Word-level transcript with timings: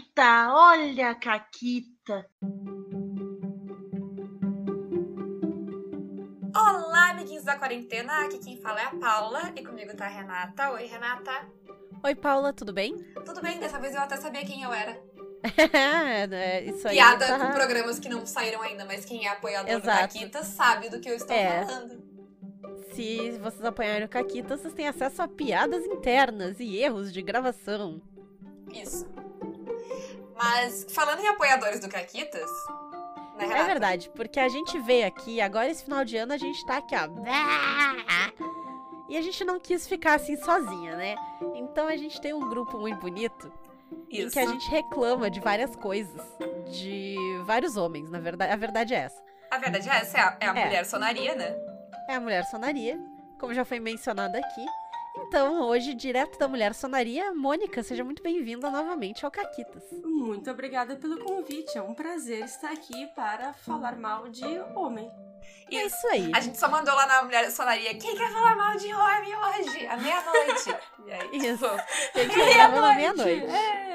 Caquita, 0.00 0.48
olha 0.54 1.10
a 1.10 1.14
Caquita. 1.14 2.26
Olá, 6.56 7.10
amiguinhos 7.10 7.44
da 7.44 7.56
quarentena. 7.58 8.24
Aqui 8.24 8.38
quem 8.38 8.56
fala 8.60 8.80
é 8.80 8.84
a 8.84 8.94
Paula 8.96 9.52
e 9.54 9.62
comigo 9.64 9.94
tá 9.94 10.06
a 10.06 10.08
Renata. 10.08 10.70
Oi, 10.72 10.86
Renata. 10.86 11.30
Oi, 12.02 12.14
Paula, 12.14 12.52
tudo 12.52 12.72
bem? 12.72 12.96
Tudo 13.26 13.42
bem, 13.42 13.58
dessa 13.60 13.78
vez 13.78 13.94
eu 13.94 14.00
até 14.00 14.16
sabia 14.16 14.44
quem 14.44 14.62
eu 14.62 14.72
era. 14.72 14.98
é, 16.34 16.64
isso 16.64 16.88
aí 16.88 16.94
Piada 16.96 17.26
tá- 17.26 17.38
com 17.38 17.52
programas 17.52 17.98
que 17.98 18.08
não 18.08 18.24
saíram 18.24 18.62
ainda, 18.62 18.84
mas 18.86 19.04
quem 19.04 19.26
é 19.26 19.30
apoiador 19.30 19.80
do 19.80 19.84
Exato. 19.84 19.98
Caquita 20.14 20.42
sabe 20.44 20.88
do 20.88 20.98
que 21.00 21.10
eu 21.10 21.14
estou 21.14 21.36
É. 21.36 21.64
falando. 21.66 22.02
Se 22.94 23.32
vocês 23.38 23.64
apanharem 23.64 24.04
o 24.06 24.08
Caquita, 24.08 24.56
vocês 24.56 24.72
têm 24.72 24.88
acesso 24.88 25.20
a 25.22 25.28
piadas 25.28 25.84
internas 25.84 26.58
e 26.58 26.76
erros 26.78 27.12
de 27.12 27.20
gravação. 27.22 28.00
Isso. 28.72 29.06
Mas 30.42 30.86
falando 30.90 31.20
em 31.20 31.28
apoiadores 31.28 31.80
do 31.80 31.88
Caquitas, 31.88 32.50
né, 33.36 33.44
É 33.58 33.64
verdade, 33.64 34.10
porque 34.16 34.40
a 34.40 34.48
gente 34.48 34.78
veio 34.80 35.06
aqui, 35.06 35.40
agora 35.40 35.68
esse 35.68 35.84
final 35.84 36.04
de 36.04 36.16
ano 36.16 36.32
a 36.32 36.38
gente 36.38 36.64
tá 36.64 36.78
aqui, 36.78 36.94
ó. 36.96 37.08
E 39.08 39.16
a 39.16 39.22
gente 39.22 39.44
não 39.44 39.58
quis 39.60 39.86
ficar 39.88 40.14
assim 40.14 40.36
sozinha, 40.36 40.96
né? 40.96 41.14
Então 41.56 41.88
a 41.88 41.96
gente 41.96 42.20
tem 42.20 42.32
um 42.32 42.48
grupo 42.48 42.78
muito 42.78 42.98
bonito 43.00 43.52
em 44.08 44.20
Isso. 44.22 44.30
que 44.32 44.38
a 44.38 44.46
gente 44.46 44.70
reclama 44.70 45.28
de 45.30 45.40
várias 45.40 45.74
coisas. 45.76 46.22
De 46.70 47.16
vários 47.44 47.76
homens, 47.76 48.08
na 48.08 48.20
verdade. 48.20 48.52
A 48.52 48.56
verdade 48.56 48.94
é 48.94 48.98
essa. 48.98 49.20
A 49.50 49.58
verdade 49.58 49.88
é 49.88 49.92
essa, 49.96 50.16
é 50.16 50.20
a, 50.22 50.36
é 50.40 50.46
a 50.48 50.56
É. 50.56 50.64
mulher 50.64 50.86
sonaria, 50.86 51.34
né? 51.34 51.54
É 52.08 52.14
a 52.14 52.20
mulher 52.20 52.44
sonaria, 52.44 52.98
como 53.38 53.52
já 53.52 53.64
foi 53.64 53.80
mencionado 53.80 54.36
aqui. 54.36 54.66
Então, 55.22 55.62
hoje, 55.62 55.94
direto 55.94 56.38
da 56.38 56.48
mulher 56.48 56.74
sonaria, 56.74 57.32
Mônica, 57.34 57.82
seja 57.82 58.02
muito 58.02 58.22
bem-vinda 58.22 58.70
novamente 58.70 59.24
ao 59.24 59.30
Caquitas. 59.30 59.82
Muito 60.04 60.50
obrigada 60.50 60.96
pelo 60.96 61.22
convite. 61.24 61.76
É 61.76 61.82
um 61.82 61.94
prazer 61.94 62.44
estar 62.44 62.72
aqui 62.72 63.06
para 63.14 63.52
falar 63.52 63.96
mal 63.96 64.28
de 64.28 64.44
homem. 64.74 65.10
É 65.70 65.74
Isso. 65.86 66.06
aí. 66.08 66.30
A 66.34 66.40
gente 66.40 66.58
só 66.58 66.68
mandou 66.68 66.94
lá 66.94 67.06
na 67.06 67.22
mulher 67.22 67.50
sonaria, 67.50 67.94
quem 67.94 68.16
quer 68.16 68.30
falar 68.32 68.56
mal 68.56 68.76
de 68.76 68.92
homem 68.92 69.34
hoje? 69.36 69.86
À 69.86 69.96
meia-noite. 69.96 70.76
E 71.06 71.12
aí, 71.12 71.28
Isso. 71.32 71.68
tipo, 71.68 72.12
Tem 72.12 72.28
que 72.28 72.54
gravar 72.54 72.80
na 72.80 72.94
meia-noite. 72.94 73.46
É. 73.46 73.90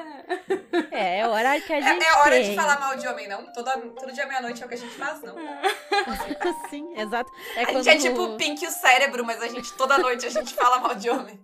É, 0.91 1.19
é 1.19 1.27
o 1.27 1.31
horário 1.31 1.63
que 1.63 1.71
a 1.73 1.77
É, 1.77 1.81
gente 1.81 2.03
é 2.03 2.13
hora 2.13 2.31
tem. 2.31 2.49
de 2.49 2.55
falar 2.55 2.79
mal 2.79 2.95
de 2.97 3.07
homem, 3.07 3.27
não? 3.27 3.51
Toda, 3.53 3.77
todo 3.77 4.11
dia 4.11 4.25
meia-noite 4.25 4.63
é 4.63 4.65
o 4.65 4.69
que 4.69 4.73
a 4.75 4.77
gente 4.77 4.95
faz, 4.95 5.21
não. 5.21 5.35
Sim, 6.69 6.93
exato. 6.99 7.31
É 7.55 7.63
a 7.63 7.81
gente 7.81 7.89
é 7.89 8.09
tipo 8.09 8.21
o 8.23 8.37
Pink 8.37 8.63
e 8.63 8.67
o 8.67 8.71
cérebro, 8.71 9.23
mas 9.23 9.41
a 9.41 9.47
gente 9.47 9.71
toda 9.73 9.97
noite 9.97 10.25
a 10.25 10.29
gente 10.29 10.53
fala 10.53 10.79
mal 10.79 10.95
de 10.95 11.09
homem. 11.09 11.39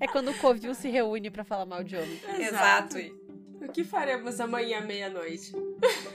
é 0.00 0.06
quando 0.08 0.30
o 0.30 0.38
Covil 0.38 0.74
se 0.74 0.88
reúne 0.90 1.30
pra 1.30 1.44
falar 1.44 1.64
mal 1.66 1.84
de 1.84 1.96
homem. 1.96 2.20
Exato. 2.38 2.98
E- 2.98 3.12
O 3.62 3.68
que 3.70 3.84
faremos 3.84 4.40
amanhã 4.40 4.80
meia-noite? 4.80 5.52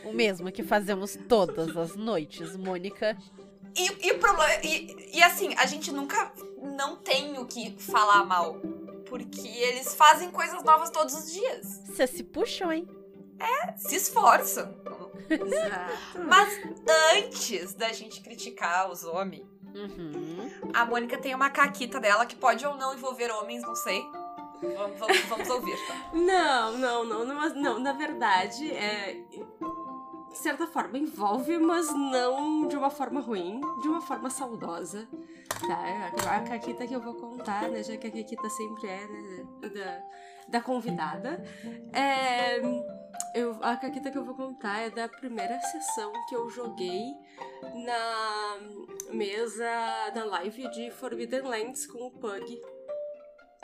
O 0.10 0.14
mesmo 0.14 0.52
que 0.52 0.64
fazemos 0.64 1.18
todas 1.28 1.76
as 1.76 1.96
noites, 1.96 2.56
Mônica. 2.56 3.18
E, 3.76 4.08
e 4.08 4.12
o 4.12 4.20
problema. 4.20 4.54
E, 4.64 5.18
e 5.18 5.24
assim, 5.24 5.54
a 5.58 5.66
gente 5.66 5.92
nunca 5.92 6.32
não 6.78 6.96
tem 6.96 7.38
o 7.38 7.46
que 7.46 7.72
falar 7.82 8.26
mal. 8.26 8.60
Porque 9.06 9.48
eles 9.48 9.94
fazem 9.96 10.30
coisas 10.32 10.64
novas 10.64 10.90
todos 10.90 11.14
os 11.14 11.32
dias. 11.32 11.82
Vocês 11.86 12.10
se 12.10 12.24
puxam, 12.24 12.72
hein? 12.72 12.88
Se 13.78 13.96
esforçam. 13.96 14.74
Exato. 15.30 16.20
Mas 16.26 16.50
antes 17.16 17.74
da 17.74 17.94
gente 17.94 18.22
criticar 18.22 18.90
os 18.92 19.04
homens, 19.04 19.46
Uhum. 19.76 20.50
a 20.74 20.86
Mônica 20.86 21.18
tem 21.20 21.36
uma 21.36 21.52
caquita 21.52 22.00
dela 22.00 22.26
que 22.26 22.36
pode 22.36 22.66
ou 22.66 22.76
não 22.76 22.96
envolver 22.96 23.30
homens, 23.30 23.62
não 23.62 23.76
sei. 23.76 24.02
Vamos, 24.76 25.00
vamos, 25.00 25.20
vamos 25.26 25.50
ouvir, 25.50 25.78
tá? 25.86 26.10
Não, 26.14 26.78
não, 26.78 27.04
não, 27.06 27.26
não, 27.26 27.50
não, 27.54 27.80
na 27.80 27.94
verdade, 27.94 28.72
é. 28.72 29.22
De 30.30 30.38
certa 30.38 30.68
forma 30.68 30.98
envolve, 30.98 31.58
mas 31.58 31.92
não 31.94 32.68
de 32.68 32.78
uma 32.78 32.90
forma 32.90 33.20
ruim, 33.20 33.60
de 33.82 33.88
uma 33.88 34.02
forma 34.02 34.30
saudosa. 34.30 35.08
Tá? 35.68 36.36
A 36.36 36.42
Caquita 36.42 36.86
que 36.86 36.94
eu 36.94 37.02
vou 37.02 37.16
contar, 37.16 37.70
né? 37.70 37.82
Já 37.82 37.98
que 37.98 38.08
a 38.08 38.12
Caquita 38.12 38.50
sempre 38.50 38.88
é 38.88 39.08
né, 39.08 39.46
da, 39.74 40.04
da 40.48 40.62
convidada. 40.62 41.44
É, 41.94 42.60
eu, 43.34 43.58
a 43.62 43.76
Caquita 43.78 44.12
que 44.12 44.18
eu 44.18 44.26
vou 44.26 44.36
contar 44.36 44.80
é 44.80 44.90
da 44.90 45.08
primeira 45.08 45.60
sessão 45.60 46.12
que 46.28 46.36
eu 46.36 46.50
joguei 46.50 47.14
na 47.86 48.58
mesa, 49.12 49.66
na 50.14 50.26
live 50.26 50.70
de 50.72 50.92
Forbidden 50.92 51.42
Lands 51.42 51.88
com 51.88 52.08
o 52.08 52.12
Pug. 52.12 52.62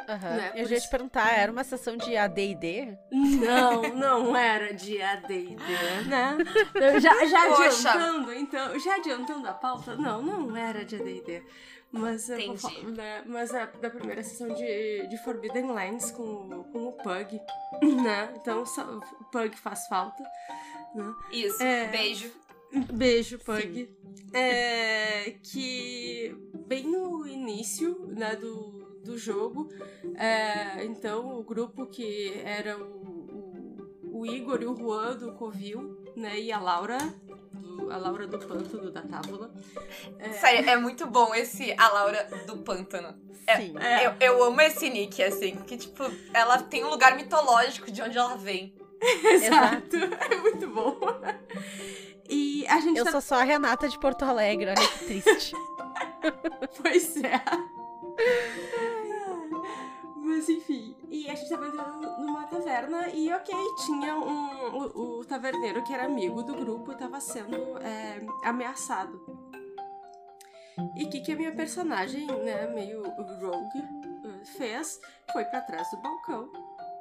Aham. 0.07 0.35
Né, 0.37 0.51
Eu 0.55 0.65
já 0.65 0.75
ia 0.75 0.81
te 0.81 0.89
perguntar, 0.89 1.31
era 1.31 1.51
uma 1.51 1.63
sessão 1.63 1.95
de 1.97 2.15
AD&D? 2.17 2.97
Não, 3.11 3.81
não 3.95 4.35
era 4.35 4.73
de 4.73 5.01
AD&D, 5.01 5.55
né? 6.07 6.37
Eu 6.75 6.99
já, 6.99 7.25
já 7.25 7.43
adiantando, 7.43 8.33
então, 8.33 8.79
já 8.79 8.95
adiantando 8.95 9.47
a 9.47 9.53
pauta, 9.53 9.95
não, 9.95 10.21
não 10.21 10.55
era 10.57 10.83
de 10.83 10.95
AD&D. 10.95 11.43
Mas, 11.91 12.27
eu 12.27 12.37
né, 12.91 13.21
mas 13.27 13.53
a 13.53 13.65
da 13.67 13.87
primeira 13.87 14.23
sessão 14.23 14.51
de, 14.51 15.05
de 15.07 15.17
Forbidden 15.23 15.67
Lands 15.71 16.09
com, 16.09 16.23
o- 16.23 16.63
com 16.71 16.87
o 16.87 16.91
Pug, 16.93 17.39
né? 18.01 18.33
Então, 18.35 18.63
o 18.63 19.25
Pug 19.25 19.55
faz 19.57 19.85
falta, 19.87 20.23
né? 20.95 21.13
Isso, 21.31 21.61
É. 21.61 21.87
beijo. 21.89 22.31
Beijo, 22.91 23.37
Pug. 23.37 23.95
É, 24.33 25.35
que 25.43 26.35
bem 26.65 26.87
no 26.89 27.27
início 27.27 28.07
né, 28.07 28.35
do, 28.35 28.92
do 29.03 29.17
jogo, 29.17 29.69
é, 30.15 30.83
então 30.85 31.37
o 31.39 31.43
grupo 31.43 31.85
que 31.87 32.33
era 32.45 32.77
o, 32.77 32.83
o, 34.03 34.19
o 34.21 34.25
Igor 34.25 34.61
e 34.61 34.65
o 34.65 34.75
Juan 34.75 35.15
do 35.17 35.33
Covil, 35.33 35.97
né, 36.15 36.39
e 36.39 36.51
a 36.51 36.59
Laura, 36.59 36.97
do- 37.51 37.91
a 37.91 37.97
Laura 37.97 38.25
do 38.27 38.39
Pântano 38.39 38.89
da 38.91 39.01
Tábula. 39.01 39.53
É, 40.19 40.29
Sério, 40.33 40.69
é 40.69 40.77
muito 40.77 41.05
bom 41.07 41.33
esse 41.35 41.73
A 41.77 41.89
Laura 41.89 42.23
do 42.47 42.57
Pântano. 42.59 43.15
É- 43.45 43.57
Sim. 43.57 43.75
É. 43.77 44.07
Eu, 44.07 44.13
eu 44.21 44.43
amo 44.43 44.61
esse 44.61 44.89
nick, 44.89 45.21
assim, 45.21 45.55
que, 45.67 45.75
tipo, 45.75 46.03
ela 46.33 46.61
tem 46.61 46.83
um 46.85 46.89
lugar 46.89 47.15
mitológico 47.17 47.91
de 47.91 48.01
onde 48.01 48.17
ela 48.17 48.37
vem. 48.37 48.73
Exato, 49.01 49.97
é 49.97 50.35
muito 50.37 50.65
bom. 50.69 50.97
E 52.29 52.65
a 52.67 52.79
gente 52.79 52.97
Eu 52.97 53.03
tá 53.03 53.11
sou 53.11 53.19
só 53.21 53.35
a 53.35 53.43
Renata 53.43 53.89
de 53.89 53.99
Porto 53.99 54.23
Alegre, 54.23 54.67
olha 54.69 54.87
que 54.87 55.05
triste. 55.21 55.53
Pois 56.81 57.17
é. 57.17 57.41
Mas 60.33 60.49
enfim, 60.49 60.95
e 61.11 61.29
a 61.29 61.35
gente 61.35 61.47
tava 61.47 61.67
entrando 61.67 62.01
numa 62.19 62.47
taverna 62.47 63.07
e 63.09 63.31
ok, 63.31 63.53
tinha 63.85 64.15
um. 64.15 64.75
O, 64.75 65.19
o 65.19 65.25
taverneiro 65.25 65.83
que 65.83 65.93
era 65.93 66.05
amigo 66.05 66.41
do 66.41 66.55
grupo 66.55 66.95
tava 66.95 67.19
sendo 67.21 67.77
é, 67.77 68.19
ameaçado. 68.43 69.21
E 70.95 71.03
o 71.03 71.09
que, 71.11 71.21
que 71.21 71.31
a 71.31 71.35
minha 71.35 71.55
personagem, 71.55 72.25
né, 72.25 72.65
meio 72.65 73.03
rogue, 73.03 73.77
eh, 73.77 74.45
fez? 74.57 74.99
Foi 75.31 75.45
pra 75.45 75.61
trás 75.61 75.87
do 75.91 75.97
balcão, 75.97 76.51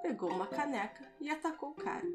pegou 0.03 0.31
uma 0.31 0.47
caneca 0.47 1.11
e 1.19 1.31
atacou 1.31 1.71
o 1.71 1.75
cara. 1.75 2.07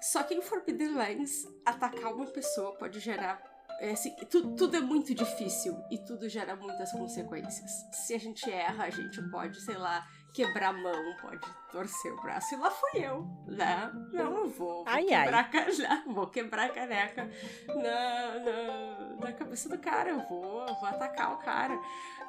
Só 0.00 0.22
que 0.22 0.32
em 0.32 0.40
Forbidden 0.40 0.94
Lands, 0.94 1.44
atacar 1.66 2.14
uma 2.14 2.26
pessoa 2.26 2.72
pode 2.76 3.00
gerar 3.00 3.42
é 3.80 3.90
assim, 3.92 4.14
tu- 4.30 4.54
tudo 4.54 4.76
é 4.76 4.80
muito 4.80 5.14
difícil 5.14 5.76
e 5.90 5.98
tudo 5.98 6.28
gera 6.28 6.56
muitas 6.56 6.90
consequências. 6.92 7.70
Se 7.92 8.14
a 8.14 8.18
gente 8.18 8.50
erra, 8.50 8.84
a 8.84 8.90
gente 8.90 9.20
pode, 9.30 9.60
sei 9.60 9.76
lá, 9.76 10.06
quebrar 10.32 10.72
mão, 10.72 11.16
pode 11.20 11.40
torcer 11.70 12.12
o 12.12 12.20
braço. 12.20 12.54
E 12.54 12.58
lá 12.58 12.70
fui 12.70 13.04
eu, 13.04 13.26
né? 13.46 13.90
Não, 14.12 14.24
eu 14.38 14.48
vou, 14.48 14.48
vou 14.48 14.84
Ai, 14.86 15.04
quebrar 15.04 15.40
a 15.40 15.44
caneca, 15.44 16.02
vou 16.12 16.26
quebrar 16.28 16.64
a 16.66 16.68
caneca 16.70 17.30
na, 17.68 18.38
na, 18.38 19.16
na 19.20 19.32
cabeça 19.32 19.68
do 19.68 19.78
cara, 19.78 20.10
eu 20.10 20.20
vou, 20.28 20.66
vou 20.66 20.86
atacar 20.86 21.32
o 21.34 21.38
cara. 21.38 21.74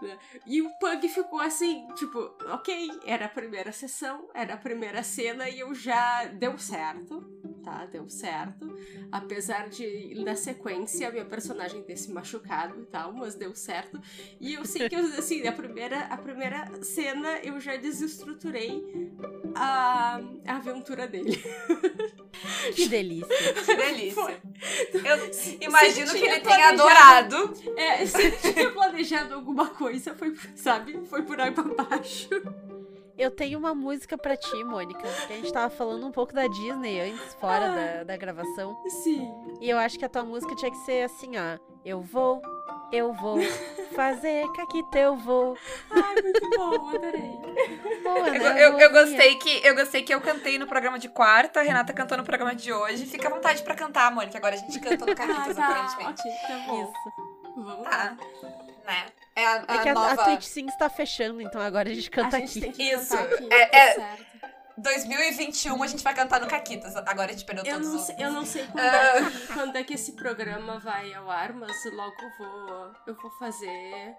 né? 0.01 0.17
E 0.45 0.61
o 0.61 0.69
Pug 0.79 1.07
ficou 1.09 1.39
assim, 1.39 1.87
tipo, 1.95 2.19
ok, 2.51 2.89
era 3.05 3.25
a 3.25 3.29
primeira 3.29 3.71
sessão, 3.71 4.29
era 4.33 4.53
a 4.53 4.57
primeira 4.57 5.03
cena 5.03 5.49
e 5.49 5.59
eu 5.59 5.73
já 5.73 6.25
deu 6.25 6.57
certo, 6.57 7.21
tá? 7.63 7.85
Deu 7.85 8.09
certo. 8.09 8.77
Apesar 9.11 9.69
de, 9.69 10.21
na 10.23 10.35
sequência, 10.35 11.07
a 11.07 11.11
minha 11.11 11.25
personagem 11.25 11.81
ter 11.83 11.97
se 11.97 12.11
machucado 12.11 12.79
e 12.81 12.85
tal, 12.85 13.11
mas 13.11 13.35
deu 13.35 13.55
certo. 13.55 13.99
E 14.39 14.53
eu 14.53 14.65
sei 14.65 14.87
que, 14.87 14.95
eu, 14.95 15.05
assim, 15.17 15.45
a 15.47 15.51
primeira, 15.51 16.01
a 16.05 16.17
primeira 16.17 16.83
cena 16.83 17.39
eu 17.39 17.59
já 17.59 17.75
desestruturei 17.75 18.83
a, 19.55 20.19
a 20.47 20.55
aventura 20.55 21.07
dele. 21.07 21.41
Que 22.73 22.87
delícia. 22.87 23.27
Que 23.65 23.75
delícia. 23.75 24.13
Foi. 24.23 24.37
Eu 24.93 25.67
imagino 25.67 26.07
Se 26.07 26.17
que 26.19 26.25
ele 26.25 26.39
tenha 26.39 26.69
adorado. 26.69 27.53
É, 27.75 28.05
se 28.05 28.21
ele 28.21 28.37
tinha 28.37 28.71
planejado 28.71 29.33
alguma 29.33 29.67
coisa, 29.69 30.15
foi, 30.15 30.33
sabe? 30.55 30.99
Foi 31.07 31.21
por 31.23 31.39
aí 31.41 31.51
pra 31.51 31.63
baixo. 31.63 32.29
Eu 33.17 33.29
tenho 33.31 33.59
uma 33.59 33.75
música 33.75 34.17
pra 34.17 34.37
ti, 34.37 34.63
Mônica. 34.63 35.01
Que 35.27 35.33
a 35.33 35.35
gente 35.35 35.51
tava 35.51 35.69
falando 35.69 36.07
um 36.07 36.11
pouco 36.11 36.33
da 36.33 36.47
Disney 36.47 37.01
antes, 37.01 37.33
fora 37.35 37.65
Ah. 37.65 37.75
da, 37.97 38.03
da 38.05 38.17
gravação. 38.17 38.77
Sim. 39.03 39.29
E 39.59 39.69
eu 39.69 39.77
acho 39.77 39.99
que 39.99 40.05
a 40.05 40.09
tua 40.09 40.23
música 40.23 40.55
tinha 40.55 40.71
que 40.71 40.77
ser 40.77 41.03
assim, 41.03 41.31
ó. 41.35 41.59
Eu 41.83 41.99
vou, 42.01 42.41
eu 42.91 43.13
vou 43.13 43.37
fazer 43.95 44.47
caquita 44.53 44.97
eu 44.99 45.15
vou. 45.15 45.57
Ai, 45.91 46.21
muito 46.21 46.49
bom, 46.51 46.89
adorei. 46.89 47.39
Boa, 48.03 48.27
Eu, 48.27 48.33
né? 48.33 48.63
eu, 48.63 48.79
eu 48.79 48.91
Boazinha. 48.91 49.17
gostei 49.17 49.35
que, 49.35 49.67
eu 49.67 49.75
gostei 49.75 50.03
que 50.03 50.13
eu 50.13 50.21
cantei 50.21 50.57
no 50.57 50.67
programa 50.67 50.97
de 50.99 51.09
quarta, 51.09 51.59
a 51.59 51.63
Renata 51.63 51.93
cantou 51.93 52.17
no 52.17 52.23
programa 52.23 52.55
de 52.55 52.71
hoje. 52.71 53.05
Fica 53.05 53.27
à 53.27 53.31
vontade 53.31 53.61
pra 53.63 53.75
cantar, 53.75 54.11
Mônica. 54.11 54.37
Agora 54.37 54.55
a 54.55 54.57
gente 54.57 54.79
canta 54.79 55.05
no 55.05 55.11
Ah, 55.13 55.15
Carlitos, 55.15 55.55
tá, 55.55 55.67
aparentemente. 55.67 56.21
ok, 56.21 56.31
tá 56.47 56.57
bom. 56.67 56.83
Isso. 56.83 57.53
Vamos 57.55 57.83
lá. 57.83 57.89
Tá. 57.89 58.17
Né? 58.85 59.05
É 59.35 59.45
a, 59.45 59.63
a 59.67 59.75
É 59.75 59.77
que 59.83 59.89
a, 59.89 59.93
nova... 59.93 60.21
a 60.21 60.25
Twitch 60.25 60.43
sim 60.43 60.65
está 60.67 60.89
fechando, 60.89 61.41
então 61.41 61.61
agora 61.61 61.89
a 61.89 61.93
gente 61.93 62.09
canta 62.09 62.37
a 62.37 62.39
gente 62.39 62.57
aqui. 62.57 62.61
tem 62.61 62.71
que 62.71 62.83
Isso, 62.91 63.15
aqui, 63.15 63.47
é- 63.53 63.65
tá 63.67 63.77
é-. 63.77 64.17
2021 64.81 65.81
a 65.83 65.87
gente 65.87 66.03
vai 66.03 66.13
cantar 66.13 66.39
no 66.41 66.47
Caquitas. 66.47 66.95
Agora 66.95 67.25
a 67.29 67.31
gente 67.31 67.45
perdeu 67.45 67.65
Eu 67.65 67.73
todos 67.75 67.93
não, 67.93 67.99
sei, 67.99 68.15
eu 68.19 68.31
não 68.31 68.45
sei 68.45 68.65
quando, 68.67 68.85
é 68.85 69.21
que, 69.31 69.47
quando 69.53 69.75
é 69.77 69.83
que 69.83 69.93
esse 69.93 70.11
programa 70.13 70.79
vai 70.79 71.13
ao 71.13 71.29
ar, 71.29 71.53
mas 71.53 71.75
logo 71.93 72.15
vou, 72.37 72.91
eu 73.07 73.13
vou 73.15 73.31
fazer 73.31 74.15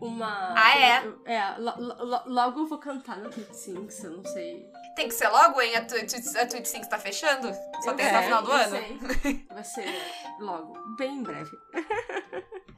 uma. 0.00 0.54
Ah, 0.56 0.78
é? 0.78 1.06
eu- 1.06 1.22
é, 1.26 1.56
lo- 1.58 1.76
lo- 1.78 2.22
logo 2.26 2.60
eu 2.60 2.66
vou 2.66 2.78
cantar 2.78 3.18
no 3.18 3.30
Twitch 3.30 3.52
Sinks, 3.52 4.04
eu 4.04 4.10
não 4.12 4.24
sei. 4.24 4.66
Tem 4.96 5.08
que 5.08 5.14
ser 5.14 5.28
logo, 5.28 5.60
hein? 5.60 5.76
A 5.76 5.84
Twitch, 5.84 6.14
a 6.36 6.46
Twitch 6.46 6.66
Sync 6.66 6.88
tá 6.88 6.98
fechando? 6.98 7.52
Só 7.82 7.92
tem 7.94 8.06
até 8.06 8.20
o 8.20 8.22
final 8.24 8.42
do 8.42 8.52
ano? 8.52 8.70
sei. 8.76 9.46
Vai 9.50 9.64
ser 9.64 9.84
logo, 10.40 10.96
bem 10.96 11.18
em 11.18 11.22
breve. 11.22 11.50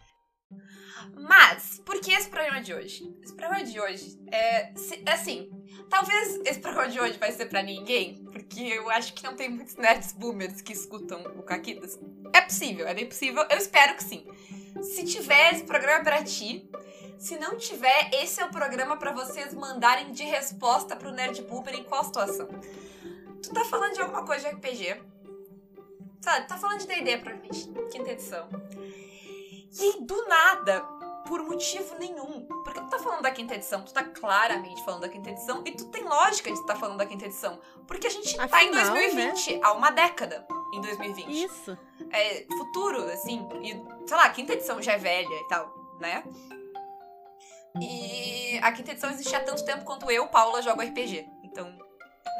Mas, 1.16 1.80
por 1.84 2.00
que 2.00 2.12
esse 2.12 2.28
programa 2.28 2.60
de 2.60 2.74
hoje? 2.74 3.14
Esse 3.22 3.32
programa 3.34 3.64
de 3.64 3.80
hoje 3.80 4.18
é. 4.30 4.72
se- 4.76 5.02
Assim, 5.06 5.50
talvez 5.88 6.40
esse 6.44 6.58
programa 6.60 6.88
de 6.88 7.00
hoje 7.00 7.18
vai 7.18 7.32
ser 7.32 7.46
pra 7.46 7.62
ninguém, 7.62 8.24
porque 8.32 8.60
eu 8.60 8.90
acho 8.90 9.12
que 9.14 9.22
não 9.24 9.34
tem 9.34 9.48
muitos 9.48 9.76
nerds 9.76 10.12
boomers 10.12 10.60
que 10.60 10.72
escutam 10.72 11.20
o 11.36 11.42
Caquitas. 11.42 11.98
É 12.32 12.40
possível, 12.40 12.86
é 12.86 12.94
bem 12.94 13.06
possível, 13.06 13.44
eu 13.50 13.58
espero 13.58 13.96
que 13.96 14.04
sim. 14.04 14.26
Se 14.82 15.04
tiver, 15.04 15.52
esse 15.54 15.64
programa 15.64 16.00
é 16.00 16.04
pra 16.04 16.22
ti. 16.24 16.68
Se 17.18 17.38
não 17.38 17.56
tiver, 17.56 18.10
esse 18.14 18.40
é 18.40 18.44
o 18.44 18.50
programa 18.50 18.96
pra 18.96 19.12
vocês 19.12 19.54
mandarem 19.54 20.10
de 20.10 20.24
resposta 20.24 20.96
pro 20.96 21.12
nerd 21.12 21.40
boomer 21.42 21.74
em 21.74 21.84
qual 21.84 22.02
situação. 22.02 22.48
Tu 23.42 23.52
tá 23.52 23.64
falando 23.66 23.92
de 23.94 24.00
alguma 24.00 24.24
coisa 24.24 24.48
de 24.48 24.54
RPG. 24.56 25.00
Sabe, 26.20 26.46
tá 26.48 26.56
falando 26.56 26.80
de 26.80 26.86
D&D, 26.86 27.18
provavelmente, 27.18 27.68
quinta 27.90 28.10
edição. 28.10 28.48
E 29.80 30.04
do 30.04 30.26
nada, 30.28 30.80
por 31.26 31.42
motivo 31.42 31.94
nenhum. 31.98 32.46
Porque 32.64 32.80
tu 32.80 32.90
tá 32.90 32.98
falando 32.98 33.22
da 33.22 33.30
quinta 33.30 33.54
edição, 33.54 33.82
tu 33.82 33.92
tá 33.92 34.04
claramente 34.04 34.84
falando 34.84 35.02
da 35.02 35.08
quinta 35.08 35.30
edição, 35.30 35.62
e 35.64 35.72
tu 35.72 35.86
tem 35.86 36.04
lógica 36.04 36.50
de 36.52 36.58
estar 36.58 36.76
falando 36.76 36.98
da 36.98 37.06
quinta 37.06 37.24
edição. 37.26 37.58
Porque 37.86 38.06
a 38.06 38.10
gente 38.10 38.36
tá 38.36 38.42
em 38.62 38.68
Afinal, 38.70 38.94
2020, 38.94 39.60
há 39.62 39.72
uma 39.72 39.90
década 39.90 40.46
em 40.74 40.80
2020. 40.80 41.44
Isso. 41.44 41.78
É 42.10 42.44
futuro, 42.56 43.04
assim, 43.04 43.46
e 43.62 43.70
sei 44.06 44.16
lá, 44.16 44.24
a 44.24 44.30
quinta 44.30 44.52
edição 44.52 44.80
já 44.82 44.92
é 44.92 44.98
velha 44.98 45.34
e 45.34 45.48
tal, 45.48 45.72
né? 46.00 46.22
E 47.80 48.58
a 48.62 48.70
quinta 48.72 48.90
edição 48.90 49.10
existe 49.10 49.34
há 49.34 49.40
tanto 49.40 49.64
tempo 49.64 49.84
quanto 49.84 50.10
eu, 50.10 50.26
Paula, 50.28 50.60
jogo 50.60 50.82
RPG. 50.82 51.26
Então, 51.42 51.64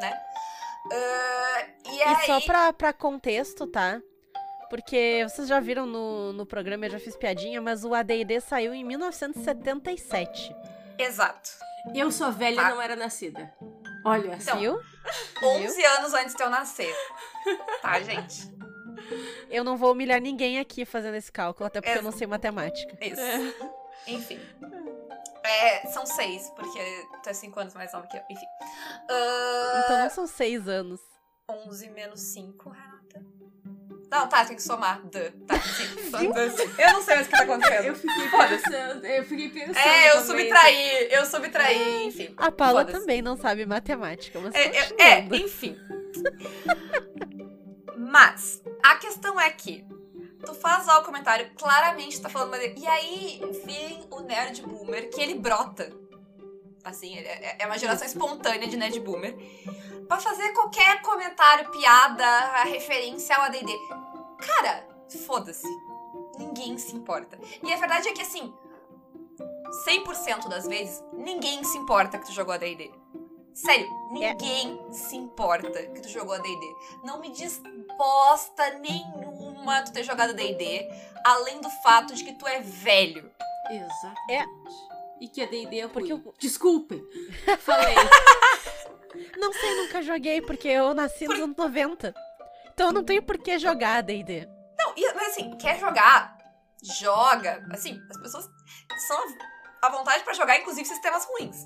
né? 0.00 0.12
Ah, 0.92 1.66
e 1.86 1.96
E 1.96 2.02
aí. 2.02 2.26
só 2.26 2.40
pra, 2.40 2.72
pra 2.72 2.92
contexto, 2.92 3.66
tá? 3.66 4.00
Porque 4.72 5.22
vocês 5.28 5.46
já 5.48 5.60
viram 5.60 5.84
no, 5.84 6.32
no 6.32 6.46
programa, 6.46 6.86
eu 6.86 6.90
já 6.92 6.98
fiz 6.98 7.14
piadinha, 7.14 7.60
mas 7.60 7.84
o 7.84 7.92
AD&D 7.92 8.40
saiu 8.40 8.72
em 8.72 8.82
1977. 8.82 10.56
Exato. 10.98 11.50
Eu 11.94 12.10
sou 12.10 12.32
velha 12.32 12.54
e 12.54 12.56
Tá. 12.56 12.70
não 12.70 12.80
era 12.80 12.96
nascida. 12.96 13.52
Olha, 14.02 14.38
Então, 14.40 14.58
Viu? 14.58 14.80
11 15.42 15.84
anos 15.84 16.14
antes 16.14 16.34
de 16.34 16.42
eu 16.42 16.48
nascer. 16.48 16.94
Tá, 17.82 18.00
gente? 18.00 18.50
Eu 19.50 19.62
não 19.62 19.76
vou 19.76 19.92
humilhar 19.92 20.22
ninguém 20.22 20.58
aqui 20.58 20.86
fazendo 20.86 21.16
esse 21.16 21.30
cálculo, 21.30 21.66
até 21.66 21.78
porque 21.82 21.92
É. 21.94 21.98
eu 21.98 22.02
não 22.02 22.10
sei 22.12 22.26
matemática. 22.26 22.96
Isso. 23.04 23.20
É. 23.20 23.52
Enfim. 24.06 24.40
É, 25.44 25.86
são 25.88 26.06
seis, 26.06 26.48
porque 26.56 26.78
tu 27.22 27.28
é 27.28 27.34
cinco 27.34 27.60
anos 27.60 27.74
mais 27.74 27.92
nova 27.92 28.06
que 28.06 28.16
eu. 28.16 28.22
Enfim. 28.30 28.46
Ah, 29.10 29.82
Então 29.84 29.98
não 29.98 30.08
são 30.10 30.26
seis 30.26 30.66
anos. 30.66 30.98
11 31.50 31.90
menos 31.90 32.20
5, 32.20 32.70
Renata. 32.70 33.22
Não, 34.12 34.28
tá, 34.28 34.44
tem 34.44 34.54
que 34.54 34.62
somar. 34.62 35.00
Duh. 35.04 35.46
Tá, 35.46 35.58
sim. 35.58 35.86
Eu 36.78 36.92
não 36.92 37.02
sei 37.02 37.14
mais 37.14 37.26
o 37.26 37.30
que 37.30 37.36
tá 37.38 37.44
acontecendo. 37.44 37.84
eu 37.86 37.94
fiquei 37.94 38.28
pensando, 38.28 39.06
eu 39.06 39.24
fiquei 39.24 39.48
pensando. 39.48 39.78
É, 39.78 40.10
eu 40.10 40.26
também. 40.26 40.44
subtraí, 40.44 41.08
eu 41.10 41.24
subtraí, 41.24 42.04
enfim. 42.04 42.34
A 42.36 42.52
Paula 42.52 42.84
também 42.84 43.22
não 43.22 43.38
sabe 43.38 43.64
matemática, 43.64 44.38
mas 44.38 44.54
É, 44.54 44.60
é, 44.60 44.66
é, 44.68 45.22
continuando. 45.22 45.36
enfim. 45.36 45.78
Mas, 47.96 48.62
a 48.82 48.96
questão 48.96 49.40
é 49.40 49.48
que 49.48 49.82
tu 50.44 50.52
faz 50.52 50.86
lá 50.86 50.98
o 50.98 51.04
comentário, 51.04 51.50
claramente 51.56 52.20
tá 52.20 52.28
falando, 52.28 52.50
mas 52.50 52.62
e 52.76 52.86
aí 52.86 53.40
vem 53.64 54.06
o 54.10 54.20
nerd 54.20 54.60
boomer 54.60 55.08
que 55.08 55.22
ele 55.22 55.34
brota. 55.36 55.90
Assim, 56.84 57.16
é 57.16 57.56
é 57.60 57.66
uma 57.66 57.78
geração 57.78 58.06
espontânea 58.06 58.68
de 58.68 58.76
nerd 58.76 59.00
boomer. 59.00 59.34
Pra 60.06 60.18
fazer 60.20 60.50
qualquer 60.52 61.00
comentário, 61.00 61.70
piada, 61.70 62.64
referência 62.64 63.34
ao 63.36 63.44
ADD. 63.44 63.72
Cara, 64.46 64.86
foda-se. 65.26 65.66
Ninguém 66.38 66.78
se 66.78 66.94
importa. 66.96 67.38
E 67.62 67.72
a 67.72 67.76
verdade 67.76 68.08
é 68.08 68.12
que, 68.12 68.22
assim, 68.22 68.52
100% 69.86 70.48
das 70.48 70.66
vezes, 70.66 71.02
ninguém 71.12 71.62
se 71.64 71.76
importa 71.78 72.18
que 72.18 72.26
tu 72.26 72.32
jogou 72.32 72.54
AD&D. 72.54 72.90
Sério, 73.54 73.88
ninguém 74.10 74.80
se 74.92 75.14
importa 75.16 75.82
que 75.88 76.00
tu 76.00 76.08
jogou 76.08 76.34
AD&D. 76.34 76.74
Não 77.04 77.20
me 77.20 77.30
diz 77.30 77.60
bosta 77.98 78.70
nenhuma 78.78 79.82
tu 79.82 79.92
ter 79.92 80.02
jogado 80.04 80.32
D&D, 80.34 80.88
além 81.24 81.60
do 81.60 81.68
fato 81.82 82.14
de 82.14 82.24
que 82.24 82.32
tu 82.32 82.46
é 82.46 82.60
velho. 82.60 83.30
Exatamente. 83.70 84.92
E 85.20 85.28
que 85.28 85.42
a 85.42 85.46
D&D 85.46 85.78
é 85.78 85.82
ruim. 85.82 85.92
Porque 85.92 86.12
eu- 86.12 86.34
Desculpem. 86.38 87.02
Falei. 87.60 87.94
Não 89.36 89.52
sei, 89.52 89.74
nunca 89.82 90.00
joguei, 90.02 90.40
porque 90.40 90.68
eu 90.68 90.94
nasci 90.94 91.26
nos 91.28 91.38
anos 91.38 91.56
90. 91.56 92.14
Então 92.72 92.92
não 92.92 93.04
tenho 93.04 93.22
por 93.22 93.38
que 93.38 93.58
jogar 93.58 93.98
AD&D. 93.98 94.46
Não, 94.78 94.94
mas 95.14 95.28
assim, 95.28 95.56
quer 95.58 95.78
jogar? 95.78 96.36
Joga. 96.82 97.64
Assim, 97.72 98.00
as 98.10 98.16
pessoas 98.20 98.48
são 99.06 99.18
à 99.82 99.88
vontade 99.90 100.24
pra 100.24 100.32
jogar, 100.32 100.58
inclusive, 100.58 100.86
sistemas 100.88 101.24
ruins. 101.24 101.56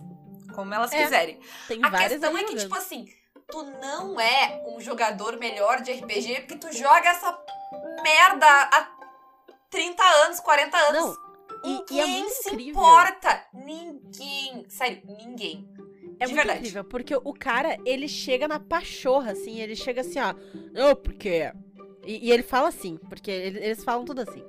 Como 0.54 0.72
elas 0.74 0.92
É. 0.92 1.02
quiserem. 1.04 1.40
Tem 1.68 1.80
A 1.84 1.90
questão 1.90 2.30
é 2.36 2.40
que, 2.44 2.48
jogando. 2.50 2.60
tipo 2.62 2.74
assim, 2.76 3.06
tu 3.48 3.62
não 3.80 4.20
é 4.20 4.62
um 4.66 4.80
jogador 4.80 5.38
melhor 5.38 5.80
de 5.80 5.92
RPG 5.92 6.40
porque 6.42 6.56
tu 6.56 6.72
joga 6.72 7.08
essa 7.08 7.38
merda 8.02 8.46
há 8.46 8.88
30 9.70 10.02
anos, 10.02 10.40
40 10.40 10.76
anos. 10.76 11.16
Não, 11.16 11.26
e- 11.64 11.84
e 11.90 12.00
é 12.00 12.06
Ninguém 12.06 12.28
se 12.30 12.48
incrível. 12.48 12.82
importa. 12.82 13.46
Ninguém. 13.52 14.68
Sério, 14.68 15.02
ninguém. 15.04 15.68
É 16.18 16.24
de 16.26 16.32
muito 16.32 16.36
verdade. 16.36 16.58
incrível, 16.60 16.84
porque 16.84 17.14
o 17.14 17.32
cara, 17.34 17.76
ele 17.84 18.08
chega 18.08 18.48
na 18.48 18.58
pachorra, 18.58 19.32
assim, 19.32 19.60
ele 19.60 19.76
chega 19.76 20.00
assim, 20.00 20.18
ó, 20.18 20.34
não, 20.72 20.94
porque... 20.96 21.52
E, 22.04 22.28
e 22.28 22.32
ele 22.32 22.42
fala 22.42 22.68
assim, 22.68 22.96
porque 23.08 23.30
ele- 23.30 23.58
eles 23.58 23.82
falam 23.84 24.04
tudo 24.04 24.20
assim. 24.22 24.42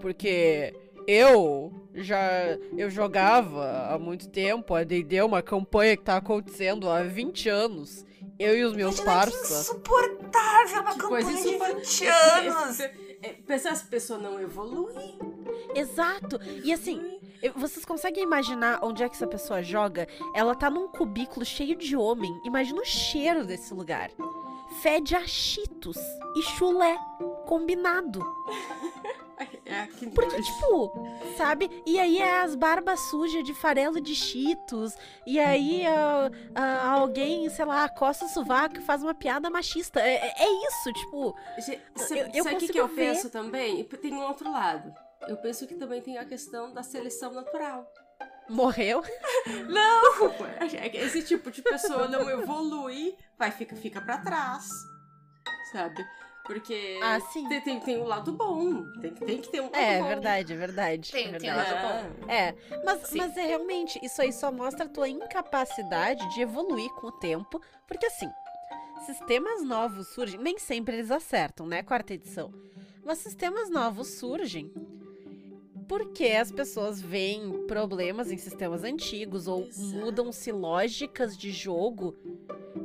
Porque 0.00 0.74
eu 1.06 1.72
já, 1.94 2.58
eu 2.76 2.90
jogava 2.90 3.88
há 3.94 3.98
muito 3.98 4.28
tempo, 4.28 4.74
a 4.74 4.82
D&D 4.84 5.16
é 5.16 5.24
uma 5.24 5.40
campanha 5.42 5.96
que 5.96 6.02
tá 6.02 6.16
acontecendo 6.16 6.90
há 6.90 7.02
20 7.02 7.48
anos, 7.48 8.04
eu 8.38 8.56
e 8.56 8.64
os 8.64 8.74
meus 8.74 8.98
que 8.98 9.04
parceiros. 9.06 9.50
insuportável 9.50 10.80
uma 10.82 10.92
Que 10.94 11.00
coisa 11.00 11.28
campanha 11.30 11.42
de 11.42 11.48
insupor- 11.48 11.76
20 11.76 12.06
anos. 12.06 12.80
É, 12.80 12.92
Pensa, 13.46 13.70
as 13.70 13.82
pessoas 13.82 14.20
não 14.20 14.38
evoluem. 14.38 15.18
Exato, 15.74 16.38
e 16.62 16.72
assim, 16.72 17.00
vocês 17.50 17.84
conseguem 17.84 18.22
imaginar 18.22 18.80
onde 18.82 19.02
é 19.02 19.08
que 19.08 19.14
essa 19.16 19.26
pessoa 19.26 19.62
joga? 19.62 20.06
Ela 20.34 20.54
tá 20.54 20.70
num 20.70 20.88
cubículo 20.88 21.44
cheio 21.44 21.76
de 21.76 21.96
homem, 21.96 22.30
imagina 22.44 22.80
o 22.80 22.84
cheiro 22.84 23.44
desse 23.44 23.72
lugar. 23.74 24.10
Fede 24.82 25.14
a 25.14 25.26
cheetos 25.26 25.96
e 26.36 26.42
chulé, 26.42 26.96
combinado. 27.46 28.20
É, 29.66 29.86
que 29.86 30.08
Porque, 30.10 30.40
tipo, 30.40 30.92
sabe? 31.36 31.68
E 31.86 31.98
aí 31.98 32.18
é 32.18 32.42
as 32.42 32.54
barbas 32.54 33.00
sujas 33.10 33.42
de 33.42 33.52
farelo 33.54 34.00
de 34.00 34.14
cheetos. 34.14 34.94
E 35.26 35.40
aí 35.40 35.84
ah, 35.86 36.30
ah, 36.54 36.88
alguém, 36.92 37.48
sei 37.48 37.64
lá, 37.64 37.88
coça 37.88 38.26
o 38.26 38.28
sovaco 38.28 38.76
e 38.78 38.82
faz 38.82 39.02
uma 39.02 39.14
piada 39.14 39.48
machista. 39.50 40.00
É, 40.00 40.16
é- 40.16 40.34
é 40.44 40.66
isso, 40.68 40.92
tipo. 40.92 41.34
Eu- 42.14 42.26
eu 42.34 42.44
sabe 42.44 42.56
o 42.56 42.58
que, 42.58 42.68
que 42.68 42.78
eu 42.78 42.86
ver. 42.88 42.94
penso 42.94 43.30
também? 43.30 43.82
Tem 43.84 44.12
um 44.12 44.22
outro 44.22 44.52
lado. 44.52 44.94
Eu 45.28 45.36
penso 45.38 45.66
que 45.66 45.74
também 45.74 46.00
tem 46.02 46.18
a 46.18 46.24
questão 46.24 46.72
da 46.72 46.82
seleção 46.82 47.32
natural. 47.32 47.90
Morreu. 48.48 49.02
Não! 49.68 50.30
É 50.60 50.96
Esse 51.04 51.22
tipo 51.22 51.50
de 51.50 51.62
pessoa 51.62 52.08
não 52.08 52.28
evolui, 52.30 53.16
vai 53.38 53.50
fica, 53.50 53.74
fica 53.76 54.00
pra 54.00 54.18
trás. 54.18 54.68
Sabe? 55.72 56.04
Porque 56.44 57.00
Ah, 57.02 57.18
sim. 57.20 57.48
tem, 57.48 57.60
tem, 57.62 57.80
tem 57.80 57.98
um 57.98 58.04
lado 58.04 58.32
bom. 58.32 58.84
Tem, 59.00 59.14
tem 59.14 59.40
que 59.40 59.48
ter 59.50 59.60
um 59.62 59.64
lado 59.70 59.76
É, 59.76 59.98
bom. 60.00 60.08
verdade, 60.08 60.52
é 60.52 60.56
verdade. 60.56 61.10
Tem- 61.12 61.34
é 61.34 61.38
tem 61.38 61.50
verdade. 61.50 61.72
lado 61.72 62.16
bom. 62.20 62.30
É, 62.30 62.54
mas, 62.84 63.08
Sim. 63.08 63.16
mas 63.18 63.36
é 63.38 63.46
realmente, 63.46 63.98
isso 64.02 64.20
aí 64.20 64.30
só 64.32 64.52
mostra 64.52 64.84
a 64.84 64.88
tua 64.88 65.08
incapacidade 65.08 66.28
de 66.34 66.42
evoluir 66.42 66.90
com 66.96 67.06
o 67.06 67.12
tempo, 67.12 67.58
porque 67.88 68.04
assim, 68.06 68.28
sistemas 69.06 69.62
novos 69.62 70.06
surgem, 70.08 70.38
nem 70.38 70.58
sempre 70.58 70.96
eles 70.96 71.10
acertam, 71.10 71.66
né, 71.66 71.82
quarta 71.82 72.12
edição, 72.12 72.52
mas 73.02 73.18
sistemas 73.18 73.70
novos 73.70 74.08
surgem 74.18 74.70
porque 75.84 76.26
as 76.26 76.50
pessoas 76.50 77.00
veem 77.00 77.66
problemas 77.66 78.30
em 78.30 78.36
sistemas 78.36 78.84
antigos 78.84 79.46
ou 79.46 79.68
mudam-se 79.76 80.50
lógicas 80.50 81.36
de 81.36 81.50
jogo, 81.50 82.16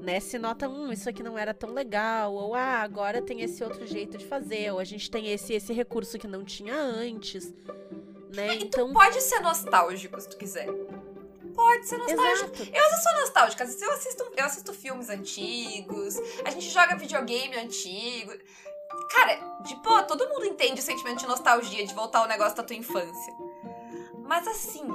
né? 0.01 0.19
Se 0.19 0.37
nota, 0.37 0.67
hum, 0.67 0.91
isso 0.91 1.09
aqui 1.09 1.23
não 1.23 1.37
era 1.37 1.53
tão 1.53 1.73
legal, 1.73 2.33
ou 2.33 2.53
ah, 2.53 2.81
agora 2.81 3.21
tem 3.21 3.41
esse 3.41 3.63
outro 3.63 3.85
jeito 3.85 4.17
de 4.17 4.25
fazer, 4.25 4.71
ou 4.71 4.79
a 4.79 4.83
gente 4.83 5.09
tem 5.09 5.31
esse 5.31 5.53
esse 5.53 5.73
recurso 5.73 6.17
que 6.17 6.27
não 6.27 6.43
tinha 6.43 6.75
antes, 6.75 7.53
né? 8.35 8.55
Então, 8.55 8.93
Pode 8.93 9.21
ser 9.21 9.39
nostálgico 9.39 10.19
se 10.19 10.29
tu 10.29 10.37
quiser. 10.37 10.67
Pode 11.53 11.87
ser 11.87 11.97
nostálgico. 11.97 12.53
exato. 12.55 12.71
Eu 12.73 12.97
sou 13.01 13.21
nostálgica. 13.21 13.63
às 13.63 13.69
vezes 13.71 13.81
Eu 13.81 13.91
assisto, 13.91 14.31
eu 14.37 14.45
assisto 14.45 14.73
filmes 14.73 15.09
antigos, 15.09 16.15
a 16.45 16.51
gente 16.51 16.69
joga 16.69 16.95
videogame 16.95 17.55
antigo. 17.57 18.31
Cara, 19.09 19.39
de 19.61 19.75
boa, 19.77 20.03
todo 20.03 20.27
mundo 20.29 20.45
entende 20.45 20.79
o 20.79 20.83
sentimento 20.83 21.19
de 21.19 21.27
nostalgia, 21.27 21.85
de 21.85 21.93
voltar 21.93 22.19
ao 22.19 22.27
negócio 22.27 22.55
da 22.55 22.63
tua 22.63 22.75
infância. 22.75 23.33
Mas 24.23 24.47
assim, 24.47 24.85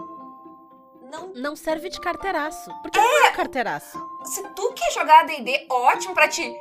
não. 1.11 1.33
Não 1.35 1.57
serve 1.57 1.89
de 1.89 2.01
carteiraço. 2.01 2.71
Porque 2.83 2.99
não 2.99 3.27
é 3.27 3.31
carteiraço. 3.33 3.99
Se 4.25 4.43
tu 4.51 4.73
quer 4.73 4.93
jogar 4.93 5.25
DD, 5.27 5.67
ótimo 5.71 6.15
pra 6.15 6.29
ti. 6.29 6.53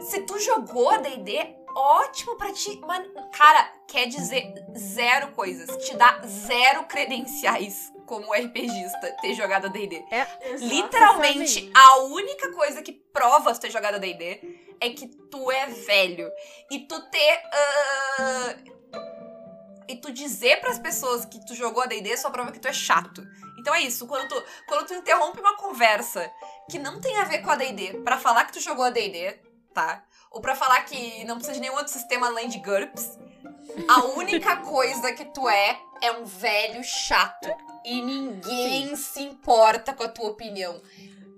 Se 0.00 0.22
tu 0.22 0.38
jogou 0.40 0.98
DD, 1.00 1.38
ótimo 1.74 2.36
pra 2.36 2.52
ti. 2.52 2.80
Mas, 2.86 3.06
cara, 3.36 3.72
quer 3.86 4.06
dizer 4.06 4.52
zero 4.76 5.32
coisas. 5.32 5.76
Te 5.86 5.96
dá 5.96 6.20
zero 6.26 6.84
credenciais 6.84 7.92
como 8.06 8.32
RPGista 8.34 9.16
ter 9.22 9.34
jogado 9.34 9.70
DD. 9.70 10.04
Literalmente, 10.58 11.60
Sabe? 11.60 11.72
a 11.74 11.96
única 12.04 12.52
coisa 12.52 12.82
que 12.82 12.92
prova 12.92 13.54
ter 13.54 13.70
jogado 13.70 13.98
D&D 13.98 14.71
é 14.82 14.90
que 14.90 15.06
tu 15.06 15.50
é 15.50 15.66
velho. 15.66 16.30
E 16.70 16.80
tu 16.80 17.00
ter... 17.10 17.42
ah, 17.52 18.56
e 19.88 19.96
tu 19.96 20.12
dizer 20.12 20.60
pras 20.60 20.78
pessoas 20.78 21.24
que 21.24 21.44
tu 21.44 21.54
jogou 21.54 21.86
D&D 21.86 22.16
só 22.16 22.30
prova 22.30 22.52
que 22.52 22.58
tu 22.60 22.68
é 22.68 22.72
chato. 22.72 23.22
Então 23.58 23.74
é 23.74 23.80
isso, 23.82 24.06
quando 24.06 24.28
tu, 24.28 24.44
quando 24.66 24.86
tu 24.86 24.94
interrompe 24.94 25.40
uma 25.40 25.56
conversa 25.56 26.30
que 26.70 26.78
não 26.78 27.00
tem 27.00 27.16
a 27.18 27.24
ver 27.24 27.38
com 27.42 27.50
a 27.50 27.56
D&D 27.56 27.98
pra 28.04 28.18
falar 28.18 28.44
que 28.46 28.52
tu 28.54 28.60
jogou 28.60 28.84
a 28.84 28.90
D&D, 28.90 29.38
tá? 29.74 30.04
Ou 30.30 30.40
pra 30.40 30.54
falar 30.56 30.82
que 30.84 31.24
não 31.24 31.36
precisa 31.36 31.54
de 31.54 31.60
nenhum 31.60 31.74
outro 31.76 31.92
sistema 31.92 32.26
além 32.28 32.48
de 32.48 32.58
GURPS, 32.58 33.18
a 33.88 34.04
única 34.16 34.56
coisa 34.64 35.12
que 35.12 35.26
tu 35.26 35.48
é 35.48 35.78
é 36.00 36.12
um 36.12 36.24
velho 36.24 36.82
chato. 36.82 37.48
E 37.84 38.00
ninguém 38.00 38.96
se 38.96 39.22
importa 39.22 39.92
com 39.92 40.02
a 40.04 40.08
tua 40.08 40.30
opinião. 40.30 40.80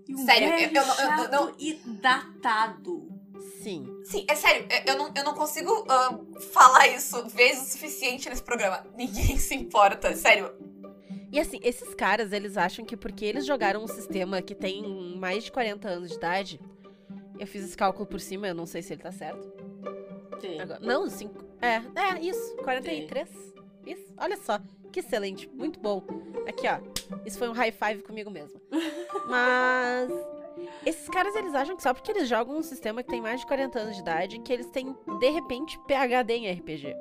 E 0.07 0.15
um 0.15 0.25
Sério, 0.25 0.49
velho 0.51 0.77
eu- 0.77 0.83
eu 0.83 0.89
eu 0.89 0.95
chato 0.95 1.31
não- 1.31 1.55
E 1.59 1.75
datado. 1.85 3.09
Sim. 3.63 4.03
Sim, 4.05 4.25
é 4.29 4.35
sério, 4.35 4.67
eu- 4.71 4.93
eu 4.93 4.99
não, 4.99 5.13
eu 5.17 5.25
não 5.25 5.35
consigo 5.35 5.85
ah, 5.89 6.19
falar 6.53 6.89
isso 6.89 7.27
vezes 7.29 7.69
o 7.69 7.73
suficiente 7.73 8.29
nesse 8.29 8.43
programa. 8.43 8.85
Ninguém 8.97 9.37
se 9.37 9.55
importa, 9.55 10.15
sério. 10.17 10.53
E 11.33 11.41
assim, 11.41 11.59
esses 11.63 11.95
caras, 11.95 12.33
eles 12.33 12.57
acham 12.57 12.85
que 12.85 12.97
porque 12.97 13.25
eles 13.25 13.45
jogaram 13.45 13.83
um 13.83 13.89
sistema 13.89 14.41
que 14.41 14.55
tem 14.55 15.17
mais 15.17 15.45
de 15.45 15.51
40 15.53 15.89
anos 15.89 16.11
de 16.11 16.17
idade. 16.17 16.61
Eu 17.39 17.47
fiz 17.47 17.65
esse 17.65 17.77
cálculo 17.77 18.07
por 18.07 18.21
cima, 18.21 18.47
eu 18.47 18.55
não 18.55 18.67
sei 18.67 18.83
se 18.83 18.93
ele 18.93 19.03
tá 19.03 19.11
certo. 19.11 19.45
Tem. 20.41 20.61
Agora- 20.61 20.79
não, 20.81 21.09
cinco. 21.11 21.43
É, 21.61 21.83
é, 22.01 22.21
isso. 22.21 22.57
43. 22.59 23.29
Isso. 23.87 24.15
Olha 24.17 24.37
só. 24.37 24.61
Que 24.93 25.01
excelente. 25.01 25.49
Muito 25.53 25.81
bom. 25.81 26.05
Aqui, 26.47 26.67
ó. 26.69 26.79
Isso 27.27 27.37
foi 27.39 27.49
um 27.49 27.53
high 27.53 27.73
five 27.73 28.03
comigo 28.03 28.31
mesmo. 28.31 28.61
Mas. 29.29 30.11
Esses 30.87 31.09
caras, 31.09 31.35
eles 31.35 31.55
acham 31.55 31.77
que 31.77 31.83
só 31.83 31.93
porque 31.95 32.11
eles 32.13 32.29
jogam 32.29 32.57
um 32.57 32.63
sistema 32.63 33.03
que 33.03 33.09
tem 33.11 33.21
mais 33.21 33.41
de 33.41 33.47
40 33.47 33.79
anos 33.79 33.95
de 33.97 34.03
idade, 34.03 34.39
que 34.41 34.53
eles 34.53 34.67
têm, 34.71 34.95
de 35.19 35.29
repente, 35.31 35.79
PHD 35.87 36.35
em 36.35 36.53
RPG. 36.53 36.95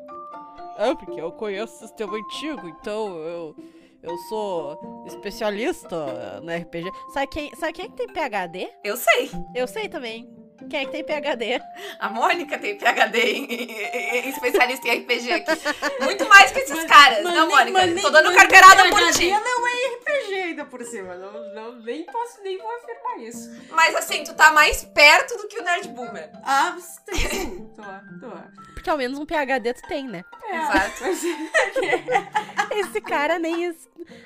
Ah, 0.78 0.96
porque 0.96 1.20
eu 1.22 1.32
conheço 1.32 1.76
o 1.76 1.88
sistema 1.88 2.16
antigo, 2.18 2.68
então 2.68 3.18
eu. 3.20 3.56
Eu 4.02 4.18
sou 4.28 5.06
especialista 5.08 6.42
no 6.42 6.52
RPG. 6.54 6.92
Sabe 7.14 7.28
quem, 7.28 7.56
sabe 7.56 7.72
quem 7.72 7.86
é 7.86 7.88
que 7.88 7.96
tem 7.96 8.08
PHD? 8.08 8.70
Eu 8.84 8.98
sei. 8.98 9.32
Eu 9.56 9.66
sei 9.66 9.88
também. 9.88 10.30
Quem 10.70 10.82
é 10.82 10.86
que 10.86 10.92
tem 10.92 11.04
PHD? 11.06 11.62
A 12.00 12.10
Mônica 12.10 12.58
tem 12.60 12.78
PHD 12.78 13.18
em, 13.20 13.46
em- 13.46 14.26
em 14.26 14.30
especialista 14.30 14.88
em 14.90 15.00
RPG 15.00 15.32
aqui. 15.32 15.52
Muito 16.04 16.28
mais 16.28 16.52
que 16.52 16.60
esses 16.60 16.84
caras, 16.86 17.24
não, 17.24 17.50
Mônica? 17.50 18.02
Tô 18.02 18.10
dando 18.10 18.34
carteirada 18.34 18.90
por 18.90 19.12
ti. 19.14 19.30
não 19.30 19.68
é 19.68 19.73
RPG 19.86 20.34
ainda 20.34 20.66
por 20.66 20.84
cima. 20.86 21.16
Não, 21.16 21.54
não, 21.54 21.76
nem 21.82 22.06
posso, 22.06 22.42
nem 22.42 22.58
vou 22.58 22.70
afirmar 22.78 23.20
isso. 23.20 23.50
Mas 23.72 23.96
assim, 23.96 24.24
tu 24.24 24.34
tá 24.36 24.52
mais 24.52 24.84
perto 24.86 25.38
do 25.38 25.48
que 25.48 25.60
o 25.60 25.64
Nerd 25.64 25.88
Boomer. 25.90 26.32
Ah, 26.44 26.76
sim. 26.80 27.68
Tô, 27.76 27.82
tô. 28.30 28.34
Porque 28.74 28.90
ao 28.90 28.98
menos 28.98 29.18
um 29.20 29.26
PHD 29.26 29.74
tu 29.74 29.88
tem, 29.88 30.08
né? 30.08 30.24
É, 30.44 30.56
Exato. 30.58 31.02
mas- 31.02 31.24
Esse 32.76 33.00
cara 33.02 33.38
nem 33.40 33.70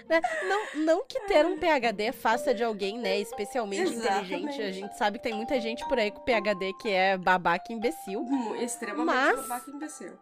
né? 0.09 0.21
Não, 0.47 0.83
não 0.83 1.05
que 1.05 1.19
ter 1.21 1.45
um 1.45 1.57
PHD 1.59 2.11
faça 2.11 2.53
de 2.53 2.63
alguém, 2.63 2.97
né, 2.97 3.19
especialmente 3.19 3.93
Exatamente. 3.93 4.33
inteligente. 4.33 4.61
A 4.61 4.71
gente 4.71 4.97
sabe 4.97 5.17
que 5.19 5.23
tem 5.23 5.33
muita 5.33 5.59
gente 5.59 5.87
por 5.87 5.99
aí 5.99 6.09
com 6.09 6.21
PHD 6.21 6.73
que 6.81 6.89
é 6.89 7.17
babaca 7.17 7.65
e 7.71 7.75
imbecil, 7.75 8.21
Hum, 8.21 8.55
Extremamente 8.55 9.05
Mas- 9.05 9.41
babaca 9.47 9.69
e 9.69 9.73
imbecil. 9.73 10.13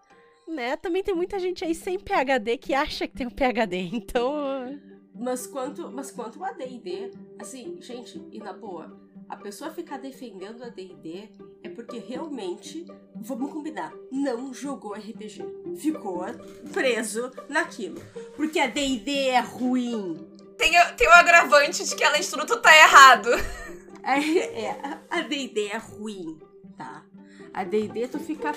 né? 0.48 0.76
Também 0.78 1.04
tem 1.04 1.16
muita 1.16 1.40
gente 1.40 1.64
aí 1.64 1.74
sem 1.76 2.00
PHD 2.00 2.58
que 2.58 2.74
acha 2.74 3.08
que 3.08 3.16
tem 3.16 3.28
um 3.28 3.32
PHD. 3.32 3.78
Então, 3.94 4.80
Mas 5.18 5.48
quanto, 5.48 5.90
mas 5.92 6.12
quanto 6.12 6.44
a 6.44 6.52
D&D, 6.52 7.12
assim, 7.40 7.78
gente, 7.82 8.22
e 8.32 8.40
na 8.40 8.52
boa, 8.52 9.00
a 9.30 9.38
pessoa 9.38 9.72
ficar 9.72 9.98
defendendo 9.98 10.64
a 10.64 10.70
D&D 10.70 11.30
é 11.64 11.70
porque 11.70 11.98
realmente, 11.98 12.86
vamos 13.16 13.52
combinar, 13.52 13.94
não 14.12 14.54
jogou 14.54 14.94
RPG. 14.94 15.44
Ficou 15.78 16.26
preso 16.74 17.32
naquilo. 17.48 18.02
Porque 18.36 18.60
a 18.60 18.68
D&D 18.68 19.30
é 19.30 19.40
ruim. 19.40 20.28
Tem, 20.58 20.74
tem 20.96 21.08
o 21.08 21.12
agravante 21.12 21.84
de 21.84 21.96
que, 21.96 22.06
tudo, 22.30 22.46
tu 22.46 22.62
tá 22.62 22.76
errado. 22.76 23.30
É, 24.08 24.66
é, 24.66 25.00
a 25.10 25.22
D&D 25.22 25.66
é 25.66 25.78
ruim, 25.78 26.38
tá? 26.78 27.04
A 27.52 27.64
D&D 27.64 28.08
tu 28.08 28.20
fica 28.20 28.54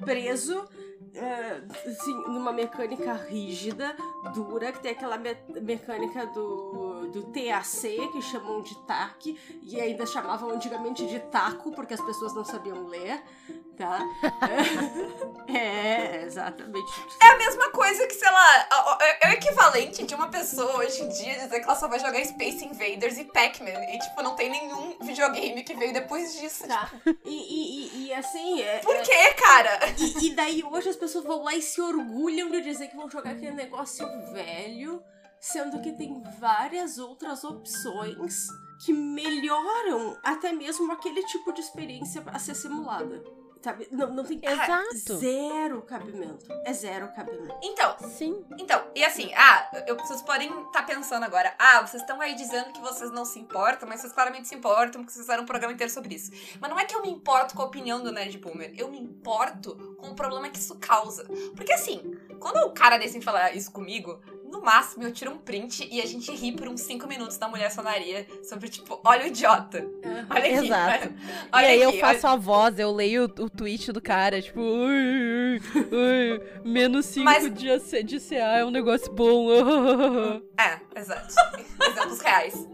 preso 0.00 0.68
é, 1.14 1.60
assim, 1.88 2.12
numa 2.28 2.52
mecânica 2.52 3.12
rígida, 3.14 3.96
dura, 4.34 4.72
que 4.72 4.80
tem 4.80 4.92
aquela 4.92 5.16
me- 5.18 5.36
mecânica 5.60 6.26
do, 6.26 7.08
do 7.10 7.22
TAC, 7.32 8.08
que 8.12 8.22
chamam 8.22 8.62
de 8.62 8.74
TAC, 8.86 9.38
e 9.62 9.80
ainda 9.80 10.06
chamavam 10.06 10.50
antigamente 10.50 11.06
de 11.06 11.18
taco, 11.20 11.72
porque 11.72 11.94
as 11.94 12.00
pessoas 12.00 12.34
não 12.34 12.44
sabiam 12.44 12.86
ler, 12.86 13.22
tá? 13.76 14.00
É, 15.52 16.22
exatamente. 16.22 16.92
É 17.20 17.26
a 17.26 17.36
mesma 17.38 17.70
coisa 17.70 18.06
que, 18.06 18.14
sei 18.14 18.30
lá, 18.30 18.66
a- 18.70 18.98
é 19.22 19.30
o 19.30 19.32
equivalente 19.32 20.04
de 20.06 20.14
uma 20.14 20.28
pessoa 20.28 20.76
hoje 20.78 21.02
em 21.02 21.08
dia 21.08 21.34
dizer 21.34 21.58
que 21.58 21.64
ela 21.64 21.74
só 21.74 21.88
vai 21.88 21.98
jogar 21.98 22.24
Space 22.24 22.64
Invaders 22.64 23.18
e 23.18 23.24
Pac-Man. 23.24 23.70
E, 23.92 23.98
tipo, 23.98 24.22
não 24.22 24.36
tem 24.36 24.48
nenhum 24.48 24.96
videogame 25.00 25.64
que 25.64 25.74
veio 25.74 25.92
depois 25.92 26.38
disso. 26.38 26.68
Tá. 26.68 26.88
E, 27.04 27.14
e, 27.24 27.88
e, 28.04 28.06
e 28.06 28.14
assim, 28.14 28.62
é, 28.62 28.78
Por 28.78 28.96
quê, 29.02 29.34
cara? 29.34 29.78
E, 29.98 30.26
e 30.28 30.34
daí 30.34 30.62
hoje 30.64 30.88
as 30.90 30.96
pessoas 31.00 31.24
vão 31.24 31.42
lá 31.42 31.54
e 31.56 31.62
se 31.62 31.80
orgulham 31.80 32.50
de 32.50 32.60
dizer 32.60 32.88
que 32.88 32.96
vão 32.96 33.10
jogar 33.10 33.30
aquele 33.30 33.52
negócio 33.52 34.06
velho, 34.32 35.02
sendo 35.40 35.80
que 35.80 35.92
tem 35.92 36.22
várias 36.38 36.98
outras 36.98 37.42
opções 37.42 38.46
que 38.84 38.92
melhoram 38.92 40.16
até 40.22 40.52
mesmo 40.52 40.92
aquele 40.92 41.24
tipo 41.24 41.52
de 41.52 41.60
experiência 41.60 42.22
a 42.26 42.38
ser 42.38 42.54
simulada. 42.54 43.39
Sabe? 43.62 43.88
Não, 43.90 44.10
não 44.10 44.24
tem 44.24 44.40
Exato. 44.42 45.18
zero 45.18 45.82
cabimento. 45.82 46.46
É 46.64 46.72
zero 46.72 47.08
cabimento. 47.08 47.54
Então, 47.62 47.94
sim. 48.08 48.42
Então, 48.58 48.82
e 48.94 49.04
assim, 49.04 49.30
ah, 49.34 49.84
eu, 49.86 49.96
vocês 49.96 50.22
podem 50.22 50.48
estar 50.62 50.84
pensando 50.84 51.24
agora, 51.24 51.54
ah, 51.58 51.86
vocês 51.86 52.02
estão 52.02 52.20
aí 52.20 52.34
dizendo 52.34 52.72
que 52.72 52.80
vocês 52.80 53.10
não 53.10 53.24
se 53.24 53.38
importam, 53.38 53.86
mas 53.86 54.00
vocês 54.00 54.12
claramente 54.12 54.48
se 54.48 54.54
importam, 54.54 55.02
porque 55.02 55.12
vocês 55.12 55.26
fizeram 55.26 55.42
um 55.42 55.46
programa 55.46 55.74
inteiro 55.74 55.92
sobre 55.92 56.14
isso. 56.14 56.30
Mas 56.58 56.70
não 56.70 56.78
é 56.78 56.86
que 56.86 56.94
eu 56.94 57.02
me 57.02 57.10
importo 57.10 57.54
com 57.54 57.62
a 57.62 57.66
opinião 57.66 58.02
do 58.02 58.10
Nerd 58.10 58.38
Boomer, 58.38 58.72
eu 58.76 58.90
me 58.90 58.98
importo 58.98 59.76
com 59.98 60.08
o 60.08 60.14
problema 60.14 60.48
que 60.48 60.58
isso 60.58 60.76
causa. 60.76 61.24
Porque 61.54 61.72
assim, 61.72 62.16
quando 62.38 62.66
o 62.66 62.72
cara 62.72 62.96
decide 62.96 63.24
falar 63.24 63.54
isso 63.54 63.70
comigo, 63.70 64.22
no 64.50 64.60
máximo 64.62 65.04
eu 65.04 65.12
tiro 65.12 65.30
um 65.32 65.38
print 65.38 65.88
e 65.90 66.00
a 66.00 66.06
gente 66.06 66.30
ri 66.32 66.52
por 66.52 66.68
uns 66.68 66.80
5 66.82 67.06
minutos 67.06 67.38
da 67.38 67.48
mulher 67.48 67.70
sonaria 67.70 68.26
sobre, 68.42 68.68
tipo, 68.68 69.00
olha 69.04 69.24
o 69.24 69.26
idiota. 69.28 69.86
Olha 70.28 70.38
aqui. 70.56 70.66
Exato. 70.66 71.12
Olha 71.52 71.62
e 71.62 71.66
aí 71.68 71.82
aqui, 71.84 71.96
eu 71.96 72.00
faço 72.00 72.26
a 72.26 72.36
voz, 72.36 72.78
eu 72.78 72.90
leio 72.92 73.22
o, 73.38 73.44
o 73.44 73.50
tweet 73.50 73.92
do 73.92 74.00
cara, 74.00 74.40
tipo, 74.42 74.60
"Ai, 74.60 75.60
ai, 75.76 76.30
ai, 76.32 76.60
menos 76.64 77.06
5 77.06 77.24
Mas- 77.24 77.54
de, 77.54 78.02
de 78.02 78.20
CA 78.20 78.58
é 78.58 78.64
um 78.64 78.70
negócio 78.70 79.12
bom. 79.12 79.48
É, 80.60 80.78
exato. 81.00 81.34
Exemplos 81.88 82.20
reais. 82.20 82.68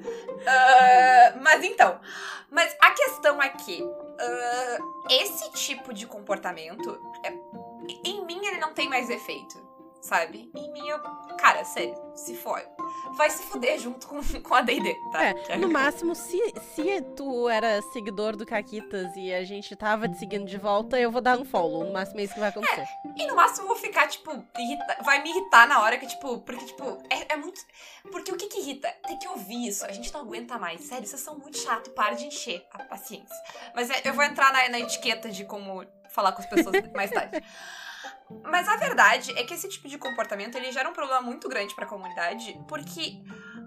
Ah, 0.46 1.38
mas 1.40 1.62
então, 1.64 2.00
mas 2.50 2.74
a 2.80 2.90
questão 2.90 3.40
é 3.42 3.48
que 3.48 3.82
ah, 4.18 4.78
esse 5.10 5.50
tipo 5.52 5.92
de 5.94 6.06
comportamento, 6.06 6.98
é- 7.24 7.32
em 8.04 8.24
mim 8.24 8.40
ele 8.44 8.58
não 8.58 8.72
tem 8.72 8.88
mais 8.88 9.08
efeito, 9.10 9.56
sabe? 10.06 10.50
Mim 10.54 10.88
eu, 10.88 10.98
cara, 11.36 11.64
sério, 11.64 11.94
se 12.14 12.34
for. 12.36 12.62
vai 13.16 13.28
se 13.28 13.42
fuder 13.42 13.78
junto 13.78 14.06
com, 14.06 14.20
com 14.40 14.54
a 14.54 14.60
D&D, 14.60 14.94
tá? 15.10 15.24
É, 15.24 15.34
Que 15.34 15.56
no 15.56 15.68
máximo, 15.68 16.14
se, 16.14 16.38
se 16.74 17.02
tu 17.16 17.48
era 17.48 17.82
seguidor 17.92 18.36
do 18.36 18.46
Caquitas 18.46 19.14
e 19.16 19.34
a 19.34 19.44
gente 19.44 19.74
tava 19.74 20.08
te 20.08 20.18
seguindo 20.18 20.46
de 20.46 20.56
volta, 20.56 20.98
eu 20.98 21.10
vou 21.10 21.20
dar 21.20 21.38
um 21.38 21.44
follow. 21.44 21.84
No 21.84 21.92
máximo 21.92 22.20
é 22.20 22.24
isso 22.24 22.34
que 22.34 22.40
vai 22.40 22.50
acontecer. 22.50 22.86
E 23.16 23.26
no 23.26 23.34
máximo 23.34 23.64
eu 23.64 23.68
vou 23.68 23.76
ficar, 23.76 24.06
tipo, 24.06 24.30
irrita... 24.56 24.96
vai 25.02 25.22
me 25.22 25.30
irritar 25.30 25.68
na 25.68 25.82
hora 25.82 25.98
que, 25.98 26.06
tipo, 26.06 26.38
porque, 26.38 26.64
tipo, 26.64 26.98
é, 27.10 27.34
é 27.34 27.36
muito. 27.36 27.60
Porque 28.10 28.30
o 28.32 28.36
que 28.36 28.46
que 28.46 28.60
irrita? 28.60 28.88
Tem 29.06 29.18
que 29.18 29.28
ouvir 29.28 29.66
isso. 29.66 29.84
A 29.84 29.92
gente 29.92 30.12
não 30.12 30.20
aguenta 30.20 30.58
mais. 30.58 30.82
Sério, 30.82 31.06
vocês 31.06 31.20
são 31.20 31.38
muito 31.38 31.58
chato. 31.58 31.90
Para 31.90 32.14
de 32.14 32.26
encher 32.26 32.64
a 32.72 32.84
paciência. 32.84 33.36
Mas 33.74 33.90
é, 33.90 34.02
eu 34.04 34.14
vou 34.14 34.22
entrar 34.24 34.52
na, 34.52 34.68
na 34.68 34.78
etiqueta 34.78 35.28
de 35.28 35.44
como 35.44 35.84
falar 36.10 36.32
com 36.32 36.40
as 36.40 36.46
pessoas 36.46 36.76
mais 36.94 37.10
tarde. 37.10 37.42
Mas 38.44 38.68
a 38.68 38.76
verdade 38.76 39.32
é 39.38 39.44
que 39.44 39.54
esse 39.54 39.68
tipo 39.68 39.88
de 39.88 39.98
comportamento 39.98 40.56
ele 40.56 40.72
gera 40.72 40.88
um 40.88 40.92
problema 40.92 41.20
muito 41.20 41.48
grande 41.48 41.74
pra 41.74 41.86
comunidade, 41.86 42.58
porque 42.68 43.22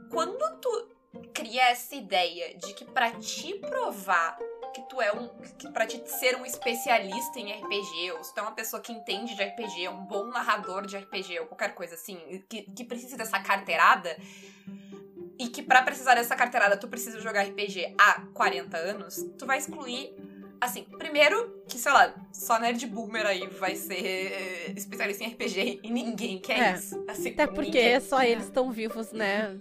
quando 0.09 0.59
tu 0.59 0.89
cria 1.33 1.69
essa 1.69 1.95
ideia 1.95 2.57
de 2.57 2.73
que 2.73 2.85
pra 2.85 3.11
te 3.11 3.53
provar 3.55 4.37
que 4.73 4.81
tu 4.83 5.01
é 5.01 5.11
um. 5.11 5.27
que 5.57 5.69
pra 5.71 5.85
te 5.85 6.01
ser 6.07 6.35
um 6.35 6.45
especialista 6.45 7.39
em 7.39 7.51
RPG, 7.51 8.11
ou 8.13 8.23
se 8.23 8.33
tu 8.33 8.39
é 8.39 8.43
uma 8.43 8.51
pessoa 8.51 8.81
que 8.81 8.91
entende 8.91 9.35
de 9.35 9.43
RPG, 9.43 9.87
um 9.89 10.05
bom 10.05 10.25
narrador 10.25 10.85
de 10.85 10.97
RPG, 10.97 11.39
ou 11.39 11.45
qualquer 11.47 11.73
coisa 11.73 11.95
assim, 11.95 12.43
que, 12.47 12.63
que 12.63 12.83
precisa 12.83 13.17
dessa 13.17 13.39
carteirada, 13.39 14.15
e 15.37 15.47
que 15.47 15.63
pra 15.63 15.81
precisar 15.81 16.15
dessa 16.15 16.35
carteirada 16.35 16.77
tu 16.77 16.87
precisa 16.87 17.19
jogar 17.19 17.43
RPG 17.43 17.95
há 17.97 18.21
40 18.33 18.77
anos, 18.77 19.25
tu 19.37 19.45
vai 19.45 19.57
excluir. 19.57 20.13
Assim, 20.61 20.83
primeiro 20.97 21.61
que, 21.67 21.77
sei 21.77 21.91
lá, 21.91 22.13
só 22.33 22.59
nerd 22.59 22.85
boomer 22.87 23.25
aí 23.25 23.47
vai 23.47 23.75
ser 23.75 24.73
especialista 24.75 25.23
em 25.23 25.27
RPG 25.27 25.79
e 25.83 25.89
ninguém 25.89 26.37
quer 26.39 26.59
É. 26.59 26.73
isso. 26.75 26.95
Assim, 27.07 27.29
Até 27.31 27.45
ninguém 27.45 27.55
porque 27.55 27.71
quer. 27.71 28.01
só 28.01 28.21
eles 28.21 28.45
estão 28.45 28.71
vivos, 28.71 29.11
né? 29.11 29.57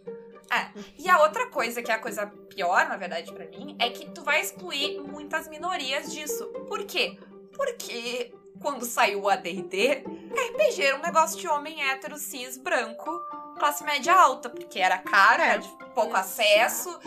E 0.99 1.09
a 1.09 1.21
outra 1.23 1.47
coisa, 1.51 1.83
que 1.83 1.91
é 1.91 1.95
a 1.95 1.99
coisa 1.99 2.27
pior, 2.27 2.89
na 2.89 2.97
verdade, 2.97 3.33
pra 3.33 3.45
mim, 3.47 3.77
é 3.79 3.91
que 3.91 4.11
tu 4.11 4.23
vai 4.23 4.41
excluir 4.41 4.99
muitas 5.01 5.47
minorias 5.49 6.11
disso. 6.13 6.47
Por 6.69 6.85
quê? 6.85 7.17
Porque 7.55 8.33
quando 8.61 8.85
saiu 8.85 9.23
o 9.23 9.29
AD&D, 9.29 10.03
RPG 10.33 10.83
era 10.83 10.97
um 10.97 11.03
negócio 11.03 11.39
de 11.39 11.47
homem 11.47 11.83
hétero, 11.83 12.17
cis, 12.17 12.57
branco, 12.57 13.11
classe 13.59 13.85
média 13.85 14.13
alta, 14.15 14.49
porque 14.49 14.79
era 14.81 14.99
caro, 14.99 15.43
É. 15.43 15.49
era 15.51 15.57
de 15.59 15.69
pouco 15.95 16.17
acesso, 16.17 16.99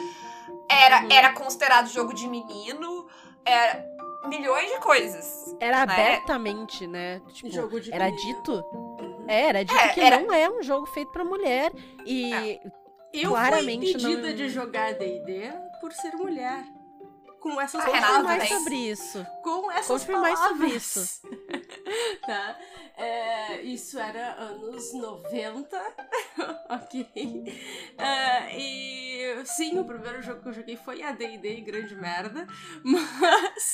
era, 0.69 1.01
Uhum. 1.01 1.12
era 1.12 1.33
considerado 1.33 1.88
jogo 1.89 2.13
de 2.13 2.27
menino, 2.27 3.00
era 3.45 3.86
milhões 4.27 4.69
de 4.71 4.79
coisas. 4.79 5.55
Era 5.60 5.77
É. 5.77 5.81
abertamente, 5.81 6.86
né? 6.88 7.21
Tipo, 7.33 7.50
Jogo 7.51 7.79
de 7.81 7.93
era 7.93 8.05
menino. 8.05 8.21
dito. 8.43 8.63
É, 9.27 9.41
era 9.48 9.63
dito 9.65 9.77
É, 9.79 9.88
que 9.89 10.01
era- 10.01 10.19
não 10.19 10.33
é 10.33 10.50
um 10.50 10.62
jogo 10.63 10.86
feito 10.88 11.12
pra 11.12 11.24
mulher. 11.24 11.71
E 12.05 12.33
É. 12.33 12.60
Eu 13.13 13.31
Claramente 13.31 13.91
fui 13.91 14.00
impedida 14.13 14.27
não- 14.29 14.36
de 14.36 14.48
jogar 14.50 14.93
D&D 14.93 15.51
por 15.81 15.91
ser 15.91 16.13
mulher. 16.15 16.63
Com 17.41 17.60
essas 17.60 17.81
A 17.81 17.86
conte 17.86 17.95
Renata 17.95 18.24
mais 18.24 18.48
sobre 18.48 18.75
isso. 18.75 19.25
Com 19.43 19.71
essas 19.71 20.05
Conte 20.05 20.12
mais 20.19 20.39
sobre 20.39 20.53
palavras. 20.57 20.74
isso. 20.75 21.21
tá? 22.25 22.55
É, 23.01 23.62
isso 23.63 23.98
era 24.00 24.34
anos 24.34 24.93
90, 24.93 25.77
ok? 26.70 27.08
É, 27.98 28.58
e 28.60 29.43
sim, 29.46 29.79
o 29.79 29.86
primeiro 29.86 30.22
jogo 30.22 30.41
que 30.43 30.50
eu 30.50 30.53
joguei 30.53 30.75
foi 30.77 31.01
a 31.01 31.12
D&D, 31.12 31.62
grande 31.62 31.96
merda, 31.96 32.46
mas, 32.84 33.74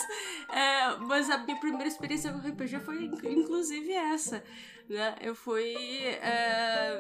é, 0.50 0.96
mas 1.02 1.30
a 1.30 1.40
minha 1.40 1.60
primeira 1.60 1.88
experiência 1.88 2.32
com 2.32 2.40
RPG 2.40 2.80
foi 2.80 3.04
in- 3.04 3.12
inclusive 3.40 3.92
essa, 3.92 4.42
né? 4.90 5.16
Eu 5.22 5.36
fui, 5.36 5.76
é, 6.22 6.98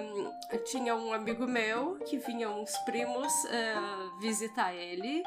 eu 0.51 0.63
tinha 0.65 0.95
um 0.95 1.13
amigo 1.13 1.47
meu 1.47 1.95
que 1.99 2.17
vinham 2.17 2.61
uns 2.61 2.75
primos 2.79 3.31
é, 3.45 3.75
visitar 4.19 4.73
ele 4.73 5.23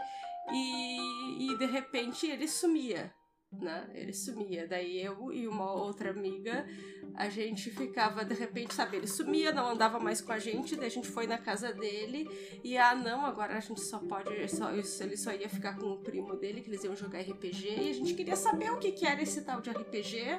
e, 0.52 1.52
e 1.52 1.58
de 1.58 1.66
repente 1.66 2.26
ele 2.26 2.46
sumia 2.48 3.12
né? 3.52 3.88
Ele 3.94 4.12
sumia. 4.12 4.66
Daí 4.66 5.02
eu 5.02 5.32
e 5.32 5.48
uma 5.48 5.72
outra 5.72 6.10
amiga, 6.10 6.66
a 7.14 7.28
gente 7.28 7.70
ficava, 7.70 8.24
de 8.24 8.34
repente, 8.34 8.74
sabe, 8.74 8.96
ele 8.96 9.06
sumia, 9.06 9.52
não 9.52 9.70
andava 9.70 9.98
mais 9.98 10.20
com 10.20 10.32
a 10.32 10.38
gente, 10.38 10.76
daí 10.76 10.86
a 10.86 10.90
gente 10.90 11.08
foi 11.08 11.26
na 11.26 11.36
casa 11.36 11.72
dele 11.72 12.28
e, 12.62 12.76
ah, 12.78 12.94
não, 12.94 13.24
agora 13.26 13.56
a 13.56 13.60
gente 13.60 13.80
só 13.80 13.98
pode, 13.98 14.48
só, 14.48 14.70
ele 14.70 15.16
só 15.16 15.32
ia 15.32 15.48
ficar 15.48 15.76
com 15.76 15.86
o 15.86 15.98
primo 15.98 16.36
dele, 16.36 16.60
que 16.60 16.70
eles 16.70 16.84
iam 16.84 16.94
jogar 16.94 17.20
RPG, 17.20 17.68
e 17.68 17.90
a 17.90 17.94
gente 17.94 18.14
queria 18.14 18.36
saber 18.36 18.70
o 18.70 18.78
que, 18.78 18.92
que 18.92 19.06
era 19.06 19.20
esse 19.20 19.42
tal 19.42 19.60
de 19.60 19.70
RPG, 19.70 20.38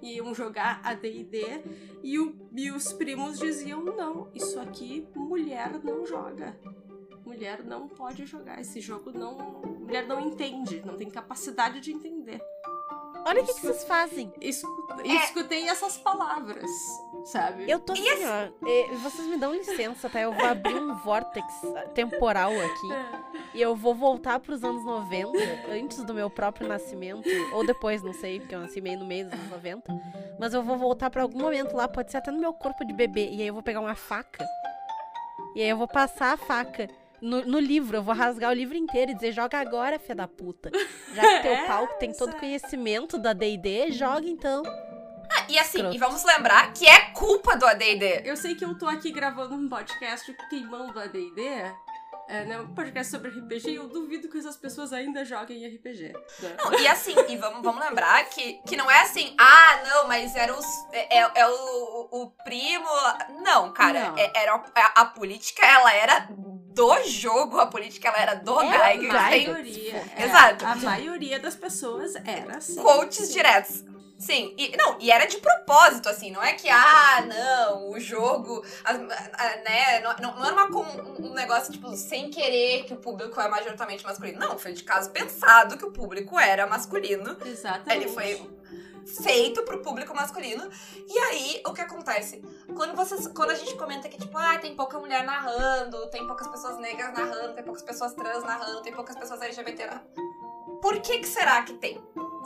e 0.00 0.16
iam 0.16 0.34
jogar 0.34 0.80
AD&D, 0.84 1.62
e, 2.02 2.18
o, 2.18 2.34
e 2.56 2.70
os 2.70 2.92
primos 2.92 3.38
diziam, 3.38 3.82
não, 3.82 4.30
isso 4.34 4.58
aqui 4.60 5.06
mulher 5.14 5.82
não 5.82 6.06
joga. 6.06 6.56
Mulher 7.24 7.64
não 7.64 7.88
pode 7.88 8.26
jogar 8.26 8.60
esse 8.60 8.80
jogo, 8.80 9.12
não. 9.12 9.71
Mulher 9.82 10.06
não 10.06 10.20
entende, 10.20 10.82
não 10.84 10.96
tem 10.96 11.10
capacidade 11.10 11.80
de 11.80 11.92
entender. 11.92 12.40
Olha 13.24 13.42
o 13.42 13.46
que, 13.46 13.54
que 13.54 13.60
vocês 13.60 13.84
fazem. 13.84 14.32
É. 14.40 14.48
Escutei 14.48 15.68
essas 15.68 15.96
palavras, 15.96 16.68
sabe? 17.24 17.70
Eu 17.70 17.78
tô 17.78 17.92
assim, 17.92 18.02
ó. 18.04 18.66
e 18.66 18.96
Vocês 18.96 19.28
me 19.28 19.36
dão 19.36 19.54
licença, 19.54 20.10
tá? 20.10 20.20
Eu 20.20 20.32
vou 20.32 20.44
abrir 20.44 20.74
um 20.74 20.94
vórtex 20.96 21.46
temporal 21.94 22.50
aqui. 22.50 22.92
É. 22.92 23.22
E 23.54 23.62
eu 23.62 23.76
vou 23.76 23.94
voltar 23.94 24.40
pros 24.40 24.64
anos 24.64 24.84
90, 24.84 25.38
antes 25.70 26.02
do 26.04 26.12
meu 26.14 26.28
próprio 26.28 26.66
nascimento. 26.66 27.28
Ou 27.52 27.64
depois, 27.64 28.02
não 28.02 28.12
sei, 28.12 28.40
porque 28.40 28.54
eu 28.54 28.60
nasci 28.60 28.80
meio 28.80 28.98
no 28.98 29.06
meio 29.06 29.26
dos 29.26 29.34
anos 29.34 29.50
90. 29.50 29.92
Mas 30.38 30.52
eu 30.52 30.62
vou 30.62 30.76
voltar 30.76 31.08
pra 31.10 31.22
algum 31.22 31.38
momento 31.38 31.76
lá, 31.76 31.86
pode 31.86 32.10
ser 32.10 32.16
até 32.16 32.30
no 32.30 32.40
meu 32.40 32.52
corpo 32.52 32.84
de 32.84 32.92
bebê. 32.92 33.28
E 33.30 33.40
aí 33.40 33.46
eu 33.46 33.54
vou 33.54 33.62
pegar 33.62 33.80
uma 33.80 33.94
faca. 33.94 34.44
E 35.54 35.62
aí 35.62 35.68
eu 35.68 35.76
vou 35.76 35.88
passar 35.88 36.32
a 36.32 36.36
faca. 36.36 36.88
No, 37.22 37.44
no 37.46 37.58
livro, 37.60 37.96
eu 37.96 38.02
vou 38.02 38.12
rasgar 38.14 38.50
o 38.50 38.54
livro 38.54 38.76
inteiro 38.76 39.12
e 39.12 39.14
dizer, 39.14 39.30
joga 39.30 39.58
agora, 39.60 39.96
filha 39.98 40.16
da 40.16 40.28
puta. 40.28 40.70
Já 41.14 41.22
que 41.22 41.42
teu 41.42 41.52
É, 41.62 41.66
pau 41.66 41.86
que 41.86 42.00
tem 42.00 42.12
todo 42.12 42.34
conhecimento 42.36 43.16
da 43.16 43.32
D&D, 43.32 43.92
joga 43.92 44.26
então. 44.26 44.62
Ah, 45.30 45.46
e 45.48 45.56
assim, 45.58 45.78
Escroto. 45.78 45.94
e 45.96 45.98
vamos 45.98 46.24
lembrar 46.24 46.72
que 46.72 46.86
é 46.86 47.10
culpa 47.12 47.56
do 47.56 47.64
AD&D. 47.64 48.22
Eu 48.24 48.36
sei 48.36 48.54
que 48.54 48.64
eu 48.64 48.76
tô 48.76 48.86
aqui 48.86 49.10
gravando 49.12 49.54
um 49.54 49.68
podcast 49.68 50.34
queimando 50.50 50.98
a 50.98 51.06
D&D, 51.06 51.72
é, 52.28 52.44
né, 52.44 52.58
um 52.60 52.74
podcast 52.74 53.10
sobre 53.10 53.30
RPG, 53.30 53.70
e 53.70 53.74
eu 53.76 53.88
duvido 53.88 54.28
que 54.28 54.38
essas 54.38 54.56
pessoas 54.56 54.92
ainda 54.92 55.24
joguem 55.24 55.66
RPG. 55.66 56.12
né? 56.40 56.56
Não, 56.58 56.74
e 56.78 56.86
assim, 56.88 57.14
e 57.28 57.36
vamos, 57.36 57.62
vamos 57.62 57.84
lembrar 57.84 58.24
que, 58.30 58.54
que 58.66 58.76
não 58.76 58.90
é 58.90 59.02
assim, 59.02 59.34
ah, 59.38 59.80
não, 59.88 60.08
mas 60.08 60.34
era 60.34 60.54
os, 60.56 60.64
é, 60.92 61.18
é- 61.18 61.30
é 61.34 61.48
o, 61.48 62.08
o 62.10 62.30
primo. 62.44 62.88
Não, 63.42 63.72
cara, 63.72 64.10
Não. 64.10 64.18
é- 64.18 64.32
era 64.34 64.54
a, 64.74 65.00
a 65.02 65.04
política, 65.06 65.64
ela 65.66 65.92
era 65.92 66.28
do 66.30 67.02
jogo, 67.04 67.58
a 67.58 67.66
política, 67.66 68.08
ela 68.08 68.18
era 68.18 68.34
do 68.36 68.58
É, 68.62 68.94
a 68.94 69.12
maioria, 69.12 69.96
é, 70.16 70.24
Exato. 70.24 70.64
A 70.64 70.74
maioria 70.76 71.38
das 71.38 71.54
pessoas 71.54 72.14
era 72.16 72.56
assim. 72.56 72.76
quotes 72.80 73.30
diretos. 73.30 73.84
Sim, 74.24 74.54
e, 74.56 74.76
não, 74.76 74.98
e 75.00 75.10
era 75.10 75.24
de 75.26 75.38
propósito, 75.38 76.08
assim, 76.08 76.30
não 76.30 76.40
é 76.42 76.52
que, 76.52 76.68
ah, 76.70 77.22
não, 77.26 77.90
o 77.90 77.98
jogo, 77.98 78.64
a- 78.84 78.90
a- 78.92 79.56
né, 79.64 80.00
não, 80.00 80.32
não 80.36 80.44
era 80.44 80.54
uma, 80.54 80.70
com- 80.70 81.22
um 81.26 81.32
negócio, 81.34 81.72
tipo, 81.72 81.94
sem 81.96 82.30
querer 82.30 82.84
que 82.84 82.94
o 82.94 82.98
público 82.98 83.40
é 83.40 83.48
majoritariamente 83.48 84.04
masculino. 84.04 84.38
Não, 84.38 84.56
foi 84.58 84.72
de 84.74 84.84
caso 84.84 85.10
pensado 85.10 85.76
que 85.76 85.84
o 85.84 85.90
público 85.90 86.38
era 86.38 86.66
masculino. 86.68 87.36
Exatamente. 87.44 88.04
Ele 88.04 88.08
foi 88.08 88.48
feito 89.24 89.64
pro 89.64 89.82
público 89.82 90.14
masculino. 90.14 90.70
E 91.08 91.18
aí, 91.18 91.62
o 91.66 91.72
que 91.72 91.80
acontece? 91.80 92.40
Quando, 92.76 92.94
vocês, 92.94 93.26
quando 93.26 93.50
a 93.50 93.54
gente 93.56 93.74
comenta 93.74 94.08
que, 94.08 94.16
tipo, 94.18 94.38
ah, 94.38 94.56
tem 94.58 94.76
pouca 94.76 94.98
mulher 95.00 95.24
narrando, 95.24 96.08
tem 96.10 96.24
poucas 96.28 96.46
pessoas 96.46 96.78
negras 96.78 97.12
narrando, 97.12 97.54
tem 97.54 97.64
poucas 97.64 97.82
pessoas 97.82 98.14
trans 98.14 98.44
narrando, 98.44 98.82
tem 98.82 98.92
poucas 98.92 99.16
pessoas 99.16 99.42
LGBT 99.42 99.86
narrando. 99.86 100.06
Por 100.80 101.00
que 101.00 101.18
que 101.18 101.26
será 101.26 101.62
que 101.62 101.74
tem? 101.74 102.00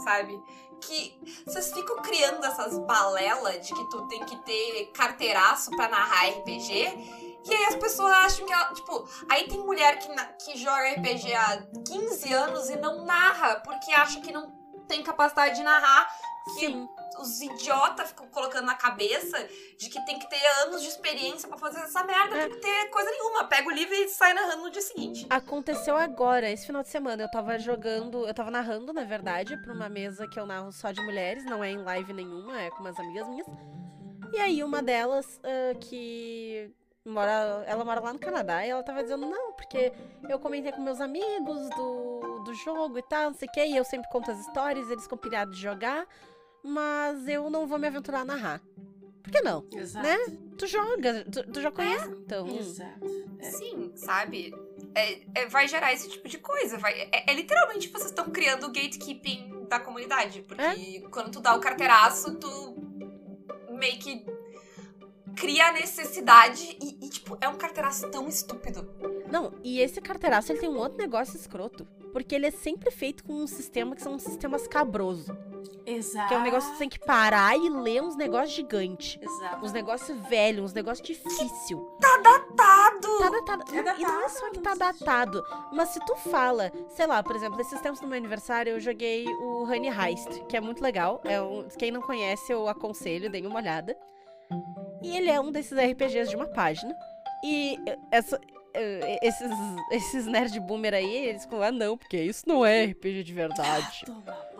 Sabe? 0.04 0.38
Que 0.80 1.18
vocês 1.44 1.72
ficam 1.72 1.96
criando 2.02 2.44
essas 2.44 2.78
balelas 2.78 3.66
de 3.66 3.74
que 3.74 3.90
tu 3.90 4.06
tem 4.08 4.24
que 4.24 4.36
ter 4.44 4.90
carteiraço 4.94 5.70
pra 5.70 5.88
narrar 5.88 6.28
RPG. 6.30 7.36
E 7.48 7.54
aí 7.54 7.64
as 7.66 7.76
pessoas 7.76 8.12
acham 8.12 8.44
que 8.44 8.52
ela, 8.52 8.74
tipo, 8.74 9.08
aí 9.28 9.48
tem 9.48 9.58
mulher 9.60 9.98
que, 9.98 10.08
que 10.44 10.58
joga 10.58 10.92
RPG 10.92 11.32
há 11.34 11.62
15 11.86 12.32
anos 12.32 12.68
e 12.68 12.76
não 12.76 13.04
narra, 13.04 13.60
porque 13.60 13.92
acha 13.92 14.20
que 14.20 14.32
não 14.32 14.50
tem 14.88 15.02
capacidade 15.02 15.54
de 15.56 15.62
narrar. 15.62 16.08
Que 16.44 16.60
Sim. 16.60 16.88
Os 17.18 17.40
idiotas 17.40 18.08
ficam 18.08 18.26
colocando 18.28 18.66
na 18.66 18.74
cabeça 18.74 19.38
de 19.78 19.88
que 19.88 20.04
tem 20.04 20.18
que 20.18 20.28
ter 20.28 20.44
anos 20.64 20.82
de 20.82 20.88
experiência 20.88 21.48
pra 21.48 21.58
fazer 21.58 21.80
essa 21.80 22.04
merda. 22.04 22.36
Tem 22.36 22.50
que 22.50 22.56
ter 22.56 22.90
coisa 22.90 23.10
nenhuma. 23.10 23.44
Pega 23.44 23.68
o 23.68 23.72
livro 23.72 23.94
e 23.94 24.08
sai 24.08 24.34
narrando 24.34 24.64
no 24.64 24.70
dia 24.70 24.82
seguinte. 24.82 25.26
Aconteceu 25.30 25.96
agora, 25.96 26.50
esse 26.50 26.66
final 26.66 26.82
de 26.82 26.88
semana. 26.88 27.22
Eu 27.22 27.30
tava 27.30 27.58
jogando, 27.58 28.26
eu 28.26 28.34
tava 28.34 28.50
narrando, 28.50 28.92
na 28.92 29.04
verdade, 29.04 29.56
pra 29.62 29.72
uma 29.72 29.88
mesa 29.88 30.28
que 30.28 30.38
eu 30.38 30.46
narro 30.46 30.72
só 30.72 30.92
de 30.92 31.00
mulheres, 31.02 31.44
não 31.44 31.62
é 31.62 31.70
em 31.70 31.82
live 31.82 32.12
nenhuma, 32.12 32.60
é 32.60 32.70
com 32.70 32.80
umas 32.80 32.98
amigas 32.98 33.28
minhas. 33.28 33.46
E 34.32 34.38
aí 34.38 34.62
uma 34.62 34.82
delas, 34.82 35.40
ah, 35.44 35.74
que 35.80 36.74
mora, 37.04 37.64
ela 37.66 37.84
mora 37.84 38.00
lá 38.00 38.12
no 38.12 38.18
Canadá, 38.18 38.66
e 38.66 38.70
ela 38.70 38.82
tava 38.82 39.02
dizendo, 39.02 39.26
não, 39.26 39.52
porque 39.52 39.92
eu 40.28 40.38
comentei 40.38 40.72
com 40.72 40.82
meus 40.82 41.00
amigos 41.00 41.70
do, 41.70 42.42
do 42.44 42.54
jogo 42.54 42.98
e 42.98 43.02
tal, 43.02 43.30
não 43.30 43.34
sei 43.34 43.48
o 43.48 43.52
que, 43.52 43.64
e 43.64 43.76
eu 43.76 43.84
sempre 43.84 44.08
conto 44.10 44.30
as 44.30 44.40
histórias, 44.40 44.90
eles 44.90 45.06
pirados 45.22 45.56
de 45.56 45.62
jogar, 45.62 46.06
mas 46.66 47.26
eu 47.28 47.48
não 47.48 47.66
vou 47.66 47.78
me 47.78 47.86
aventurar 47.86 48.20
a 48.20 48.24
narrar. 48.24 48.60
Por 49.22 49.32
que 49.32 49.40
não? 49.40 49.64
Exato. 49.72 50.06
Né? 50.06 50.16
Tu 50.56 50.66
joga, 50.66 51.24
tu, 51.24 51.52
tu 51.52 51.60
já 51.60 51.70
conhece, 51.70 52.08
então. 52.10 52.46
Exato. 52.46 53.06
É. 53.40 53.50
Sim, 53.50 53.92
sabe? 53.96 54.54
É, 54.94 55.20
é- 55.34 55.46
vai 55.48 55.66
gerar 55.68 55.92
esse 55.92 56.08
tipo 56.08 56.28
de 56.28 56.38
coisa. 56.38 56.78
Vai, 56.78 56.92
é, 57.12 57.30
é 57.30 57.34
literalmente 57.34 57.88
vocês 57.88 58.10
estão 58.10 58.30
criando 58.30 58.64
o 58.64 58.72
gatekeeping 58.72 59.66
da 59.68 59.80
comunidade. 59.80 60.42
Porque 60.42 61.00
quando 61.10 61.32
tu 61.32 61.40
dá 61.40 61.56
o 61.56 61.60
carteiraço, 61.60 62.36
tu 62.36 62.76
meio 63.70 63.98
que 63.98 64.24
cria 65.34 65.66
a 65.66 65.72
necessidade 65.72 66.76
e, 66.80 67.04
e, 67.04 67.10
tipo, 67.10 67.36
é 67.40 67.48
um 67.48 67.56
carteiraço 67.56 68.08
tão 68.10 68.28
estúpido. 68.28 68.88
Não, 69.30 69.52
e 69.62 69.80
esse 69.80 70.00
carteiraço 70.00 70.52
ele 70.52 70.60
tem 70.60 70.68
um 70.68 70.78
outro 70.78 70.98
negócio 70.98 71.36
escroto. 71.36 71.84
Porque 72.12 72.34
ele 72.34 72.46
é 72.46 72.50
sempre 72.50 72.90
feito 72.90 73.24
com 73.24 73.34
um 73.34 73.46
sistema 73.46 73.94
que 73.94 74.02
são 74.02 74.18
sistemas 74.18 74.66
cabroso. 74.66 75.36
Exato. 75.84 76.28
Que 76.28 76.34
é 76.34 76.38
um 76.38 76.42
negócio 76.42 76.70
que 76.70 76.76
tu 76.76 76.78
tem 76.78 76.88
que 76.88 76.98
parar 76.98 77.56
e 77.56 77.68
ler 77.68 78.02
uns 78.02 78.16
negócios 78.16 78.52
gigantes. 78.52 79.18
Exato. 79.20 79.64
Uns 79.64 79.72
negócios 79.72 80.18
velhos, 80.28 80.64
uns 80.64 80.72
negócios 80.72 81.06
difícil. 81.06 81.96
Datado! 82.00 83.18
Tá 83.18 83.30
datado. 83.30 83.76
É 83.76 83.82
Não, 83.82 83.98
e 83.98 84.02
não 84.02 84.24
é 84.24 84.28
só 84.28 84.50
que 84.50 84.60
tá 84.60 84.74
datado. 84.74 85.42
Mas 85.72 85.90
se 85.90 86.00
tu 86.00 86.16
fala, 86.16 86.72
sei 86.90 87.06
lá, 87.06 87.22
por 87.22 87.36
exemplo, 87.36 87.60
esses 87.60 87.80
tempos 87.80 88.00
no 88.00 88.08
meu 88.08 88.16
aniversário 88.16 88.70
eu 88.70 88.80
joguei 88.80 89.26
o 89.26 89.64
Honey 89.64 89.90
Heist, 89.90 90.44
que 90.48 90.56
é 90.56 90.60
muito 90.60 90.82
legal. 90.82 91.20
É 91.24 91.40
um, 91.40 91.66
quem 91.78 91.90
não 91.90 92.02
conhece, 92.02 92.52
eu 92.52 92.68
aconselho, 92.68 93.30
deem 93.30 93.46
uma 93.46 93.56
olhada. 93.56 93.96
E 95.02 95.16
ele 95.16 95.30
é 95.30 95.40
um 95.40 95.52
desses 95.52 95.76
RPGs 95.78 96.30
de 96.30 96.36
uma 96.36 96.46
página. 96.46 96.94
E 97.44 97.78
eh, 97.86 97.98
essa, 98.10 98.40
eh, 98.74 99.18
esses, 99.22 99.50
esses 99.90 100.26
nerd 100.26 100.58
boomer 100.60 100.94
aí, 100.94 101.28
eles 101.28 101.44
falam, 101.44 101.68
ah 101.68 101.72
não, 101.72 101.96
porque 101.96 102.16
isso 102.16 102.44
não 102.46 102.64
é 102.64 102.86
RPG 102.86 103.22
de 103.22 103.32
verdade. 103.32 104.04
Toma. 104.06 104.55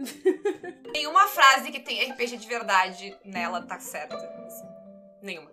Nenhuma 0.92 1.28
frase 1.28 1.70
que 1.70 1.80
tem 1.80 2.10
RPG 2.10 2.36
de 2.36 2.48
verdade 2.48 3.16
nela 3.24 3.62
tá 3.62 3.78
certa. 3.78 4.16
assim. 4.16 4.66
Nenhuma. 5.22 5.50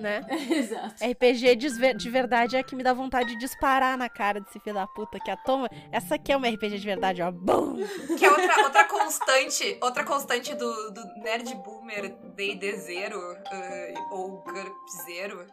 né? 0.00 0.20
Exato. 0.50 0.94
RPG 1.04 1.56
de, 1.56 1.94
de 1.94 2.10
verdade 2.10 2.56
é 2.56 2.62
que 2.62 2.74
me 2.74 2.82
dá 2.82 2.92
vontade 2.92 3.30
de 3.30 3.38
disparar 3.38 3.96
na 3.96 4.08
cara 4.08 4.40
desse 4.40 4.58
filho 4.60 4.74
da 4.74 4.86
puta 4.86 5.18
que 5.20 5.30
a 5.30 5.36
toma. 5.36 5.68
Essa 5.92 6.16
aqui 6.16 6.32
é 6.32 6.36
uma 6.36 6.48
RPG 6.48 6.78
de 6.78 6.86
verdade, 6.86 7.22
ó. 7.22 7.30
Bum! 7.30 7.76
Que 8.18 8.24
é 8.24 8.30
outra, 8.30 8.62
outra 8.64 8.84
constante, 8.84 9.78
outra 9.80 10.04
constante 10.04 10.54
do, 10.54 10.90
do 10.90 11.04
Nerd 11.22 11.54
Boomer 11.56 12.16
D&D 12.34 12.76
Zero 12.76 13.20
eh, 13.52 13.94
ou 14.10 14.42
GURP 14.42 14.74
Zero 15.04 15.46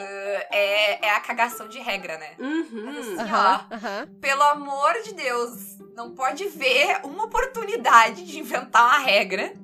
eh, 0.00 0.46
é, 0.50 1.06
é 1.06 1.10
a 1.14 1.20
cagação 1.20 1.68
de 1.68 1.78
regra, 1.78 2.16
né? 2.18 2.34
Uhum. 2.38 2.98
Assim, 2.98 3.18
Aham, 3.18 3.66
aham. 3.70 4.08
Pelo 4.20 4.42
amor 4.42 4.94
de 5.04 5.14
Deus, 5.14 5.78
não 5.94 6.14
pode 6.14 6.46
ver 6.48 7.00
uma 7.04 7.24
oportunidade 7.24 8.24
de 8.24 8.38
inventar 8.38 8.84
uma 8.86 8.98
regra. 8.98 9.54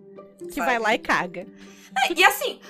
Que 0.53 0.61
vai 0.61 0.79
lá 0.79 0.95
e 0.95 0.99
caga. 0.99 1.47
E 2.15 2.25
assim, 2.25 2.61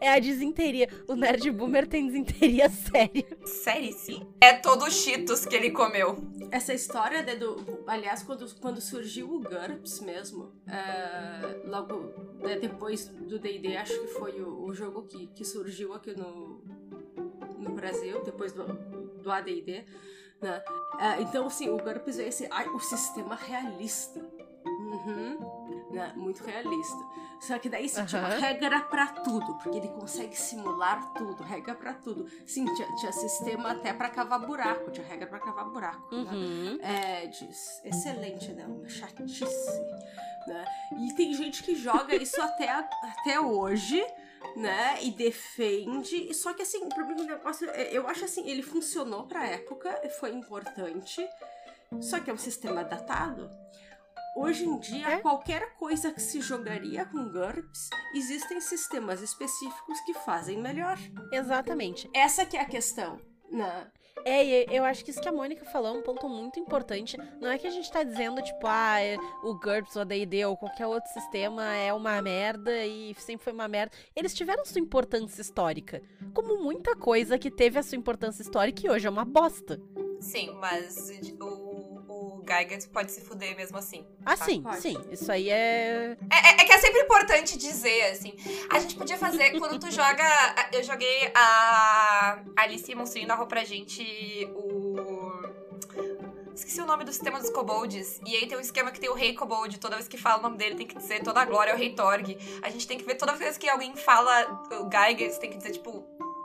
É 0.00 0.12
a 0.14 0.18
desinteria. 0.18 0.88
O 1.08 1.14
nerd 1.14 1.50
boomer 1.50 1.86
tem 1.86 2.06
desinteria 2.06 2.70
séria. 2.90 3.26
sério, 3.44 3.92
sim. 3.92 4.26
É 4.40 4.52
todo 4.54 4.84
o 4.84 4.90
Cheetos 4.90 5.44
que 5.44 5.54
ele 5.54 5.70
comeu. 5.70 6.16
Essa 6.50 6.72
história 6.72 7.22
de, 7.22 7.36
do. 7.36 7.82
Aliás, 7.86 8.22
quando, 8.22 8.46
quando 8.60 8.80
surgiu 8.80 9.30
o 9.30 9.40
GURPS 9.40 10.00
mesmo, 10.00 10.52
é, 10.66 11.66
logo 11.66 12.12
né, 12.40 12.56
depois 12.58 13.08
do 13.08 13.38
DD, 13.38 13.76
acho 13.76 13.98
que 14.00 14.06
foi 14.08 14.40
o, 14.40 14.64
o 14.64 14.74
jogo 14.74 15.02
que, 15.02 15.26
que 15.28 15.44
surgiu 15.44 15.92
aqui 15.94 16.14
no, 16.16 16.62
no 17.62 17.70
Brasil, 17.74 18.22
depois 18.24 18.52
do, 18.52 18.64
do 19.22 19.30
ADD. 19.30 19.84
Né? 20.40 20.62
É, 20.98 21.22
então, 21.22 21.46
assim, 21.46 21.68
o 21.70 21.76
GURPS 21.76 22.18
é 22.18 22.28
esse. 22.28 22.48
ai, 22.50 22.68
o 22.68 22.80
sistema 22.80 23.34
realista. 23.36 24.20
Uhum. 24.64 25.38
Né? 25.90 26.12
Muito 26.16 26.42
realista. 26.44 26.98
Só 27.40 27.58
que 27.58 27.68
daí, 27.68 27.86
assim, 27.86 28.04
tinha 28.06 28.22
Aham. 28.22 28.38
regra 28.38 28.80
pra 28.82 29.06
tudo, 29.08 29.54
porque 29.58 29.76
ele 29.78 29.88
consegue 29.88 30.36
simular 30.36 31.12
tudo, 31.14 31.42
regra 31.42 31.74
pra 31.74 31.92
tudo. 31.92 32.26
Sim, 32.46 32.64
tinha, 32.74 32.94
tinha 32.96 33.12
sistema 33.12 33.72
até 33.72 33.92
pra 33.92 34.08
cavar 34.08 34.38
buraco, 34.40 34.90
tinha 34.90 35.06
regra 35.06 35.26
pra 35.26 35.40
cavar 35.40 35.68
buraco. 35.68 36.14
né? 36.14 36.30
Uhum. 36.32 36.78
É, 36.80 37.26
diz, 37.26 37.80
excelente, 37.84 38.52
né? 38.52 38.64
Uma 38.66 38.88
chatice, 38.88 39.80
né? 40.46 40.64
E 41.00 41.12
tem 41.14 41.34
gente 41.34 41.62
que 41.64 41.74
joga 41.74 42.14
isso 42.14 42.40
até, 42.40 42.68
até 42.70 43.40
hoje, 43.40 44.04
né? 44.56 44.98
E 45.02 45.10
defende. 45.10 46.32
Só 46.34 46.52
que 46.52 46.62
assim, 46.62 46.84
o 46.84 46.88
problema 46.88 47.22
do 47.22 47.26
negócio, 47.26 47.68
é, 47.70 47.96
eu 47.96 48.06
acho 48.08 48.24
assim, 48.24 48.48
ele 48.48 48.62
funcionou 48.62 49.26
pra 49.26 49.46
época, 49.46 49.90
foi 50.20 50.30
importante. 50.30 51.26
Só 52.00 52.20
que 52.20 52.30
é 52.30 52.32
um 52.32 52.38
sistema 52.38 52.82
datado. 52.84 53.50
Hoje 54.34 54.64
em 54.64 54.78
dia, 54.78 55.08
É. 55.08 55.18
qualquer 55.20 55.74
coisa 55.76 56.10
que 56.10 56.20
se 56.20 56.40
jogaria 56.40 57.04
com 57.04 57.28
GURPS, 57.28 57.90
existem 58.14 58.62
sistemas 58.62 59.20
específicos 59.20 60.00
que 60.06 60.14
fazem 60.14 60.58
melhor. 60.58 60.96
Exatamente. 61.30 62.08
Essa 62.14 62.46
que 62.46 62.56
é 62.56 62.60
a 62.62 62.64
questão, 62.64 63.20
né? 63.50 63.90
É, 64.24 64.64
eu 64.76 64.84
acho 64.84 65.04
que 65.04 65.10
isso 65.10 65.20
que 65.20 65.28
a 65.28 65.32
Mônica 65.32 65.64
falou 65.64 65.96
é 65.96 65.98
um 65.98 66.02
ponto 66.02 66.28
muito 66.28 66.60
importante. 66.60 67.16
Não 67.40 67.50
é 67.50 67.58
que 67.58 67.66
a 67.66 67.70
gente 67.70 67.90
tá 67.90 68.02
dizendo, 68.02 68.40
tipo, 68.42 68.66
ah, 68.66 69.00
é- 69.00 69.16
o 69.42 69.54
GURPS 69.54 69.96
ou 69.96 70.02
a 70.02 70.04
D&D 70.04 70.44
ou 70.46 70.56
qualquer 70.56 70.86
outro 70.86 71.10
sistema 71.12 71.74
é 71.74 71.92
uma 71.92 72.20
merda 72.22 72.84
e 72.86 73.14
sempre 73.18 73.42
foi 73.44 73.52
uma 73.52 73.66
merda. 73.66 73.92
Eles 74.14 74.32
tiveram 74.34 74.64
sua 74.64 74.80
importância 74.80 75.40
histórica. 75.42 76.00
Como 76.32 76.62
muita 76.62 76.94
coisa 76.94 77.36
que 77.38 77.50
teve 77.50 77.78
a 77.78 77.82
sua 77.82 77.98
importância 77.98 78.42
histórica 78.42 78.86
e 78.86 78.90
hoje 78.90 79.06
é 79.06 79.10
uma 79.10 79.24
bosta. 79.24 79.80
Sim, 80.20 80.52
mas 80.60 81.10
o, 81.40 81.91
o 82.22 82.42
Gygax 82.46 82.86
pode 82.86 83.10
se 83.12 83.20
fuder 83.20 83.56
mesmo 83.56 83.76
assim. 83.78 84.06
Ah, 84.24 84.36
Tá, 84.36 84.44
sim, 84.44 84.62
pode. 84.62 84.80
sim. 84.80 84.96
Isso 85.10 85.30
aí 85.30 85.50
é... 85.50 86.16
É, 86.30 86.36
é- 86.50 86.62
é 86.62 86.64
que 86.64 86.72
é 86.72 86.78
sempre 86.78 87.00
importante 87.00 87.56
dizer, 87.58 88.10
assim. 88.12 88.34
A 88.70 88.78
gente 88.78 88.94
podia 88.94 89.16
fazer. 89.18 89.58
Quando 89.58 89.78
tu 89.78 89.90
joga. 89.90 90.24
Eu 90.72 90.82
joguei 90.82 91.30
a 91.34 92.42
Alice 92.56 92.94
Monstrinho 92.94 93.26
narrou 93.28 93.46
pra 93.46 93.64
gente 93.64 94.02
o. 94.54 94.96
Esqueci 96.54 96.80
o 96.80 96.86
nome 96.86 97.04
do 97.04 97.12
sistema 97.12 97.40
dos 97.40 97.50
kobolds. 97.50 98.20
E 98.26 98.36
aí 98.36 98.46
tem 98.46 98.56
um 98.56 98.60
esquema 98.60 98.90
que 98.90 99.00
tem 99.00 99.08
o 99.10 99.14
rei 99.14 99.34
kobold. 99.34 99.78
Toda 99.80 99.96
vez 99.96 100.06
que 100.06 100.16
fala 100.18 100.38
o 100.38 100.42
nome 100.42 100.56
dele, 100.58 100.74
tem 100.76 100.86
que 100.86 100.96
dizer 100.96 101.22
toda 101.22 101.40
a 101.40 101.44
glória 101.44 101.72
ao 101.72 101.78
rei 101.78 101.94
Torg. 101.94 102.36
A 102.62 102.68
gente 102.70 102.86
tem 102.86 102.98
que 102.98 103.04
ver 103.04 103.14
toda 103.16 103.32
vez 103.34 103.56
que 103.56 103.68
alguém 103.68 103.96
fala 103.96 104.62
o 104.70 104.84
Gygax, 104.88 105.38
tem 105.38 105.50
que 105.50 105.56
dizer, 105.56 105.70
tipo. 105.72 106.04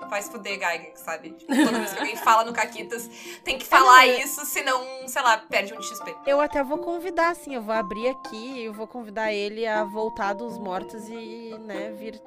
Vai 0.10 0.22
se 0.22 0.32
fuder, 0.32 0.54
Gygax, 0.54 1.00
sabe? 1.02 1.32
Tipo, 1.32 1.54
toda 1.56 1.78
vez 1.80 1.92
que 1.94 2.00
alguém 2.00 2.16
fala 2.18 2.44
no 2.46 2.54
Caquitas, 2.54 3.10
tem 3.44 3.58
que 3.58 3.66
falar 3.66 3.84
não, 3.84 4.00
é- 4.00 4.24
isso, 4.24 4.46
senão, 4.46 5.08
sei 5.08 5.22
lá, 5.22 5.38
perde 5.38 5.74
um 5.74 5.82
XP. 5.82 6.16
Eu 6.26 6.40
até 6.40 6.64
vou 6.64 6.78
convidar, 6.78 7.30
assim, 7.30 7.56
eu 7.56 7.62
vou 7.62 7.74
abrir 7.74 8.08
aqui 8.10 8.36
e 8.36 8.66
eu 8.66 8.74
vou 8.74 8.88
convidar 8.88 9.34
ele 9.34 9.66
a 9.68 9.84
voltar 9.84 10.34
dos 10.34 10.58
mortos 10.58 11.08
e, 11.10 11.58
né, 11.60 11.92
vir... 11.92 12.22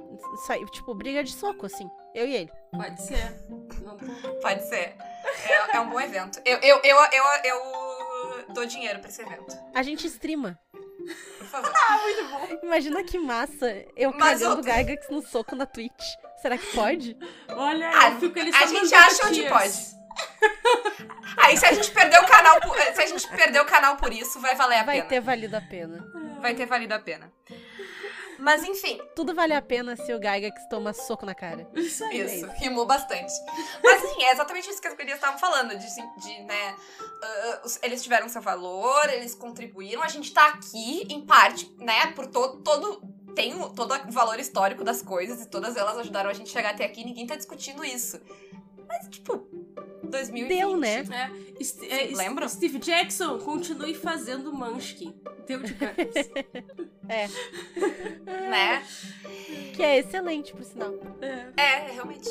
Sair, 0.47 0.65
tipo, 0.67 0.95
briga 0.95 1.25
de 1.25 1.33
soco, 1.33 1.65
assim. 1.67 1.89
Eu 2.15 2.27
e 2.27 2.35
ele. 2.37 2.51
Pode 2.73 3.03
ser. 3.03 3.41
Pode 4.43 4.69
ser. 4.69 4.95
É, 5.49 5.77
é 5.77 5.81
um 5.81 5.89
bom 5.91 6.01
evento. 6.01 6.41
Eu, 6.45 6.59
eu, 6.59 6.81
eu, 6.85 6.97
eu, 7.13 7.25
eu 7.45 8.55
dou 8.55 8.67
dinheiro 8.67 8.99
pra 9.01 9.09
esse 9.09 9.23
evento. 9.23 9.57
A 9.75 9.83
gente 9.83 10.07
streama. 10.07 10.59
Por 11.39 11.47
favor. 11.47 11.73
Imagina 12.63 13.03
que 13.03 13.19
massa 13.19 13.85
eu 13.97 14.13
Mas 14.13 14.41
cagando 14.41 14.69
eu- 14.69 14.75
Gygax 14.75 15.09
no 15.11 15.23
soco 15.23 15.57
na 15.57 15.67
Twitch. 15.67 16.05
Será 16.43 16.57
que 16.59 16.67
pode? 16.75 17.17
Olha, 17.49 17.91
Ah, 17.95 18.11
eu 18.11 18.21
fico 18.21 18.39
ele 18.39 18.51
a 18.55 18.67
gente 18.67 18.95
acha 18.95 19.27
onde 19.27 19.49
pode. 19.49 20.01
Aí 21.39 21.57
se 21.57 21.65
a 21.67 21.73
gente 21.73 21.91
perder 21.91 22.21
o 22.21 22.27
canal 22.27 22.61
por, 22.61 22.77
se 22.77 23.01
a 23.03 23.07
gente 23.07 23.29
perder 23.29 23.61
o 23.61 23.65
canal 23.65 23.97
por 23.97 24.13
isso, 24.13 24.41
vai 24.41 24.55
valer 24.55 24.79
a 24.79 24.85
Vai 24.85 24.97
pena. 24.97 25.09
ter 25.09 25.21
valido 25.21 25.57
a 25.57 25.61
pena. 25.61 26.05
Vai 26.41 26.55
ter 26.55 26.67
valido 26.67 26.95
a 26.95 26.99
pena. 26.99 27.33
Mas 28.39 28.65
enfim, 28.65 28.99
Tudo 29.15 29.35
vale 29.35 29.53
a 29.53 29.61
pena 29.61 29.95
se 29.97 30.15
o 30.15 30.19
Gygax 30.19 30.67
toma 30.71 30.95
soco 30.95 31.27
na 31.27 31.35
cara. 31.35 31.69
Isso 31.75 32.03
aí. 32.05 32.21
isso, 32.23 32.47
rimou 32.57 32.87
bastante. 32.87 33.31
Mas 33.85 34.03
assim, 34.03 34.23
é 34.25 34.33
exatamente 34.33 34.71
isso 34.71 34.81
que 34.81 34.89
as 34.89 34.95
gurias 34.95 35.17
estavam 35.19 35.39
falando, 35.39 35.77
de, 35.77 35.87
de, 35.87 36.43
né, 36.45 36.75
os- 37.63 37.79
eles 37.83 38.03
tiveram 38.03 38.31
seu 38.31 38.41
valor, 38.41 39.11
eles 39.11 39.35
contribuíram, 39.35 40.03
a 40.03 40.09
gente 40.09 40.33
tá 40.33 40.47
aqui, 40.49 41.07
em 41.11 41.21
parte, 41.27 41.71
né, 41.79 42.13
por 42.13 42.27
todo, 42.29 42.63
todo, 42.63 43.03
tem 43.35 43.55
o, 43.55 43.69
todo 43.71 43.95
o 43.95 44.11
valor 44.13 44.39
histórico 44.39 44.83
das 44.85 45.03
coisas, 45.03 45.43
e 45.43 45.49
todas 45.49 45.77
elas 45.77 45.99
ajudaram 45.99 46.31
a 46.31 46.33
gente 46.33 46.51
chegar 46.51 46.71
até 46.71 46.85
aqui, 46.85 47.05
ninguém 47.05 47.27
tá 47.27 47.37
discutindo 47.37 47.85
isso. 47.85 48.21
Mas, 48.89 49.09
tipo, 49.09 49.47
2020... 50.03 50.49
Deu, 50.49 50.77
né? 50.77 51.07
É, 51.59 51.63
St- 51.65 51.87
é, 51.93 52.09
Sim, 52.09 52.15
lembram? 52.17 52.49
Steve 52.49 52.79
Jackson, 52.79 53.39
continue 53.39 53.95
fazendo 53.95 54.53
Munchkin. 54.53 55.15
Deu 55.47 55.61
de 55.63 55.73
GURPS. 55.75 56.31
Né? 58.25 58.87
Que 59.75 59.83
é 59.83 59.99
excelente, 59.99 60.53
por 60.53 60.65
sinal. 60.65 60.93
é. 61.21 61.47
É, 61.61 61.91
realmente. 61.93 62.29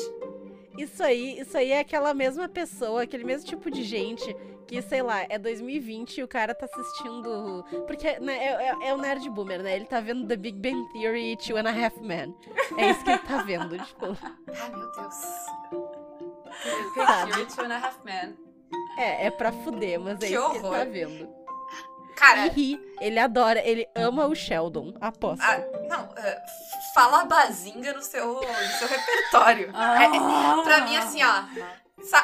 Isso 0.78 1.02
aí, 1.02 1.38
isso 1.40 1.56
aí 1.58 1.72
é 1.72 1.80
aquela 1.80 2.14
mesma 2.14 2.48
pessoa, 2.48 3.02
aquele 3.02 3.24
mesmo 3.24 3.46
tipo 3.48 3.70
de 3.70 3.82
gente 3.82 4.34
que, 4.66 4.80
sei 4.82 5.02
lá, 5.02 5.26
é 5.28 5.36
2020 5.38 6.18
e 6.18 6.22
o 6.22 6.28
cara 6.28 6.54
tá 6.54 6.66
assistindo. 6.66 7.64
Porque 7.86 8.18
né, 8.20 8.36
é, 8.38 8.68
é- 8.68 8.88
é 8.88 8.94
o 8.94 8.98
nerd 8.98 9.28
boomer, 9.30 9.62
né? 9.62 9.74
Ele 9.76 9.84
tá 9.84 10.00
vendo 10.00 10.26
The 10.28 10.36
Big 10.36 10.58
Bang 10.58 10.88
Theory 10.92 11.32
e 11.32 11.36
Two 11.36 11.56
and 11.56 11.68
a 11.68 11.72
Half 11.86 11.96
Men. 12.00 12.34
É 12.78 12.90
isso 12.90 13.02
que 13.04 13.10
ele 13.10 13.18
tá 13.18 13.42
vendo, 13.42 13.76
tipo. 13.78 14.06
Ai, 14.06 14.70
meu 14.70 14.90
Deus. 14.92 15.14
Sabe? 16.94 17.30
You're 17.32 17.46
two 17.46 17.64
and 17.64 17.72
a 17.72 17.78
half 17.78 18.04
men. 18.04 18.36
É, 18.98 19.26
é 19.26 19.30
pra 19.30 19.50
fuder, 19.52 19.98
mas 20.00 20.20
é 20.20 20.26
Que 20.28 20.34
isso 20.34 20.50
que 20.50 20.56
ele 20.56 20.62
tá 20.62 20.68
horror. 20.68 20.86
vendo. 20.90 21.28
Cara, 22.16 22.46
ri, 22.48 22.78
ele 23.00 23.18
adora, 23.18 23.60
ele 23.66 23.88
ama 23.94 24.26
o 24.26 24.34
Sheldon, 24.34 24.94
aposto. 25.00 25.42
ah, 25.42 25.56
não, 25.88 26.08
ah, 26.16 26.42
fala 26.94 27.24
bazinga 27.24 27.92
no 27.94 28.02
seu, 28.02 28.34
no 28.34 28.78
seu 28.78 28.88
repertório. 28.88 29.72
É, 29.74 30.04
é, 30.60 30.62
pra 30.62 30.80
mim, 30.82 30.96
assim, 30.96 31.20
ó. 31.22 31.44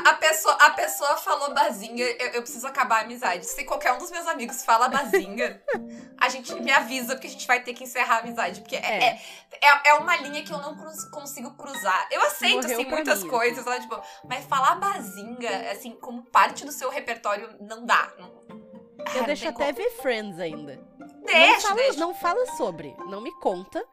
A 0.06 0.14
pessoa, 0.14 0.54
a 0.54 0.70
pessoa 0.70 1.18
falou 1.18 1.52
bazinga, 1.52 2.02
eu, 2.02 2.28
eu 2.28 2.40
preciso 2.42 2.66
acabar 2.66 3.00
a 3.00 3.00
amizade. 3.02 3.44
Se 3.44 3.62
qualquer 3.66 3.92
um 3.92 3.98
dos 3.98 4.10
meus 4.10 4.26
amigos 4.26 4.64
fala 4.64 4.88
bazinga, 4.88 5.62
a 6.18 6.30
gente 6.30 6.54
me 6.62 6.72
avisa 6.72 7.14
porque 7.14 7.26
a 7.26 7.30
gente 7.30 7.46
vai 7.46 7.60
ter 7.62 7.74
que 7.74 7.84
encerrar 7.84 8.16
a 8.16 8.18
amizade. 8.20 8.62
Porque 8.62 8.74
é, 8.76 8.80
É. 9.04 9.20
é, 9.62 9.90
é 9.90 9.94
uma 9.94 10.16
linha 10.16 10.42
que 10.42 10.50
eu 10.50 10.56
não 10.58 10.74
cruz- 10.78 11.04
consigo 11.10 11.50
cruzar. 11.58 12.08
Eu 12.10 12.22
aceito, 12.22 12.62
Morreu 12.62 12.80
assim, 12.80 12.88
muitas 12.88 13.22
mim. 13.22 13.28
coisas, 13.28 13.64
né, 13.66 13.78
tipo, 13.80 14.00
mas 14.26 14.46
falar 14.46 14.76
bazinga, 14.76 15.70
assim, 15.70 15.92
como 16.00 16.22
parte 16.24 16.64
do 16.64 16.72
seu 16.72 16.88
repertório, 16.88 17.54
não 17.60 17.84
dá. 17.84 18.10
Não, 18.18 18.32
Ah, 18.48 18.56
Eu 18.98 19.14
não 19.20 19.24
deixo 19.24 19.48
até 19.48 19.72
como. 19.72 19.76
ver 19.76 19.90
Friends 20.00 20.38
ainda. 20.40 20.80
Deixa, 21.24 21.54
não, 21.54 21.60
fala, 21.60 21.74
deixa. 21.74 21.98
não 22.00 22.14
fala 22.14 22.46
sobre. 22.56 22.94
Não 23.08 23.20
me 23.20 23.32
conta. 23.40 23.84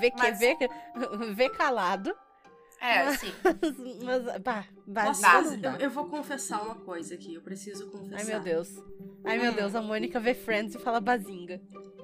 Vê, 0.00 0.10
que, 0.10 0.18
Mas- 0.18 0.38
vê, 0.38 0.56
vê 1.34 1.48
calado. 1.50 2.14
É, 2.80 2.98
assim. 3.02 3.32
Mas, 4.02 4.24
bah, 4.42 4.64
Posso 5.04 5.22
bazinga 5.22 5.30
fazer- 5.30 5.56
não 5.58 5.72
eu, 5.74 5.80
eu 5.82 5.90
vou 5.90 6.06
confessar 6.06 6.62
uma 6.62 6.74
coisa 6.74 7.14
aqui, 7.14 7.34
eu 7.34 7.40
preciso 7.42 7.88
confessar. 7.90 8.16
Ai, 8.18 8.24
meu 8.24 8.40
Deus. 8.40 8.68
Ai, 9.24 9.38
meu. 9.38 9.52
Deus, 9.52 9.74
a 9.76 9.80
Mônica 9.82 10.18
vê 10.18 10.34
Friends 10.34 10.74
e 10.74 10.78
fala 10.80 11.00
bazinga. 11.00 11.60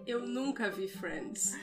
Eu 0.07 0.21
nunca 0.21 0.71
vi 0.71 0.87
Friends. 0.89 1.55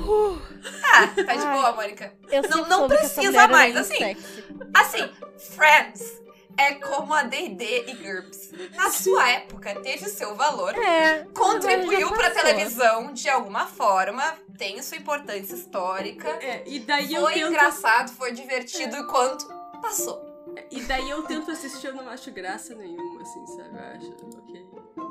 Ah, 0.00 1.06
tá 1.14 1.34
de 1.34 1.42
boa, 1.46 1.72
Mônica. 1.72 2.12
Eu 2.30 2.42
Não- 2.48 2.68
não 2.68 2.88
precisa 2.88 3.42
era 3.42 3.48
mais, 3.52 3.76
assim. 3.76 3.96
sexy. 3.98 4.44
Assim, 4.74 5.10
Friends 5.54 6.22
é 6.56 6.74
como 6.74 7.12
a 7.14 7.22
D&D 7.22 7.84
e 7.88 7.94
GURPS. 7.94 8.52
Na 8.74 8.90
sua 8.90 9.28
época, 9.30 9.74
teve 9.80 10.06
o 10.06 10.08
seu 10.08 10.34
valor. 10.34 10.76
É. 10.76 11.26
Contribuiu 11.34 12.08
já 12.08 12.16
passou. 12.16 12.42
televisão 12.42 13.12
de 13.12 13.28
alguma 13.28 13.66
forma. 13.66 14.22
Tem 14.58 14.80
sua 14.82 14.98
importância 14.98 15.54
histórica. 15.54 16.28
É, 16.40 16.62
e 16.66 16.78
daí 16.80 17.14
eu 17.14 17.22
Foi 17.22 17.34
tento. 17.34 17.48
engraçado, 17.48 18.10
foi 18.12 18.32
divertido 18.32 18.96
enquanto 18.96 19.46
passou. 19.80 20.30
E 20.70 20.82
daí 20.82 21.08
eu 21.08 21.22
tento 21.22 21.50
assistir, 21.50 21.86
eu 21.88 21.94
não 21.94 22.08
acho 22.10 22.30
graça 22.30 22.74
nenhuma, 22.74 23.22
assim, 23.22 23.46
sabe? 23.46 23.70
Eu 23.74 23.96
acho, 23.96 24.38
ok. 24.38 24.62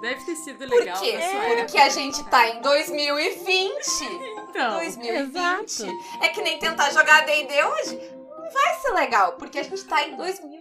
Deve 0.02 0.26
ter 0.26 0.36
sido 0.36 0.66
legal 0.66 0.98
Por 0.98 1.04
quê? 1.06 1.20
sua 1.22 1.56
Porque 1.58 1.78
a 1.78 1.90
gente 1.90 2.24
tá 2.30 2.48
em 2.50 2.62
2020. 2.62 3.72
Então, 4.50 4.78
2020. 4.78 5.30
exato. 5.30 5.98
É 6.22 6.30
que 6.30 6.42
nem 6.42 6.60
tentar 6.60 6.92
jogar 6.92 7.26
D&D 7.26 7.64
hoje. 7.64 8.12
Não 8.30 8.52
vai 8.52 8.74
ser 8.82 8.92
legal, 8.94 9.34
porque 9.34 9.60
a 9.60 9.64
gente 9.64 9.84
tá 9.86 10.08
em 10.08 10.16
2020. 10.16 10.61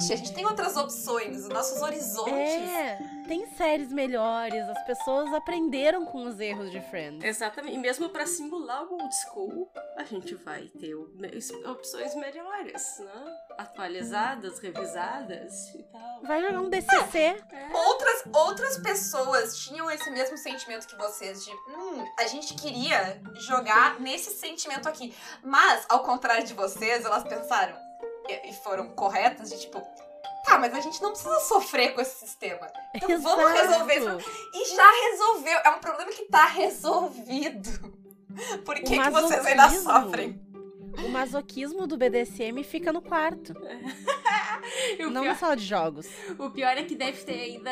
A 0.00 0.04
gente 0.04 0.32
tem 0.32 0.46
outras 0.46 0.76
opções, 0.76 1.38
os 1.38 1.48
nossos 1.48 1.82
horizontes. 1.82 2.32
É, 2.32 2.98
tem 3.26 3.44
séries 3.56 3.92
melhores, 3.92 4.62
as 4.68 4.80
pessoas 4.84 5.34
aprenderam 5.34 6.06
com 6.06 6.24
os 6.24 6.38
erros 6.38 6.70
de 6.70 6.80
Friends. 6.82 7.24
Exatamente. 7.24 7.74
E 7.74 7.78
mesmo 7.78 8.08
pra 8.08 8.24
simular 8.24 8.84
o 8.84 8.92
old 8.92 9.14
school, 9.22 9.68
a 9.96 10.04
gente 10.04 10.36
vai 10.36 10.68
ter 10.68 10.94
opções 10.94 12.14
melhores, 12.14 13.00
né? 13.00 13.38
Atualizadas, 13.58 14.60
revisadas 14.60 15.74
e 15.74 15.82
tal. 15.82 16.22
Vai 16.22 16.42
jogar 16.42 16.60
um 16.60 16.70
DCC. 16.70 17.18
É. 17.18 17.68
Outras, 17.74 18.22
outras 18.32 18.78
pessoas 18.78 19.58
tinham 19.58 19.90
esse 19.90 20.08
mesmo 20.12 20.38
sentimento 20.38 20.86
que 20.86 20.96
vocês, 20.96 21.44
de 21.44 21.50
hum, 21.50 22.04
a 22.20 22.26
gente 22.28 22.54
queria 22.54 23.20
jogar 23.34 23.98
nesse 23.98 24.30
sentimento 24.30 24.88
aqui. 24.88 25.12
Mas, 25.42 25.84
ao 25.88 26.04
contrário 26.04 26.46
de 26.46 26.54
vocês, 26.54 27.04
elas 27.04 27.24
pensaram 27.24 27.87
e, 28.28 28.52
foram 28.52 28.88
corretas 28.90 29.50
de 29.50 29.60
tipo, 29.60 29.80
tá, 30.44 30.58
mas 30.58 30.74
a 30.74 30.80
gente 30.80 31.02
não 31.02 31.10
precisa 31.10 31.40
sofrer 31.40 31.94
com 31.94 32.00
esse 32.00 32.26
sistema. 32.26 32.70
Então 32.94 33.20
vamos 33.20 33.52
resolver 33.52 33.98
isso. 33.98 34.30
E 34.54 34.76
já 34.76 34.90
resolveu. 35.10 35.58
É 35.64 35.70
um 35.70 35.78
problema 35.78 36.10
que 36.10 36.24
tá 36.26 36.46
resolvido. 36.46 37.98
Por 38.64 38.76
que, 38.76 38.98
que 38.98 39.10
vocês 39.10 39.46
ainda 39.46 39.70
sofrem? 39.70 40.40
O 41.04 41.08
masoquismo 41.08 41.86
do 41.86 41.96
BDSM 41.96 42.62
fica 42.64 42.92
no 42.92 43.00
quarto, 43.00 43.54
não 44.98 45.22
pior, 45.22 45.24
na 45.24 45.34
sala 45.34 45.56
de 45.56 45.64
jogos. 45.64 46.06
o 46.38 46.50
pior 46.50 46.76
é 46.76 46.82
que 46.82 46.94
deve 46.94 47.22
ter 47.24 47.40
ainda 47.40 47.70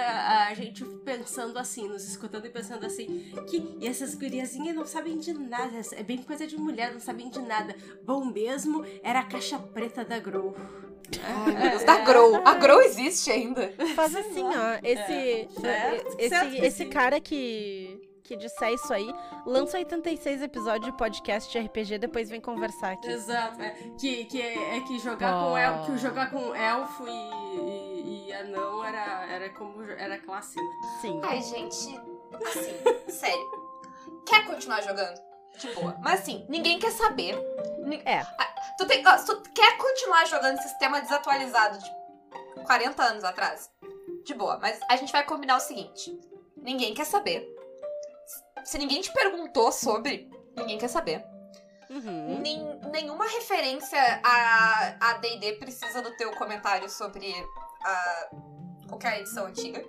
a 0.49 0.55
gente 0.55 0.85
pensando 1.05 1.59
assim, 1.59 1.89
nos 1.89 2.07
escutando 2.07 2.47
e 2.47 2.51
pensando 2.51 2.85
assim, 2.85 3.31
que 3.49 3.77
e 3.81 3.87
essas 3.87 4.15
guriazinhas 4.15 4.75
não 4.75 4.87
sabem 4.87 5.19
de 5.19 5.33
nada, 5.33 5.81
é 5.93 6.03
bem 6.03 6.19
coisa 6.19 6.47
de 6.47 6.57
mulher, 6.57 6.93
não 6.93 7.01
sabem 7.01 7.29
de 7.29 7.41
nada. 7.41 7.75
Bom 8.05 8.25
mesmo 8.25 8.85
era 9.03 9.21
a 9.21 9.25
caixa 9.25 9.59
preta 9.59 10.05
da 10.05 10.19
Grow. 10.19 10.55
Ai, 11.23 11.53
meu 11.53 11.71
Deus, 11.71 11.85
da 11.85 11.99
Grow. 12.01 12.43
A 12.45 12.55
Grow 12.55 12.81
existe 12.81 13.31
ainda. 13.31 13.73
Faz 13.95 14.15
assim, 14.15 14.43
ó. 14.43 14.79
Esse, 14.83 15.49
esse, 16.19 16.29
certo 16.29 16.51
que 16.51 16.59
esse 16.59 16.85
sim. 16.85 16.91
cara 16.91 17.21
que, 17.21 18.06
que 18.27 18.37
disser 18.37 18.73
isso 18.73 18.93
aí, 18.93 19.13
lança 19.47 19.79
86 19.79 20.43
episódios 20.43 20.91
de 20.91 20.97
podcast 20.97 21.51
de 21.51 21.59
RPG, 21.67 21.99
depois 21.99 22.29
vem 22.29 22.41
conversar 22.41 22.93
aqui. 22.93 23.09
Exato, 23.09 23.61
é. 23.63 23.71
Que, 23.99 24.25
que 24.25 24.41
é, 24.43 24.77
é 24.77 24.81
que 24.81 24.99
jogar 24.99 25.37
Oh. 25.37 25.51
com 25.51 25.59
el, 25.59 25.83
que 25.85 25.99
jogar 25.99 26.31
com 26.31 26.55
elfo 26.55 27.07
e, 27.07 27.11
e, 27.11 28.27
e 28.29 28.33
anão 28.33 28.85
era, 28.85 29.27
era 29.33 29.51
como 29.51 29.83
era 29.83 30.19
classe, 30.19 30.57
né? 30.57 30.71
Sim. 31.01 31.21
Ai, 31.23 31.41
gente, 31.43 32.01
assim, 32.47 32.77
sério. 33.11 33.51
Quer 34.27 34.45
continuar 34.47 34.83
jogando? 34.83 35.21
De 35.59 35.69
boa. 35.73 35.97
Mas 36.03 36.21
assim, 36.21 36.45
ninguém 36.51 36.79
quer 36.79 36.91
saber. 36.91 37.35
É. 38.05 38.23
Tu, 38.77 38.87
tem, 38.87 39.03
tu 39.03 39.43
quer 39.55 39.79
continuar 39.79 40.27
jogando 40.27 40.59
sistema 40.61 41.01
desatualizado 41.01 41.79
de 41.79 42.65
40 42.65 43.03
anos 43.03 43.25
atrás? 43.25 43.71
De 44.25 44.35
boa. 44.35 44.59
Mas 44.61 44.79
a 44.91 44.97
gente 44.97 45.11
vai 45.13 45.25
combinar 45.25 45.57
o 45.57 45.61
seguinte: 45.61 46.13
ninguém 46.57 46.93
quer 46.93 47.07
saber. 47.07 47.49
Se 48.65 48.79
ninguém 48.79 49.01
te 49.01 49.13
perguntou 49.13 49.71
sobre, 49.71 50.31
ninguém 50.57 50.79
quer 50.79 50.89
saber. 50.89 51.25
Uhum. 51.89 52.41
Nem- 52.41 52.81
nenhuma 52.91 53.25
referência 53.27 53.99
a 54.25 54.97
a 55.11 55.13
D&D 55.19 55.53
precisa 55.55 56.03
do 56.03 56.17
teu 56.17 56.33
comentário 56.33 56.91
sobre 56.91 57.33
a, 57.85 58.29
qualquer 58.89 59.21
edição 59.21 59.47
antiga. 59.47 59.85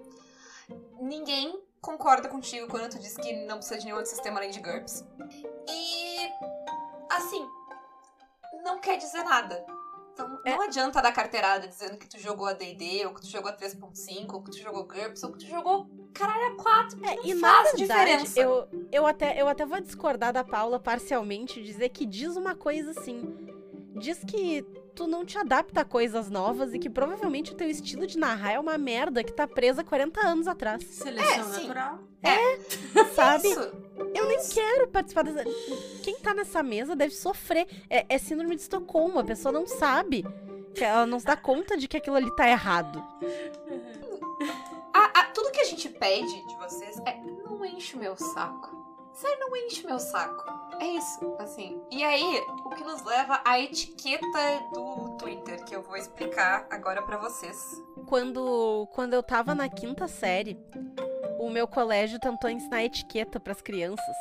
Ninguém 1.00 1.60
concorda 1.82 2.28
contigo 2.30 2.68
quando 2.68 2.92
tu 2.92 3.00
diz 3.00 3.16
que 3.16 3.34
não 3.46 3.58
precisa 3.58 3.80
de 3.80 3.86
nenhum 3.86 3.98
outro 3.98 4.12
sistema 4.12 4.40
além 4.40 4.52
de 4.52 4.60
GURPS. 4.60 5.06
E, 5.70 6.30
assim, 7.12 7.48
não 8.64 8.80
quer 8.80 8.98
dizer 8.98 9.24
nada. 9.24 9.66
Então, 10.18 10.40
É. 10.44 10.56
não 10.56 10.64
adianta 10.64 11.02
dar 11.02 11.12
carteirada 11.12 11.68
dizendo 11.68 11.98
que 11.98 12.08
tu 12.10 12.18
jogou 12.20 12.48
a 12.48 12.54
D&D, 12.54 13.06
ou 13.06 13.14
que 13.14 13.22
tu 13.22 13.28
jogou 13.28 13.50
a 13.50 13.54
3.5, 13.54 14.34
ou 14.34 14.42
que 14.44 14.50
tu 14.52 14.58
jogou 14.58 14.84
GURPS, 14.86 15.24
ou 15.24 15.32
que 15.32 15.40
tu 15.40 15.46
jogou 15.48 15.88
caralho 16.14 16.54
a 16.54 16.64
4, 16.64 17.06
É, 17.06 17.16
não 17.16 17.26
e 17.26 17.36
faz 17.36 17.72
verdade, 17.78 17.78
diferença. 17.78 18.40
eu, 18.40 18.68
eu, 18.92 19.06
até, 19.06 19.40
eu 19.40 19.48
até 19.48 19.66
vou 19.66 19.80
discordar 19.80 20.34
da 20.34 20.44
Paula 20.44 20.80
parcialmente 20.80 21.60
e 21.60 21.64
dizer 21.64 21.90
que 21.90 22.06
diz 22.06 22.36
uma 22.36 22.56
coisa 22.56 22.92
assim. 22.92 23.22
Diz 24.00 24.20
que 24.24 24.64
tu 24.96 25.08
não 25.08 25.26
te 25.26 25.38
adapta 25.38 25.82
a 25.82 25.86
coisas 25.86 26.30
novas 26.30 26.74
e 26.74 26.80
que 26.80 26.90
provavelmente 26.90 27.52
o 27.52 27.56
teu 27.56 27.70
estilo 27.70 28.06
de 28.08 28.18
narrar 28.18 28.54
é 28.54 28.60
uma 28.60 28.78
merda 28.78 29.24
que 29.24 29.32
tá 29.34 29.48
presa 29.48 29.84
40 29.84 30.20
anos 30.26 30.48
atrás, 30.48 30.84
Seleção 30.84 31.30
É, 31.30 31.44
sim. 31.44 31.68
natural. 31.68 32.00
sabe? 33.16 33.48
Isso. 33.50 33.72
Eu 34.16 34.28
nem 34.28 34.40
quero 34.50 34.88
participar 34.88 35.24
dessa. 35.24 35.44
Quem 36.04 36.20
tá 36.20 36.34
nessa 36.34 36.62
mesa 36.64 36.96
deve 36.96 37.14
sofrer. 37.14 37.68
É, 37.90 38.06
é 38.10 38.18
síndrome 38.18 38.56
de 38.56 38.62
Estocolmo, 38.62 39.20
a 39.20 39.24
pessoa 39.24 39.52
não 39.52 39.66
sabe. 39.68 40.26
Que 40.74 40.84
ela 40.84 41.06
não 41.08 41.20
se 41.20 41.26
dá 41.26 41.36
conta 41.36 41.76
de 41.78 41.88
que 41.88 41.98
aquilo 41.98 42.16
ali 42.16 42.34
tá 42.36 42.48
errado. 42.48 43.04
A- 44.94 45.20
a- 45.20 45.24
tudo 45.26 45.52
que 45.52 45.62
a 45.62 45.66
gente 45.66 45.90
pede 45.90 46.46
de 46.48 46.56
vocês 46.58 47.00
é 47.06 47.16
não 47.48 47.64
enche 47.66 47.96
o 47.96 48.00
meu 48.00 48.16
saco. 48.16 48.76
Sério, 49.18 49.40
não 49.40 49.56
enche 49.56 49.84
o 49.84 49.88
meu 49.88 50.00
saco. 50.00 50.46
É 50.80 50.86
isso, 50.86 51.36
assim. 51.40 51.82
E 51.90 52.04
aí, 52.04 52.40
o 52.66 52.70
que 52.70 52.84
nos 52.84 53.04
leva 53.04 53.42
à 53.44 53.60
etiqueta 53.60 54.28
do 54.72 55.18
Twitter, 55.18 55.66
que 55.66 55.76
eu 55.76 55.82
vou 55.82 55.98
explicar 55.98 56.68
agora 56.70 57.02
pra 57.02 57.18
vocês. 57.18 57.58
Quando, 58.06 58.88
quando 58.94 59.16
eu 59.16 59.24
tava 59.24 59.56
na 59.56 59.68
quinta 59.68 60.08
série, 60.08 60.56
o 61.40 61.50
meu 61.50 61.68
colégio 61.68 62.20
tentou 62.20 62.48
ensinar 62.48 62.84
etiqueta 62.84 63.40
pras 63.40 63.60
crianças. 63.60 64.16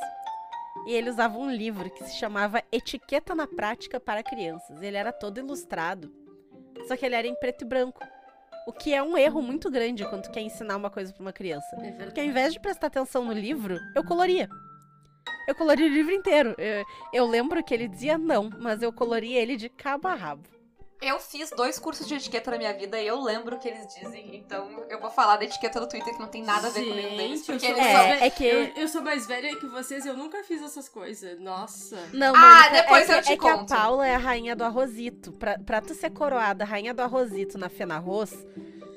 E 0.86 0.94
ele 0.94 1.10
usava 1.10 1.36
um 1.36 1.50
livro 1.50 1.90
que 1.90 2.04
se 2.04 2.16
chamava 2.16 2.62
Etiqueta 2.72 3.34
na 3.34 3.46
Prática 3.46 4.00
para 4.00 4.22
Crianças. 4.22 4.80
Ele 4.80 4.96
era 4.96 5.12
todo 5.12 5.38
ilustrado, 5.38 6.10
só 6.88 6.96
que 6.96 7.04
ele 7.04 7.16
era 7.16 7.26
em 7.26 7.34
preto 7.34 7.62
e 7.62 7.66
branco. 7.66 8.00
O 8.66 8.72
que 8.72 8.94
é 8.94 9.02
um 9.02 9.16
erro 9.16 9.42
muito 9.42 9.70
grande 9.70 10.08
quando 10.08 10.22
tu 10.22 10.30
quer 10.30 10.40
ensinar 10.40 10.76
uma 10.76 10.88
coisa 10.88 11.12
pra 11.12 11.20
uma 11.20 11.32
criança. 11.34 11.76
É. 11.82 11.90
Porque 12.04 12.20
ao 12.20 12.26
invés 12.26 12.54
de 12.54 12.60
prestar 12.60 12.86
atenção 12.86 13.24
no 13.24 13.32
livro, 13.32 13.78
eu 13.94 14.02
coloria. 14.02 14.48
Eu 15.46 15.54
coloria 15.54 15.86
o 15.86 15.90
livro 15.90 16.12
inteiro. 16.12 16.54
Eu, 16.58 16.84
eu 17.12 17.26
lembro 17.26 17.62
que 17.62 17.72
ele 17.72 17.88
dizia 17.88 18.18
não, 18.18 18.50
mas 18.58 18.82
eu 18.82 18.92
coloria 18.92 19.40
ele 19.40 19.56
de 19.56 19.68
cabo 19.68 20.08
a 20.08 20.14
rabo. 20.14 20.42
Eu 21.02 21.20
fiz 21.20 21.50
dois 21.50 21.78
cursos 21.78 22.08
de 22.08 22.14
etiqueta 22.14 22.50
na 22.50 22.56
minha 22.56 22.72
vida 22.72 22.98
e 22.98 23.06
eu 23.06 23.20
lembro 23.20 23.56
o 23.56 23.58
que 23.58 23.68
eles 23.68 23.86
dizem. 23.94 24.34
Então, 24.34 24.82
eu 24.88 24.98
vou 24.98 25.10
falar 25.10 25.36
da 25.36 25.44
etiqueta 25.44 25.78
do 25.78 25.86
Twitter, 25.86 26.14
que 26.14 26.18
não 26.18 26.26
tem 26.26 26.42
nada 26.42 26.68
a 26.68 26.70
ver 26.70 26.88
com 26.88 26.94
nenhum 26.94 27.16
deles. 27.18 27.44
Gente, 27.44 27.50
eu 27.50 27.54
Porque 27.58 27.66
sou, 27.66 27.76
eles 27.76 27.86
É, 27.86 28.08
mais 28.08 28.22
é 28.22 28.30
que- 28.30 28.44
eu, 28.46 28.64
eu 28.76 28.88
sou 28.88 29.02
mais 29.02 29.26
velha 29.26 29.54
que 29.56 29.66
vocês, 29.66 30.06
eu 30.06 30.16
nunca 30.16 30.42
fiz 30.42 30.62
essas 30.62 30.88
coisas. 30.88 31.38
Nossa. 31.38 31.98
Não, 32.14 32.32
Ah, 32.34 32.68
depois 32.70 33.10
é 33.10 33.12
eu 33.12 33.18
que, 33.18 33.24
te 33.26 33.32
é 33.34 33.36
que 33.36 33.46
a 33.46 33.52
conto. 33.58 33.68
Paula 33.74 34.06
é 34.06 34.14
a 34.14 34.18
rainha 34.18 34.56
do 34.56 34.64
arrozito. 34.64 35.32
Pra, 35.32 35.58
pra 35.58 35.82
tu 35.82 35.94
ser 35.94 36.10
coroada 36.10 36.64
rainha 36.64 36.94
do 36.94 37.02
arrozito 37.02 37.58
na 37.58 37.68
Fena 37.68 37.96
Arroz, 37.96 38.32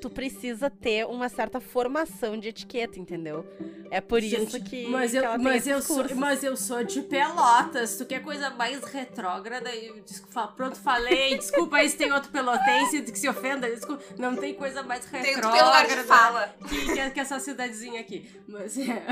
tu 0.00 0.08
precisa 0.08 0.70
ter 0.70 1.06
uma 1.06 1.28
certa 1.28 1.60
formação 1.60 2.38
de 2.38 2.48
etiqueta, 2.48 2.98
entendeu? 2.98 3.44
É 3.90 4.00
por 4.00 4.22
isso 4.22 4.36
Gente, 4.36 4.60
que, 4.60 4.86
mas 4.86 5.10
que 5.10 5.16
eu, 5.18 5.38
mas, 5.38 5.66
eu 5.66 5.82
sou, 5.82 6.04
mas 6.14 6.44
eu 6.44 6.56
sou 6.56 6.82
de 6.84 7.02
Pelotas. 7.02 7.96
Tu 7.96 8.06
quer 8.06 8.22
coisa 8.22 8.50
mais 8.50 8.82
retrógrada? 8.84 9.74
Eu, 9.74 10.00
desculpa, 10.00 10.48
pronto, 10.48 10.78
falei. 10.78 11.36
Desculpa 11.36 11.76
aí 11.76 11.88
se 11.88 11.96
tem 11.96 12.12
outro 12.12 12.30
pelotense 12.30 13.02
que 13.02 13.18
se 13.18 13.28
ofenda. 13.28 13.68
Desculpa, 13.68 14.02
não 14.16 14.36
tem 14.36 14.54
coisa 14.54 14.82
mais 14.82 15.04
retrógrada 15.06 16.04
fala. 16.04 16.54
que, 16.68 16.94
que, 16.94 17.10
que 17.10 17.20
essa 17.20 17.38
cidadezinha 17.38 18.00
aqui. 18.00 18.30
Mas 18.48 18.78
é. 18.78 19.04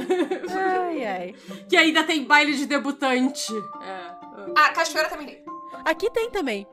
Ai, 0.50 1.04
ai. 1.04 1.34
que 1.68 1.76
ainda 1.76 2.04
tem 2.04 2.24
baile 2.24 2.56
de 2.56 2.66
debutante. 2.66 3.52
É. 3.52 4.18
Ah, 4.56 4.70
Cachoeira 4.72 5.08
também 5.08 5.26
tem. 5.26 5.44
Aqui 5.84 6.10
tem 6.10 6.30
também. 6.30 6.66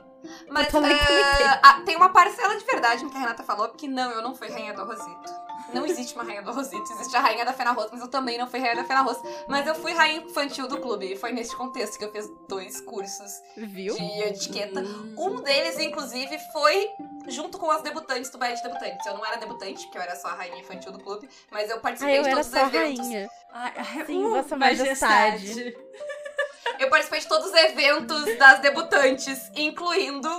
Mas 0.50 0.68
eh, 0.68 0.72
tem. 0.72 1.48
ah, 1.64 1.82
tem 1.86 1.96
uma 1.96 2.10
parcela 2.10 2.56
de 2.58 2.66
verdade 2.66 3.04
no 3.04 3.10
que 3.10 3.18
a 3.18 3.20
Renata 3.20 3.44
falou, 3.44 3.70
porque 3.70 3.88
não, 3.88 4.12
eu 4.12 4.22
não 4.22 4.36
fui 4.36 4.48
rainha 4.50 4.74
do 4.74 4.82
Arrozito. 4.82 5.46
Não 5.74 5.86
existe 5.86 6.14
uma 6.14 6.24
rainha 6.24 6.44
do 6.44 6.52
Arrozito, 6.52 6.92
existe 6.94 7.16
a 7.18 7.20
rainha 7.20 7.44
da 7.44 7.52
Fena 7.52 7.72
Rosa, 7.72 7.90
mas 7.92 8.00
eu 8.02 8.08
também 8.08 8.38
não 8.38 8.46
fui 8.48 8.60
rainha 8.60 8.76
da 8.76 8.84
Fena 8.86 9.02
Rosa. 9.02 9.22
Mas 9.48 9.66
eu 9.66 9.74
fui 9.76 9.94
rainha 9.94 10.22
infantil 10.22 10.68
do 10.68 10.78
clube, 10.80 11.12
e 11.12 11.16
foi 11.18 11.32
nesse 11.32 11.56
contexto 11.56 11.98
que 11.98 12.06
eu 12.06 12.12
fiz 12.12 12.30
dois 12.48 12.80
cursos 12.82 13.32
Viu? 13.58 13.96
de 13.96 14.22
etiqueta. 14.24 14.82
Hum. 14.82 15.16
Um 15.18 15.42
deles, 15.42 15.80
inclusive, 15.80 16.38
foi 16.54 16.88
junto 17.28 17.58
com 17.58 17.70
as 17.72 17.82
debutantes 17.82 18.30
do 18.30 18.38
baile 18.38 18.56
de 18.56 18.64
debutantes. 18.64 19.06
Eu 19.08 19.16
não 19.16 19.26
era 19.26 19.38
debutante, 19.38 19.84
porque 19.86 19.98
eu 19.98 20.02
era 20.04 20.16
só 20.16 20.28
a 20.30 20.36
rainha 20.36 20.60
infantil 20.60 20.92
do 20.92 21.00
clube, 21.00 21.28
mas 21.52 21.70
eu 21.70 21.78
Ah, 21.78 21.80
participei 21.80 22.20
eu 22.20 22.22
de 22.22 22.28
era 22.30 22.36
todos 22.38 22.48
os 22.48 22.54
só 22.60 22.68
eventos. 22.68 23.00
rainha. 23.00 23.30
Ai, 23.52 23.74
ai, 23.76 24.06
Sim, 24.06 24.24
uh, 24.26 24.30
Vossa 24.30 24.56
Majestade. 24.58 25.76
Eu 26.80 26.90
participei 26.90 27.20
de 27.20 27.28
todos 27.28 27.48
os 27.48 27.54
eventos 27.54 28.38
das 28.38 28.60
debutantes, 28.60 29.50
incluindo 29.56 30.30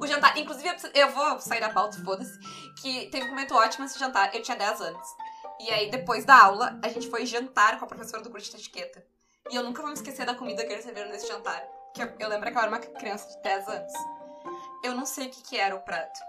o 0.00 0.06
jantar. 0.06 0.36
Inclusive, 0.36 0.68
eu 0.94 1.10
vou 1.10 1.40
sair 1.40 1.60
da 1.60 1.70
pauta, 1.70 1.98
foda-se. 2.04 2.38
Que 2.80 3.06
teve 3.10 3.24
um 3.26 3.30
momento 3.30 3.54
ótimo 3.54 3.86
esse 3.86 3.98
jantar. 3.98 4.34
Eu 4.34 4.42
tinha 4.42 4.56
10 4.56 4.80
anos. 4.80 5.08
E 5.60 5.70
aí, 5.70 5.90
depois 5.90 6.24
da 6.24 6.38
aula, 6.38 6.78
a 6.82 6.88
gente 6.88 7.08
foi 7.08 7.24
jantar 7.24 7.78
com 7.78 7.84
a 7.84 7.88
professora 7.88 8.22
do 8.22 8.30
curso 8.30 8.50
de 8.50 8.56
etiqueta. 8.56 9.04
E 9.50 9.56
eu 9.56 9.62
nunca 9.62 9.80
vou 9.80 9.90
me 9.90 9.96
esquecer 9.96 10.26
da 10.26 10.34
comida 10.34 10.64
que 10.64 10.72
eles 10.72 10.84
serviram 10.84 11.08
nesse 11.08 11.28
jantar. 11.28 11.62
Que 11.94 12.02
eu, 12.02 12.12
eu 12.18 12.28
lembro 12.28 12.50
que 12.50 12.56
eu 12.56 12.60
era 12.60 12.70
uma 12.70 12.80
criança 12.80 13.28
de 13.28 13.42
10 13.42 13.68
anos. 13.68 13.92
Eu 14.82 14.94
não 14.94 15.06
sei 15.06 15.28
o 15.28 15.30
que, 15.30 15.42
que 15.42 15.56
era 15.56 15.74
o 15.74 15.80
prato. 15.80 16.20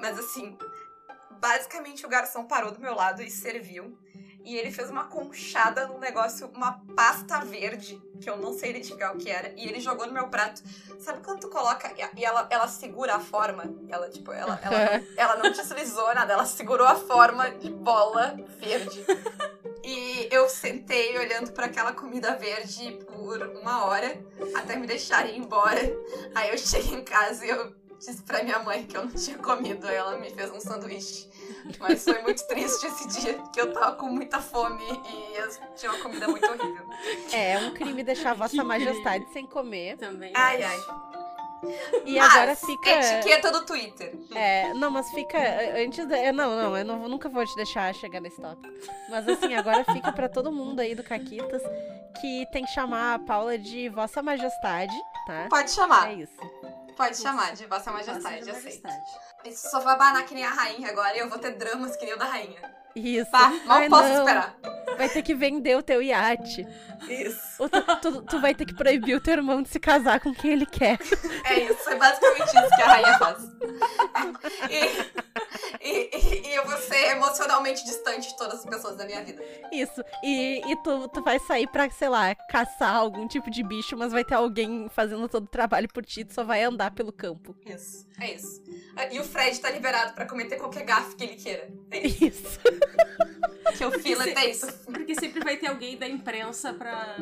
Mas 0.00 0.18
assim, 0.18 0.56
basicamente 1.40 2.04
o 2.06 2.08
garçom 2.08 2.44
parou 2.44 2.70
do 2.70 2.80
meu 2.80 2.94
lado 2.94 3.22
e 3.22 3.30
serviu. 3.30 3.98
E 4.44 4.56
ele 4.56 4.70
fez 4.70 4.90
uma 4.90 5.04
conchada 5.04 5.86
num 5.86 5.98
negócio, 5.98 6.50
uma 6.54 6.80
pasta 6.96 7.40
verde, 7.40 8.00
que 8.20 8.28
eu 8.28 8.36
não 8.36 8.52
sei 8.52 8.70
identificar 8.70 9.14
o 9.14 9.18
que 9.18 9.30
era, 9.30 9.52
e 9.56 9.66
ele 9.66 9.80
jogou 9.80 10.06
no 10.06 10.12
meu 10.12 10.28
prato. 10.28 10.62
Sabe 10.98 11.22
quando 11.24 11.40
tu 11.40 11.48
coloca 11.48 11.92
e 12.16 12.24
ela, 12.24 12.46
ela 12.50 12.68
segura 12.68 13.16
a 13.16 13.20
forma? 13.20 13.64
Ela, 13.88 14.08
tipo, 14.08 14.32
ela, 14.32 14.58
ela, 14.62 15.02
ela 15.16 15.36
não 15.36 15.50
deslizou 15.50 16.14
nada, 16.14 16.32
ela 16.32 16.46
segurou 16.46 16.86
a 16.86 16.94
forma 16.94 17.50
de 17.50 17.70
bola 17.70 18.36
verde. 18.58 19.04
E 19.82 20.28
eu 20.30 20.48
sentei 20.48 21.18
olhando 21.18 21.52
pra 21.52 21.66
aquela 21.66 21.92
comida 21.92 22.36
verde 22.36 22.98
por 23.06 23.40
uma 23.60 23.86
hora, 23.86 24.22
até 24.54 24.76
me 24.76 24.86
deixarem 24.86 25.38
embora. 25.38 25.80
Aí 26.34 26.50
eu 26.50 26.58
cheguei 26.58 26.98
em 26.98 27.04
casa 27.04 27.46
e 27.46 27.48
eu 27.48 27.74
disse 27.98 28.22
pra 28.22 28.42
minha 28.42 28.58
mãe 28.58 28.86
que 28.86 28.96
eu 28.96 29.04
não 29.04 29.12
tinha 29.12 29.38
comido, 29.38 29.86
aí 29.86 29.96
ela 29.96 30.18
me 30.18 30.30
fez 30.30 30.50
um 30.50 30.60
sanduíche. 30.60 31.29
Mas 31.78 32.04
foi 32.04 32.20
muito 32.22 32.46
triste 32.46 32.86
esse 32.86 33.08
dia, 33.20 33.34
que 33.52 33.60
eu 33.60 33.72
tava 33.72 33.96
com 33.96 34.06
muita 34.06 34.40
fome 34.40 34.82
e 34.84 35.76
tinha 35.76 35.92
uma 35.92 36.02
comida 36.02 36.28
muito 36.28 36.46
horrível. 36.46 36.86
É, 37.32 37.52
é 37.52 37.58
um 37.58 37.72
crime 37.72 38.02
deixar 38.02 38.34
Vossa 38.34 38.56
Que 38.56 38.62
Majestade 38.62 39.26
sem 39.32 39.46
comer. 39.46 39.96
Também. 39.96 40.32
Ai, 40.34 40.62
acho. 40.62 40.90
ai. 40.90 41.10
E 42.06 42.18
agora 42.18 42.46
Mas, 42.46 42.60
fica. 42.64 42.90
Etiqueta 42.90 43.52
do 43.52 43.66
Twitter. 43.66 44.14
É, 44.34 44.72
não, 44.72 44.90
mas 44.90 45.10
fica. 45.10 45.38
Antes 45.76 46.06
da. 46.08 46.18
eu- 46.18 46.32
Não, 46.32 46.56
não, 46.56 46.76
eu 46.76 46.84
não, 46.84 47.08
nunca 47.08 47.28
vou 47.28 47.44
te 47.44 47.54
deixar 47.54 47.94
chegar 47.94 48.18
nesse 48.20 48.40
tópico. 48.40 48.72
Mas 49.10 49.28
assim, 49.28 49.54
agora 49.54 49.84
fica 49.84 50.10
pra 50.10 50.28
todo 50.28 50.50
mundo 50.50 50.80
aí 50.80 50.94
do 50.94 51.02
Caquitas 51.04 51.62
que 52.20 52.46
tem 52.50 52.64
que 52.64 52.70
chamar 52.70 53.14
a 53.14 53.18
Paula 53.18 53.58
de 53.58 53.88
Vossa 53.90 54.22
Majestade, 54.22 54.94
tá? 55.26 55.48
Pode 55.50 55.70
chamar. 55.70 56.10
É 56.10 56.14
isso. 56.14 56.32
Pode 56.96 57.16
chamar 57.16 57.54
de 57.54 57.66
Vossa 57.66 57.90
Vossa 57.92 58.12
Majestade, 58.12 58.48
eu 58.48 58.54
sei. 58.54 58.62
Majestade. 58.64 59.04
Isso 59.44 59.70
só 59.70 59.80
vai 59.80 59.94
abanar 59.94 60.24
que 60.24 60.34
nem 60.34 60.44
a 60.44 60.50
rainha 60.50 60.88
agora 60.88 61.16
e 61.16 61.20
eu 61.20 61.28
vou 61.28 61.38
ter 61.38 61.52
dramas 61.56 61.96
que 61.96 62.04
nem 62.04 62.14
o 62.14 62.18
da 62.18 62.26
rainha. 62.26 62.60
Isso. 62.94 63.30
Tá? 63.30 63.50
Mal 63.66 63.78
Ai, 63.78 63.88
posso 63.88 64.08
não, 64.08 64.18
esperar. 64.18 64.56
Vai 64.98 65.08
ter 65.08 65.22
que 65.22 65.32
vender 65.34 65.76
o 65.76 65.82
teu 65.82 66.02
iate. 66.02 66.66
Isso. 67.08 67.40
Ou 67.60 67.68
tu, 67.68 67.80
tu, 68.00 68.22
tu 68.22 68.40
vai 68.40 68.52
ter 68.54 68.66
que 68.66 68.74
proibir 68.74 69.14
o 69.16 69.20
teu 69.20 69.34
irmão 69.34 69.62
de 69.62 69.68
se 69.68 69.78
casar 69.78 70.18
com 70.20 70.34
quem 70.34 70.52
ele 70.52 70.66
quer. 70.66 70.98
É 71.44 71.58
isso, 71.60 71.88
é 71.88 71.94
basicamente 71.94 72.48
isso 72.48 72.68
que 72.76 72.82
a 72.82 72.86
rainha 72.86 73.18
faz. 73.18 73.38
E, 74.68 75.88
e- 75.88 76.10
e- 76.16 76.48
e 76.48 76.54
eu 76.54 76.66
vou 76.66 76.76
ser 76.78 77.12
emocionalmente 77.12 77.84
distante 77.84 78.28
de 78.28 78.36
todas 78.36 78.60
as 78.60 78.66
pessoas 78.66 78.96
da 78.96 79.06
minha 79.06 79.22
vida. 79.24 79.42
Isso. 79.72 80.02
E, 80.22 80.60
e 80.70 80.76
tu, 80.82 81.08
tu 81.08 81.22
vai 81.22 81.38
sair 81.38 81.66
pra, 81.68 81.88
sei 81.90 82.08
lá, 82.08 82.34
caçar 82.34 82.94
algum 82.96 83.26
tipo 83.26 83.50
de 83.50 83.62
bicho, 83.62 83.96
mas 83.96 84.12
vai 84.12 84.24
ter 84.24 84.34
alguém 84.34 84.88
fazendo 84.90 85.28
todo 85.28 85.44
o 85.44 85.48
trabalho 85.48 85.88
por 85.92 86.04
ti, 86.04 86.24
tu 86.24 86.34
só 86.34 86.44
vai 86.44 86.62
andar 86.62 86.90
pelo 86.90 87.12
campo. 87.12 87.54
Isso, 87.64 88.06
é 88.20 88.34
isso. 88.34 88.62
E 89.10 89.18
o 89.20 89.24
Fred 89.30 89.58
tá 89.60 89.70
liberado 89.70 90.12
pra 90.14 90.26
cometer 90.26 90.56
qualquer 90.56 90.84
gafe 90.84 91.14
que 91.16 91.24
ele 91.24 91.36
queira. 91.36 91.68
É 91.90 92.06
isso. 92.06 92.24
Isso. 92.26 92.58
Que 93.78 93.84
o 93.84 93.92
Philip 93.92 94.36
é 94.36 94.50
isso. 94.50 94.66
Porque 94.84 95.14
sempre 95.14 95.42
vai 95.44 95.56
ter 95.56 95.68
alguém 95.68 95.96
da 95.96 96.06
imprensa 96.08 96.74
pra. 96.74 97.16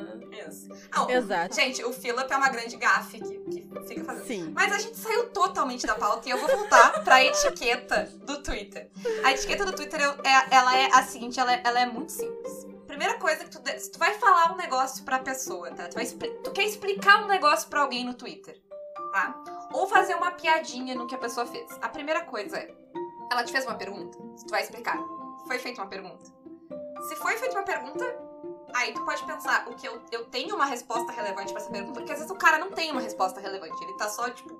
Isso. 0.48 0.68
Não, 0.94 1.08
Exato. 1.10 1.54
Gente, 1.54 1.84
o 1.84 1.92
Philip 1.92 2.32
é 2.32 2.36
uma 2.36 2.48
grande 2.48 2.76
gafe 2.76 3.20
que, 3.20 3.38
que 3.38 3.86
fica 3.86 4.04
fazendo. 4.04 4.26
Sim. 4.26 4.52
Mas 4.54 4.72
a 4.72 4.78
gente 4.78 4.96
saiu 4.96 5.28
totalmente 5.30 5.86
da 5.86 5.94
pauta 5.94 6.26
e 6.28 6.32
eu 6.32 6.38
vou 6.38 6.48
voltar 6.48 7.04
pra 7.04 7.22
etiqueta 7.22 8.10
do 8.24 8.42
Twitter. 8.42 8.90
A 9.24 9.32
etiqueta 9.32 9.64
do 9.66 9.72
Twitter, 9.72 10.00
é, 10.00 10.54
ela 10.54 10.76
é 10.76 10.86
a 10.92 11.02
seguinte, 11.02 11.38
ela 11.38 11.52
é, 11.52 11.60
ela 11.64 11.80
é 11.80 11.86
muito 11.86 12.12
simples. 12.12 12.66
Primeira 12.86 13.14
coisa 13.18 13.44
que 13.44 13.50
tu, 13.50 13.60
de- 13.60 13.78
se 13.78 13.92
tu 13.92 13.98
vai 13.98 14.14
falar 14.14 14.52
um 14.52 14.56
negócio 14.56 15.04
pra 15.04 15.18
pessoa, 15.18 15.70
tá? 15.70 15.86
Tu, 15.88 15.94
vai 15.94 16.06
tu 16.06 16.50
quer 16.52 16.64
explicar 16.64 17.22
um 17.22 17.28
negócio 17.28 17.68
pra 17.68 17.80
alguém 17.82 18.04
no 18.04 18.14
Twitter, 18.14 18.56
tá? 19.12 19.34
Ou 19.72 19.86
fazer 19.86 20.14
uma 20.14 20.32
piadinha 20.32 20.94
no 20.94 21.06
que 21.06 21.14
a 21.14 21.18
pessoa 21.18 21.46
fez. 21.46 21.70
A 21.82 21.88
primeira 21.88 22.24
coisa 22.24 22.58
é, 22.58 22.74
ela 23.30 23.44
te 23.44 23.52
fez 23.52 23.64
uma 23.66 23.74
pergunta, 23.74 24.16
tu 24.18 24.50
vai 24.50 24.62
explicar. 24.62 24.98
Foi 25.46 25.58
feita 25.58 25.80
uma 25.80 25.88
pergunta. 25.88 26.24
Se 27.08 27.16
foi 27.16 27.36
feita 27.36 27.56
uma 27.56 27.64
pergunta, 27.64 28.04
Aí 28.74 28.92
tu 28.92 29.04
pode 29.04 29.24
pensar, 29.24 29.66
o 29.68 29.74
que 29.74 29.88
eu, 29.88 30.00
eu 30.12 30.26
tenho 30.26 30.54
uma 30.54 30.66
resposta 30.66 31.10
relevante 31.10 31.52
pra 31.52 31.62
essa 31.62 31.70
pergunta, 31.70 32.00
porque 32.00 32.12
às 32.12 32.18
vezes 32.18 32.30
o 32.30 32.38
cara 32.38 32.58
não 32.58 32.70
tem 32.70 32.92
uma 32.92 33.00
resposta 33.00 33.40
relevante, 33.40 33.82
ele 33.82 33.96
tá 33.96 34.08
só, 34.08 34.28
tipo, 34.30 34.54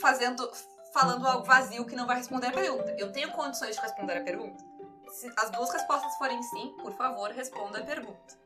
fazendo, 0.00 0.50
falando 0.92 1.26
algo 1.26 1.44
vazio 1.44 1.84
que 1.84 1.96
não 1.96 2.06
vai 2.06 2.16
responder 2.16 2.48
a 2.48 2.52
pergunta. 2.52 2.94
Eu 2.98 3.12
tenho 3.12 3.30
condições 3.32 3.76
de 3.76 3.82
responder 3.82 4.18
a 4.18 4.22
pergunta? 4.22 4.64
Se 5.10 5.30
as 5.36 5.50
duas 5.50 5.70
respostas 5.72 6.16
forem 6.16 6.40
sim, 6.44 6.74
por 6.80 6.92
favor, 6.92 7.30
responda 7.30 7.80
a 7.80 7.84
pergunta. 7.84 8.38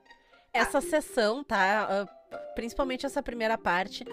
Essa 0.53 0.81
sessão, 0.81 1.45
tá? 1.45 2.07
ah, 2.33 2.37
Principalmente 2.55 3.05
essa 3.05 3.23
primeira 3.23 3.59
parte, 3.59 4.05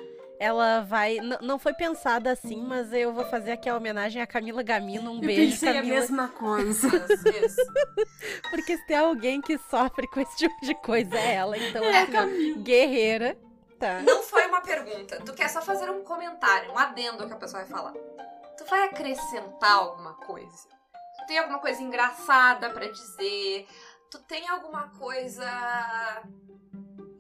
ela 0.42 0.82
vai. 0.82 1.18
n- 1.20 1.38
Não 1.42 1.60
foi 1.60 1.72
pensada 1.74 2.32
assim, 2.32 2.64
mas 2.64 2.92
eu 2.92 3.14
vou 3.14 3.24
fazer 3.26 3.52
aqui 3.52 3.70
a 3.70 3.76
homenagem 3.78 4.22
a 4.22 4.26
Camila 4.26 4.64
Gamino. 4.64 5.12
Um 5.12 5.16
Eu 5.18 5.22
beijo, 5.22 5.52
pensei 5.52 5.70
a 5.70 5.74
Camila. 5.76 6.00
mesma 6.00 6.28
coisa. 6.30 6.90
Porque 8.50 8.76
se 8.78 8.86
tem 8.88 8.98
alguém 8.98 9.40
que 9.40 9.58
sofre 9.70 10.08
com 10.08 10.20
esse 10.20 10.36
tipo 10.38 10.56
de 10.66 10.74
coisa, 10.76 11.16
é 11.18 11.36
ela. 11.36 11.58
Então, 11.58 11.84
É, 11.86 12.02
assim, 12.02 12.18
ó, 12.18 12.62
guerreira, 12.64 13.38
tá? 13.80 14.02
Não 14.02 14.24
foi 14.24 14.48
uma 14.48 14.62
pergunta, 14.62 15.22
tu 15.26 15.34
quer 15.34 15.48
só 15.50 15.62
fazer 15.62 15.90
um 15.90 16.04
comentário, 16.04 16.72
um 16.72 16.78
adendo 16.78 17.28
que 17.28 17.34
a 17.34 17.38
pessoa 17.38 17.64
vai 17.64 17.72
falar. 17.72 17.94
Tu 18.58 18.66
vai 18.66 18.86
acrescentar 18.86 19.74
alguma 19.74 20.14
coisa? 20.16 20.68
Tu 21.20 21.26
tem 21.28 21.38
alguma 21.38 21.60
coisa 21.60 21.82
engraçada 21.82 22.70
pra 22.72 22.88
dizer? 22.88 23.68
Tu 24.10 24.18
tem 24.24 24.48
alguma 24.50 24.90
coisa 25.00 25.46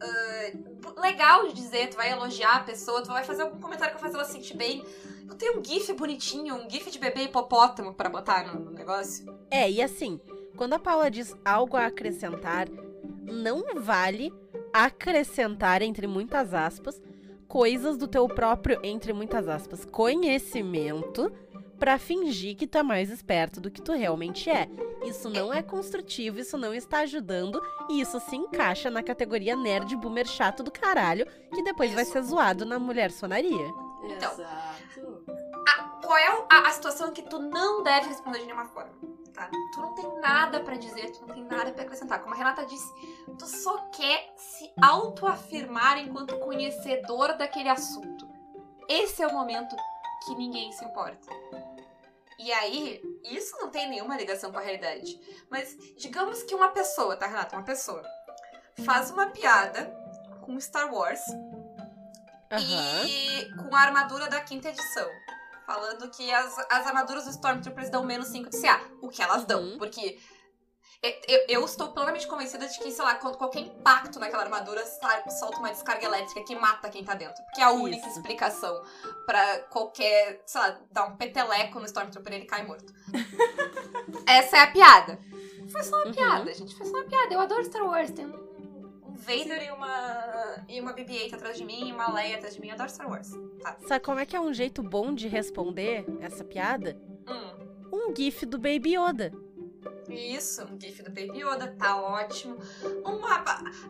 ah, 0.01 1.01
legal 1.01 1.47
de 1.47 1.53
dizer? 1.53 1.89
Tu 1.89 1.97
vai 1.97 2.11
elogiar 2.11 2.57
a 2.57 2.59
pessoa? 2.61 3.01
Tu 3.01 3.07
vai 3.07 3.23
fazer 3.23 3.43
algum 3.43 3.59
comentário 3.59 3.95
que 3.95 4.01
vai 4.01 4.09
fazer 4.09 4.21
ela 4.21 4.25
se 4.25 4.33
sentir 4.33 4.57
bem? 4.57 4.83
Eu 5.27 5.35
tenho 5.35 5.59
um 5.59 5.63
gif 5.63 5.93
bonitinho, 5.93 6.55
um 6.55 6.69
gif 6.69 6.89
de 6.89 6.99
bebê 6.99 7.23
hipopótamo 7.23 7.93
pra 7.93 8.09
botar 8.09 8.53
no, 8.53 8.59
no 8.59 8.71
negócio? 8.71 9.25
É, 9.49 9.69
e 9.69 9.81
assim, 9.81 10.19
quando 10.57 10.73
a 10.73 10.79
Paula 10.79 11.09
diz 11.09 11.35
algo 11.45 11.77
a 11.77 11.85
acrescentar, 11.85 12.67
não 13.23 13.75
vale 13.75 14.33
acrescentar, 14.73 15.81
entre 15.81 16.07
muitas 16.07 16.53
aspas, 16.53 17.01
coisas 17.47 17.97
do 17.97 18.07
teu 18.07 18.27
próprio, 18.27 18.79
entre 18.83 19.13
muitas 19.13 19.47
aspas, 19.47 19.85
conhecimento 19.85 21.31
pra 21.81 21.97
fingir 21.97 22.55
que 22.55 22.67
tu 22.67 22.77
é 22.77 22.83
mais 22.83 23.09
esperto 23.09 23.59
do 23.59 23.71
que 23.71 23.81
tu 23.81 23.91
realmente 23.91 24.51
é. 24.51 24.69
Isso 25.03 25.27
não 25.31 25.51
é 25.51 25.63
construtivo, 25.63 26.37
isso 26.37 26.55
não 26.55 26.75
está 26.75 26.99
ajudando, 26.99 27.59
e 27.89 27.99
isso 27.99 28.19
se 28.19 28.35
encaixa 28.35 28.91
na 28.91 29.01
categoria 29.01 29.55
nerd 29.55 29.95
boomer 29.95 30.27
chato 30.27 30.61
do 30.61 30.69
caralho, 30.69 31.25
que 31.51 31.63
depois 31.63 31.91
vai 31.91 32.03
Isso. 32.03 32.11
ser 32.11 32.21
zoado 32.21 32.65
na 32.67 32.77
mulher 32.77 33.09
sonaria. 33.09 33.67
Então. 34.03 34.31
Exato. 34.31 35.25
qual 36.05 36.17
é 36.19 36.45
a, 36.51 36.67
a 36.67 36.69
situação 36.69 37.11
que 37.11 37.23
tu 37.23 37.39
não 37.39 37.81
deve 37.81 38.09
responder 38.09 38.37
de 38.37 38.45
nenhuma 38.45 38.65
forma, 38.65 38.93
tá? 39.33 39.49
Tu 39.73 39.81
não 39.81 39.95
tem 39.95 40.19
nada 40.19 40.59
pra 40.59 40.75
dizer, 40.75 41.09
tu 41.13 41.21
não 41.21 41.33
tem 41.33 41.43
nada 41.45 41.71
pra 41.71 41.81
acrescentar. 41.81 42.21
Como 42.21 42.35
a 42.35 42.37
Renata 42.37 42.63
disse, 42.63 42.93
tu 43.39 43.47
só 43.47 43.89
quer 43.89 44.31
se 44.37 44.71
autoafirmar 44.79 45.97
enquanto 45.97 46.37
conhecedor 46.37 47.35
daquele 47.37 47.69
assunto. 47.69 48.29
Esse 48.87 49.23
é 49.23 49.27
o 49.27 49.33
momento 49.33 49.75
que 50.25 50.35
ninguém 50.35 50.71
se 50.71 50.85
importa. 50.85 51.27
E 52.41 52.51
aí, 52.51 53.01
Isso 53.23 53.55
não 53.57 53.69
tem 53.69 53.87
nenhuma 53.87 54.17
ligação 54.17 54.51
com 54.51 54.57
a 54.57 54.61
realidade. 54.61 55.19
Mas 55.49 55.77
digamos 55.97 56.41
que 56.43 56.55
uma 56.55 56.69
pessoa, 56.69 57.15
tá, 57.15 57.27
Renata? 57.27 57.55
Uma 57.55 57.63
pessoa 57.63 58.03
faz 58.83 59.11
uma 59.11 59.27
piada 59.27 59.93
com 60.41 60.59
Star 60.59 60.91
Wars 60.91 61.21
Aham. 62.51 63.05
e 63.05 63.53
com 63.55 63.75
a 63.75 63.79
armadura 63.81 64.27
da 64.27 64.41
quinta 64.41 64.69
edição. 64.69 65.07
Falando 65.67 66.09
que 66.09 66.31
as, 66.33 66.57
as 66.69 66.87
armaduras 66.87 67.25
dos 67.25 67.35
Stormtroopers 67.35 67.89
dão 67.89 68.03
menos 68.03 68.27
5 68.29 68.49
de 68.49 68.59
CA. 68.59 68.81
O 69.01 69.07
que 69.07 69.21
elas 69.21 69.45
dão. 69.45 69.61
Uhum. 69.61 69.77
Porque 69.77 70.19
eu, 71.03 71.11
eu- 71.27 71.45
eu 71.49 71.65
estou 71.65 71.89
plenamente 71.89 72.27
convencida 72.27 72.67
de 72.67 72.77
que, 72.79 72.91
sei 72.91 73.03
lá, 73.03 73.15
quando 73.15 73.37
qualquer 73.37 73.59
impacto 73.61 74.19
naquela 74.19 74.43
armadura 74.43 74.85
sai- 74.85 75.23
solta 75.31 75.57
uma 75.59 75.69
descarga 75.69 76.05
elétrica 76.05 76.43
que 76.43 76.55
mata 76.55 76.89
quem 76.89 77.03
tá 77.03 77.13
dentro. 77.13 77.43
Porque 77.45 77.61
é 77.61 77.63
a 77.63 77.71
única 77.71 78.07
Isso. 78.07 78.17
explicação 78.17 78.81
pra 79.25 79.59
qualquer, 79.69 80.41
sei 80.45 80.61
lá, 80.61 80.79
dar 80.91 81.05
um 81.05 81.15
peteleco 81.17 81.79
no 81.79 81.85
Stormtrooper 81.85 82.33
e 82.33 82.35
ele 82.37 82.45
cai 82.45 82.65
morto. 82.65 82.93
Essa 84.27 84.57
é 84.57 84.59
a 84.61 84.67
piada. 84.71 85.19
Foi 85.71 85.83
só 85.83 85.95
uma 85.97 86.05
Uhum. 86.07 86.11
piada, 86.13 86.53
gente. 86.53 86.75
Foi 86.75 86.85
só 86.85 86.93
uma 86.97 87.05
piada. 87.05 87.33
Eu 87.33 87.39
adoro 87.39 87.63
Star 87.65 87.83
Wars. 87.85 88.11
Tem 88.11 88.25
um, 88.25 88.35
um 89.07 89.15
Vader 89.15 89.63
e 89.67 89.71
uma, 89.71 90.65
e 90.67 90.81
uma 90.81 90.93
BB-8 90.93 91.33
atrás 91.33 91.57
de 91.57 91.63
mim 91.65 91.89
e 91.89 91.93
uma 91.93 92.11
Leia 92.11 92.35
atrás 92.37 92.55
de 92.55 92.61
mim. 92.61 92.67
Eu 92.67 92.73
adoro 92.73 92.89
Star 92.89 93.09
Wars. 93.09 93.29
Tá. 93.61 93.77
Sabe 93.87 94.03
como 94.03 94.19
é 94.19 94.25
que 94.25 94.35
é 94.35 94.41
um 94.41 94.53
jeito 94.53 94.83
bom 94.83 95.13
de 95.13 95.27
responder 95.27 96.05
essa 96.19 96.43
piada? 96.43 96.97
Hum. 97.27 97.71
Um 97.93 98.15
gif 98.15 98.45
do 98.45 98.57
Baby 98.57 98.95
Yoda. 98.97 99.31
Isso, 100.09 100.63
um 100.65 100.79
GIF 100.79 101.01
do 101.03 101.09
Baby 101.09 101.41
Yoda, 101.43 101.73
tá 101.79 101.95
ótimo. 101.95 102.57
Uma, 103.05 103.39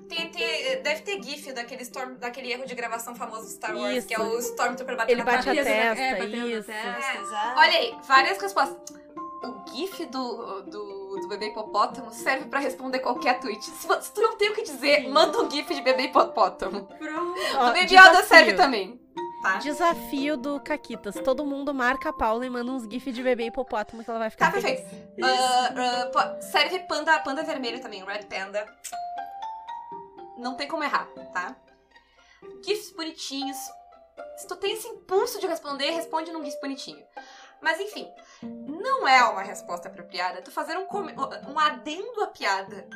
tem, 0.07 0.29
tem- 0.29 0.81
deve 0.81 1.01
ter 1.01 1.21
GIF 1.21 1.51
daquele, 1.51 1.81
Storm, 1.83 2.15
daquele 2.15 2.51
erro 2.51 2.65
de 2.65 2.75
gravação 2.75 3.15
famoso 3.15 3.41
do 3.43 3.49
Star 3.49 3.75
Wars, 3.75 3.97
Isso. 3.97 4.07
que 4.07 4.13
é 4.13 4.19
o 4.19 4.37
Stormtrooper 4.39 4.95
batendo 4.95 5.11
Ele 5.11 5.23
na 5.23 5.31
bate 5.31 5.49
a 5.49 5.55
cabeça. 5.55 5.69
testa, 5.69 6.01
é, 6.01 6.11
batendo 6.15 6.47
isso. 6.47 6.67
testa, 6.67 7.35
É. 7.35 7.53
Olha 7.57 7.77
aí, 7.77 7.95
várias 8.07 8.41
respostas. 8.41 8.77
O 9.43 9.65
GIF 9.75 10.05
do, 10.05 10.61
do, 10.63 11.15
do 11.21 11.27
bebê 11.27 11.47
hipopótamo 11.47 12.11
serve 12.13 12.45
pra 12.45 12.59
responder 12.59 12.99
qualquer 12.99 13.39
tweet. 13.39 13.63
Se, 13.65 13.87
se 14.01 14.13
tu 14.13 14.21
não 14.21 14.37
tem 14.37 14.51
o 14.51 14.53
que 14.53 14.61
dizer, 14.61 15.09
manda 15.09 15.41
um 15.41 15.49
GIF 15.49 15.73
de 15.73 15.81
bebê 15.81 16.03
hipopótamo. 16.03 16.83
Pronto. 16.85 17.39
O 17.39 17.73
Baby 17.73 17.95
Yoda 17.97 18.23
serve 18.23 18.53
também. 18.53 19.01
Tá? 19.41 19.57
Desafio 19.57 20.37
do 20.37 20.59
Caquitas. 20.59 21.15
Todo 21.15 21.43
mundo 21.43 21.73
marca 21.73 22.09
a 22.09 22.13
Paula 22.13 22.45
e 22.45 22.49
manda 22.49 22.71
uns 22.71 22.83
gifs 22.83 23.13
de 23.13 23.23
bebê 23.23 23.45
hipopótamo 23.45 24.03
que 24.03 24.09
ela 24.09 24.19
vai 24.19 24.29
ficar 24.29 24.47
Tá, 24.47 24.51
perfeito. 24.51 24.83
Ah, 25.23 26.09
pô, 26.13 26.41
serve 26.41 26.79
panda, 26.81 27.17
panda 27.19 27.43
vermelho 27.43 27.81
também, 27.81 28.03
Red 28.03 28.25
Panda. 28.25 28.65
Não 30.37 30.55
tem 30.55 30.67
como 30.67 30.83
errar, 30.83 31.07
tá? 31.33 31.55
GIFs 32.63 32.91
bonitinhos. 32.91 33.57
Se 34.37 34.47
tu 34.47 34.55
tem 34.55 34.73
esse 34.73 34.87
impulso 34.87 35.39
de 35.39 35.47
responder, 35.47 35.89
responde 35.91 36.31
num 36.31 36.43
GIF 36.43 36.59
bonitinho. 36.61 37.03
Mas 37.61 37.79
enfim, 37.79 38.07
não 38.41 39.07
é 39.07 39.23
uma 39.23 39.43
resposta 39.43 39.87
apropriada 39.87 40.41
tu 40.41 40.51
fazer 40.51 40.77
um, 40.77 40.87
um 41.51 41.59
adendo 41.59 42.23
à 42.23 42.27
piada 42.27 42.87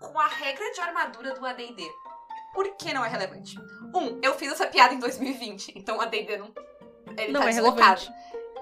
com 0.00 0.18
a 0.18 0.26
regra 0.26 0.72
de 0.72 0.80
armadura 0.80 1.34
do 1.34 1.44
AD&D. 1.44 1.88
Por 2.54 2.76
que 2.76 2.92
não 2.92 3.04
é 3.04 3.08
relevante? 3.08 3.56
Um, 3.94 4.18
eu 4.22 4.34
fiz 4.34 4.52
essa 4.52 4.66
piada 4.66 4.94
em 4.94 4.98
2020, 4.98 5.72
então 5.76 5.98
o 5.98 6.00
AD&D 6.00 6.36
não... 6.36 6.52
Ele 7.16 7.32
Não 7.32 7.40
tá 7.40 7.48
é 7.48 7.52
deslocado. 7.52 8.00
relevante. 8.00 8.12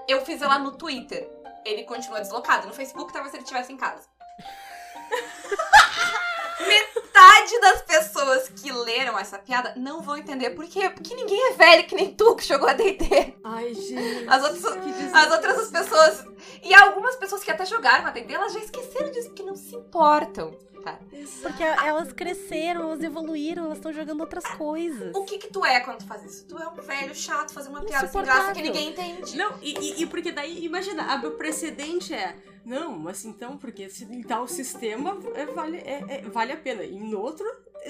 Eu 0.07 0.25
fiz 0.25 0.41
ela 0.41 0.57
no 0.57 0.71
Twitter. 0.71 1.29
Ele 1.63 1.83
continua 1.83 2.19
deslocado. 2.19 2.67
No 2.67 2.73
Facebook, 2.73 3.13
talvez 3.13 3.33
ele 3.33 3.43
estivesse 3.43 3.71
em 3.71 3.77
casa. 3.77 4.07
Metade 6.67 7.59
das 7.61 7.81
pessoas 7.83 8.49
que 8.49 8.71
leram 8.71 9.17
essa 9.17 9.37
piada 9.37 9.73
não 9.77 10.01
vão 10.01 10.17
entender 10.17 10.49
por 10.51 10.65
quê. 10.67 10.89
Porque 10.89 11.15
ninguém 11.15 11.51
é 11.51 11.53
velho 11.53 11.85
que 11.85 11.95
nem 11.95 12.13
tu 12.13 12.35
que 12.35 12.45
jogou 12.45 12.67
a 12.67 12.73
D&D. 12.73 13.35
Ai, 13.43 13.73
gente. 13.73 14.27
As 14.27 14.43
outras, 14.43 14.65
as 15.13 15.31
outras 15.31 15.67
pessoas... 15.69 16.25
E 16.63 16.73
algumas 16.73 17.15
pessoas 17.15 17.43
que 17.43 17.51
até 17.51 17.65
jogaram 17.65 18.05
a 18.07 18.11
D&D, 18.11 18.33
elas 18.33 18.53
já 18.53 18.59
esqueceram 18.59 19.11
disso, 19.11 19.29
porque 19.29 19.43
não 19.43 19.55
se 19.55 19.75
importam. 19.75 20.57
Tá? 20.83 20.97
Porque 21.41 21.63
elas 21.63 22.13
cresceram, 22.13 22.83
elas 22.83 23.01
evoluíram, 23.03 23.65
elas 23.65 23.77
estão 23.77 23.91
jogando 23.91 24.21
outras 24.21 24.45
coisas. 24.55 25.13
O 25.15 25.23
que 25.25 25.37
que 25.37 25.47
tu 25.51 25.65
é 25.65 25.79
quando 25.81 25.99
tu 25.99 26.07
faz 26.07 26.23
isso? 26.23 26.45
Tu 26.47 26.57
é 26.57 26.67
um 26.67 26.73
velho 26.75 27.13
chato 27.13 27.53
fazendo 27.53 27.73
uma 27.75 27.81
piada 27.85 28.07
sem 28.07 28.21
graça 28.21 28.53
que 28.53 28.61
ninguém 28.61 28.89
entende. 28.89 29.35
Não, 29.37 29.53
e, 29.61 29.73
e- 29.77 30.03
e 30.03 30.05
porque 30.05 30.31
daí, 30.31 30.63
imagina, 30.65 31.03
a- 31.03 31.27
o 31.27 31.31
precedente 31.31 32.13
é. 32.13 32.35
Não, 32.65 32.91
mas 32.97 33.25
então, 33.25 33.57
porque 33.57 33.89
se 33.89 34.03
em 34.05 34.21
tal 34.21 34.47
sistema 34.47 35.17
é, 35.33 35.45
vale, 35.45 35.77
é- 35.77 36.03
é- 36.07 36.21
vale 36.29 36.51
a 36.53 36.57
pena. 36.57 36.83
E 36.83 36.99
no 36.99 37.19
outro, 37.19 37.45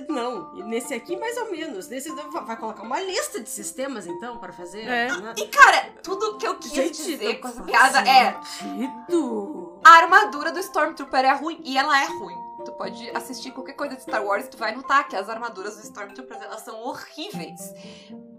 não. 0.07 0.57
E 0.57 0.63
nesse 0.63 0.93
aqui, 0.93 1.17
mais 1.17 1.35
ou 1.37 1.51
menos. 1.51 1.87
Nesse 1.89 2.09
vai 2.11 2.55
colocar 2.57 2.83
uma 2.83 3.01
lista 3.01 3.39
de 3.41 3.49
sistemas, 3.49 4.05
então, 4.07 4.37
pra 4.37 4.53
fazer. 4.53 4.81
É. 4.83 5.11
né? 5.19 5.33
E 5.37 5.47
cara, 5.47 5.89
tudo 6.03 6.37
que 6.37 6.47
eu 6.47 6.55
quis 6.55 6.71
Gente, 6.71 7.03
dizer 7.03 7.39
com 7.39 7.47
essa 7.47 7.63
piada 7.63 7.99
é... 8.07 8.39
A 9.83 9.89
armadura 9.91 10.51
do 10.51 10.59
Stormtrooper 10.59 11.25
é 11.25 11.33
ruim 11.33 11.59
e 11.63 11.77
ela 11.77 12.01
é 12.01 12.05
ruim. 12.05 12.37
Tu 12.65 12.71
pode 12.73 13.09
assistir 13.11 13.51
qualquer 13.51 13.73
coisa 13.73 13.95
de 13.95 14.01
Star 14.01 14.23
Wars 14.23 14.45
e 14.45 14.49
tu 14.49 14.57
vai 14.57 14.75
notar 14.75 15.07
que 15.07 15.15
as 15.15 15.29
armaduras 15.29 15.75
dos 15.75 15.85
Stormtroopers 15.85 16.41
elas 16.41 16.61
são 16.61 16.81
horríveis. 16.81 17.73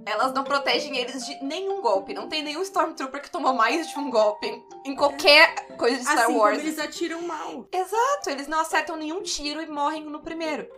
Elas 0.04 0.32
não 0.32 0.44
protegem 0.44 0.96
eles 0.96 1.24
de 1.26 1.42
nenhum 1.44 1.80
golpe. 1.80 2.12
Não 2.12 2.28
tem 2.28 2.42
nenhum 2.42 2.62
Stormtrooper 2.62 3.22
que 3.22 3.30
tomou 3.30 3.52
mais 3.54 3.88
de 3.88 3.98
um 3.98 4.10
golpe 4.10 4.46
em 4.84 4.94
qualquer 4.94 5.54
coisa 5.76 5.96
de 5.96 6.02
Star 6.02 6.24
Assim 6.24 6.36
Wars. 6.36 6.56
como 6.58 6.68
eles 6.68 6.78
atiram 6.78 7.22
mal. 7.22 7.66
Exato, 7.72 8.28
eles 8.30 8.46
não 8.46 8.60
acertam 8.60 8.96
nenhum 8.96 9.22
tiro 9.22 9.62
e 9.62 9.66
morrem 9.66 10.04
no 10.04 10.20
primeiro. 10.20 10.68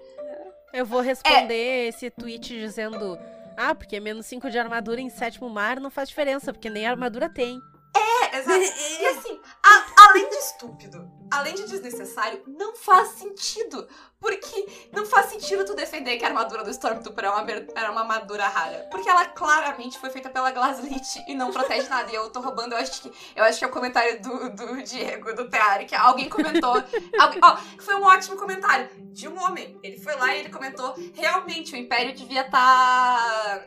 Eu 0.72 0.86
vou 0.86 1.00
responder 1.00 1.88
esse 1.88 2.10
tweet 2.10 2.48
dizendo: 2.58 3.18
Ah, 3.56 3.74
porque 3.74 4.00
menos 4.00 4.26
5 4.26 4.50
de 4.50 4.58
armadura 4.58 5.00
em 5.00 5.10
sétimo 5.10 5.48
mar 5.50 5.78
não 5.80 5.90
faz 5.90 6.08
diferença, 6.08 6.52
porque 6.52 6.70
nem 6.70 6.86
armadura 6.86 7.28
tem. 7.28 7.60
É, 7.94 8.38
exato. 8.38 8.58
E 8.58 9.06
assim, 9.06 9.40
a- 9.64 10.08
além 10.08 10.28
de 10.28 10.36
estúpido, 10.36 11.10
além 11.30 11.54
de 11.54 11.66
desnecessário, 11.68 12.42
não 12.46 12.74
faz 12.76 13.10
sentido. 13.10 13.86
Porque 14.20 14.88
não 14.92 15.04
faz 15.04 15.26
sentido 15.30 15.64
tu 15.64 15.74
defender 15.74 16.16
que 16.16 16.24
a 16.24 16.28
armadura 16.28 16.62
do 16.62 16.70
Stormtrooper 16.70 17.24
é 17.24 17.30
uma, 17.30 17.50
era 17.74 17.90
uma 17.90 18.02
armadura 18.02 18.46
rara. 18.46 18.86
Porque 18.88 19.08
ela 19.08 19.26
claramente 19.26 19.98
foi 19.98 20.10
feita 20.10 20.30
pela 20.30 20.52
Glaslit 20.52 21.24
e 21.26 21.34
não 21.34 21.50
protege 21.50 21.88
nada. 21.88 22.08
E 22.10 22.14
eu 22.14 22.30
tô 22.30 22.40
roubando, 22.40 22.72
eu 22.72 22.78
acho 22.78 23.02
que, 23.02 23.12
eu 23.34 23.42
acho 23.42 23.58
que 23.58 23.64
é 23.64 23.68
o 23.68 23.72
comentário 23.72 24.22
do, 24.22 24.50
do 24.50 24.82
Diego, 24.84 25.34
do 25.34 25.48
Teari, 25.50 25.86
que 25.86 25.94
alguém 25.96 26.28
comentou. 26.28 26.74
alguém- 27.18 27.40
ó, 27.42 27.56
foi 27.80 27.96
um 27.96 28.04
ótimo 28.04 28.36
comentário 28.36 28.88
de 29.12 29.26
um 29.26 29.36
homem. 29.42 29.76
Ele 29.82 29.98
foi 30.00 30.14
lá 30.14 30.32
e 30.36 30.40
ele 30.40 30.50
comentou: 30.50 30.94
realmente, 31.14 31.74
o 31.74 31.76
Império 31.76 32.14
devia 32.14 32.42
estar 32.42 33.66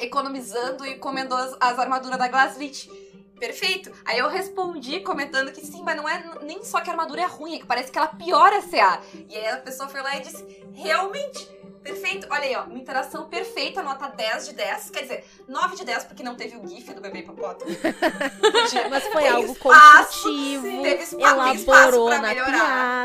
economizando 0.00 0.84
e 0.86 0.96
comendo 0.98 1.34
as, 1.34 1.56
as 1.60 1.78
armaduras 1.78 2.18
da 2.18 2.28
Glaslit. 2.28 2.90
Perfeito. 3.38 3.90
Aí 4.04 4.18
eu 4.18 4.28
respondi 4.28 5.00
comentando 5.00 5.52
que 5.52 5.60
sim, 5.64 5.82
mas 5.82 5.96
não 5.96 6.08
é 6.08 6.22
nem 6.42 6.62
só 6.64 6.80
que 6.80 6.90
a 6.90 6.92
armadura 6.92 7.22
é 7.22 7.26
ruim, 7.26 7.56
é 7.56 7.58
que 7.58 7.66
parece 7.66 7.90
que 7.90 7.98
ela 7.98 8.08
piora 8.08 8.58
a 8.58 8.62
CA. 8.62 9.00
E 9.28 9.36
aí 9.36 9.48
a 9.48 9.56
pessoa 9.58 9.88
foi 9.88 10.02
lá 10.02 10.16
e 10.16 10.20
disse, 10.20 10.44
realmente, 10.74 11.44
perfeito. 11.82 12.26
Olha 12.30 12.42
aí, 12.42 12.56
ó, 12.56 12.64
uma 12.64 12.78
interação 12.78 13.28
perfeita, 13.28 13.82
nota 13.82 14.08
10 14.08 14.46
de 14.48 14.54
10. 14.54 14.90
Quer 14.90 15.02
dizer, 15.02 15.24
9 15.46 15.76
de 15.76 15.84
10 15.84 16.04
porque 16.04 16.22
não 16.22 16.34
teve 16.34 16.56
o 16.56 16.66
GIF 16.68 16.92
do 16.92 17.00
bebê 17.00 17.20
hipopótamo. 17.20 17.70
Mas 18.90 19.04
foi 19.08 19.22
Tem 19.22 19.30
algo 19.30 19.52
espaço, 19.52 20.22
construtivo, 20.24 20.82
teve 20.82 21.02
espaço 21.04 21.16
elaborou 21.66 22.08
pra 22.08 22.18
na 22.18 22.28
melhorar. 22.28 22.50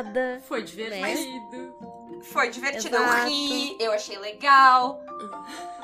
piada. 0.04 0.42
Foi 0.48 0.64
divertido. 0.64 1.76
Foi 2.24 2.50
divertido, 2.50 2.96
eu 2.96 3.04
Exato. 3.04 3.28
ri, 3.28 3.78
eu 3.80 3.92
achei 3.92 4.18
legal. 4.18 5.00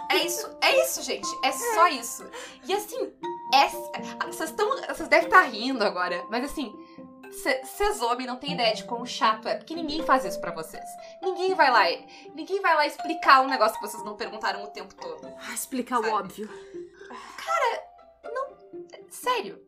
É 0.09 0.17
isso, 0.25 0.49
é 0.61 0.83
isso, 0.85 1.03
gente. 1.03 1.27
É 1.43 1.51
só 1.51 1.87
isso. 1.89 2.25
E 2.63 2.73
assim, 2.73 3.11
é- 3.53 4.25
vocês 4.27 4.49
estão. 4.49 4.69
Vocês 4.87 5.07
devem 5.09 5.27
estar 5.27 5.41
rindo 5.43 5.83
agora, 5.83 6.23
mas 6.29 6.45
assim. 6.45 6.73
Vocês 7.31 8.01
homens 8.01 8.25
não 8.25 8.37
têm 8.37 8.53
ideia 8.53 8.73
de 8.73 8.83
quão 8.85 9.05
chato 9.05 9.47
é, 9.47 9.55
porque 9.55 9.75
ninguém 9.75 10.01
faz 10.01 10.25
isso 10.25 10.41
pra 10.41 10.51
vocês. 10.51 10.83
Ninguém 11.21 11.53
vai 11.53 11.69
lá, 11.69 11.83
ninguém 12.33 12.59
vai 12.59 12.73
lá 12.75 12.87
explicar 12.87 13.41
um 13.41 13.47
negócio 13.47 13.79
que 13.79 13.87
vocês 13.87 14.03
não 14.03 14.15
perguntaram 14.15 14.63
o 14.63 14.67
tempo 14.67 14.95
todo. 14.95 15.31
Ah, 15.39 15.53
explicar 15.53 15.97
Sabe? 15.97 16.07
o 16.09 16.13
óbvio. 16.15 16.49
Sério. 19.09 19.61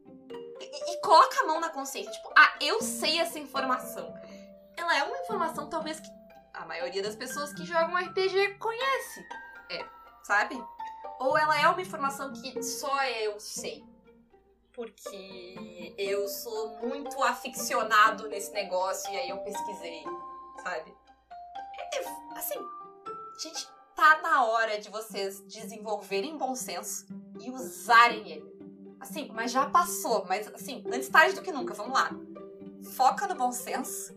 E, 0.59 0.93
e 0.93 1.01
coloca 1.01 1.41
a 1.41 1.47
mão 1.47 1.59
na 1.59 1.69
consciência. 1.69 2.11
Tipo, 2.11 2.31
ah, 2.37 2.53
eu 2.61 2.81
sei 2.81 3.19
essa 3.19 3.37
informação. 3.39 4.13
Ela 4.77 4.97
é 4.97 5.03
uma 5.03 5.17
informação, 5.19 5.69
talvez, 5.69 5.99
que 5.99 6.09
a 6.53 6.65
maioria 6.65 7.03
das 7.03 7.15
pessoas 7.15 7.53
que 7.53 7.65
jogam 7.65 7.95
RPG 7.95 8.55
conhece. 8.55 9.25
É, 9.69 9.85
sabe? 10.23 10.63
Ou 11.21 11.37
ela 11.37 11.55
é 11.61 11.67
uma 11.67 11.81
informação 11.81 12.33
que 12.33 12.63
só 12.63 13.05
eu 13.05 13.39
sei. 13.39 13.85
Porque 14.73 15.93
eu 15.95 16.27
sou 16.27 16.79
muito 16.79 17.21
aficionado 17.21 18.27
nesse 18.27 18.51
negócio 18.51 19.13
e 19.13 19.17
aí 19.17 19.29
eu 19.29 19.37
pesquisei, 19.37 20.03
sabe? 20.63 20.91
É, 21.93 21.99
assim, 22.35 22.57
gente, 23.43 23.67
tá 23.95 24.19
na 24.23 24.45
hora 24.45 24.79
de 24.79 24.89
vocês 24.89 25.41
desenvolverem 25.41 26.37
bom 26.39 26.55
senso 26.55 27.05
e 27.39 27.51
usarem 27.51 28.27
ele. 28.31 28.95
Assim, 28.99 29.29
mas 29.31 29.51
já 29.51 29.69
passou. 29.69 30.25
Mas 30.27 30.47
assim, 30.47 30.83
antes 30.91 31.07
tarde 31.07 31.35
do 31.35 31.43
que 31.43 31.51
nunca, 31.51 31.75
vamos 31.75 31.93
lá. 31.93 32.09
Foca 32.95 33.27
no 33.27 33.35
bom 33.35 33.51
senso, 33.51 34.15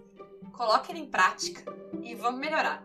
coloca 0.55 0.91
ele 0.91 1.01
em 1.01 1.11
prática 1.11 1.71
e 2.03 2.15
vamos 2.15 2.41
melhorar. 2.41 2.83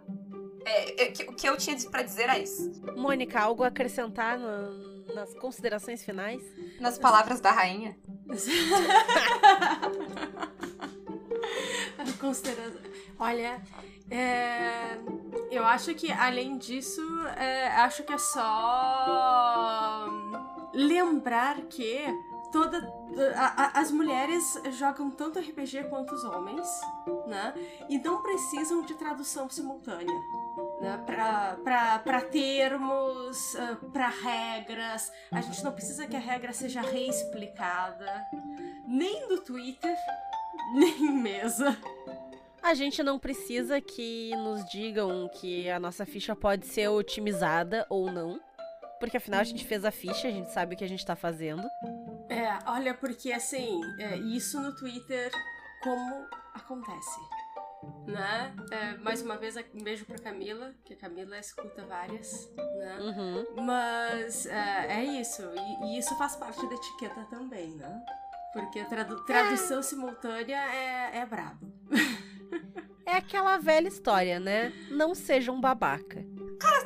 É, 0.65 1.03
é, 1.03 1.11
que- 1.11 1.23
o 1.23 1.33
que 1.33 1.47
eu 1.47 1.57
tinha 1.57 1.77
pra 1.89 2.01
dizer 2.01 2.29
é 2.29 2.39
isso. 2.39 2.71
Mônica, 2.95 3.39
algo 3.39 3.63
a 3.63 3.67
acrescentar 3.67 4.37
na- 4.37 4.89
nas 5.15 5.33
considerações 5.35 6.03
finais? 6.03 6.41
Nas 6.79 6.97
palavras 6.97 7.39
da 7.41 7.51
rainha. 7.51 7.97
Considerando. 12.19 12.79
Olha, 13.17 13.61
é, 14.09 14.97
eu 15.51 15.65
acho 15.65 15.93
que 15.95 16.11
além 16.11 16.57
disso, 16.57 17.01
é, 17.37 17.67
acho 17.69 18.03
que 18.03 18.13
é 18.13 18.17
só 18.17 20.07
lembrar 20.73 21.61
que 21.63 21.99
toda 22.51 22.77
a- 23.35 23.65
a- 23.65 23.79
as 23.79 23.91
mulheres 23.91 24.59
jogam 24.77 25.09
tanto 25.11 25.39
RPG 25.39 25.83
quanto 25.89 26.13
os 26.13 26.23
homens, 26.23 26.67
né? 27.27 27.53
E 27.89 27.97
não 27.99 28.21
precisam 28.21 28.81
de 28.83 28.93
tradução 28.95 29.49
simultânea. 29.49 30.13
Né, 30.81 30.97
pra 31.05 32.21
termos, 32.21 33.55
ah, 33.55 33.77
pra 33.91 34.07
regras. 34.07 35.11
A 35.31 35.41
gente 35.41 35.63
não 35.63 35.73
precisa 35.73 36.07
que 36.07 36.15
a 36.15 36.19
regra 36.19 36.53
seja 36.53 36.81
reexplicada, 36.81 38.25
nem 38.87 39.27
no 39.27 39.41
Twitter, 39.41 39.95
nem 40.73 41.05
em 41.05 41.21
mesa. 41.21 41.77
A 42.61 42.73
gente 42.73 43.01
não 43.01 43.17
precisa 43.17 43.79
que 43.81 44.35
nos 44.35 44.69
digam 44.69 45.29
que 45.39 45.69
a 45.69 45.79
nossa 45.79 46.05
ficha 46.05 46.35
pode 46.35 46.67
ser 46.67 46.87
otimizada 46.89 47.85
ou 47.89 48.11
não. 48.11 48.39
Porque 48.99 49.15
afinal 49.15 49.39
a 49.39 49.45
gente 49.45 49.65
fez 49.65 49.85
a 49.85 49.91
ficha, 49.91 50.27
a 50.27 50.31
gente 50.31 50.51
sabe 50.51 50.75
o 50.75 50.77
que 50.77 50.83
a 50.83 50.89
gente 50.89 51.05
tá 51.05 51.15
fazendo. 51.15 51.63
É, 52.29 52.59
olha, 52.65 52.93
porque 52.93 53.31
assim, 53.31 53.81
é, 53.97 54.17
isso 54.17 54.59
no 54.59 54.75
Twitter, 54.75 55.31
como 55.81 56.27
acontece? 56.53 57.19
Né? 58.05 58.53
É, 58.71 58.97
mais 58.97 59.21
uma 59.21 59.37
vez, 59.37 59.55
um 59.73 59.83
beijo 59.83 60.05
pra 60.05 60.17
Camila, 60.17 60.73
que 60.83 60.93
a 60.93 60.97
Camila 60.97 61.37
escuta 61.39 61.85
várias, 61.85 62.51
né? 62.55 62.97
Uhum. 62.99 63.63
Mas 63.63 64.45
é, 64.45 64.87
é 64.99 65.03
isso, 65.05 65.43
e, 65.43 65.85
e 65.85 65.99
isso 65.99 66.17
faz 66.17 66.35
parte 66.35 66.65
da 66.67 66.75
etiqueta 66.75 67.25
também, 67.29 67.75
né? 67.75 68.03
Porque 68.51 68.79
a 68.79 68.85
tradu- 68.85 69.23
tradução 69.25 69.81
simultânea 69.83 70.57
é, 70.57 71.17
é 71.19 71.25
brabo. 71.25 71.71
É 73.05 73.13
aquela 73.13 73.57
velha 73.57 73.87
história, 73.87 74.39
né? 74.39 74.73
Não 74.89 75.13
seja 75.15 75.51
um 75.51 75.61
babaca. 75.61 76.23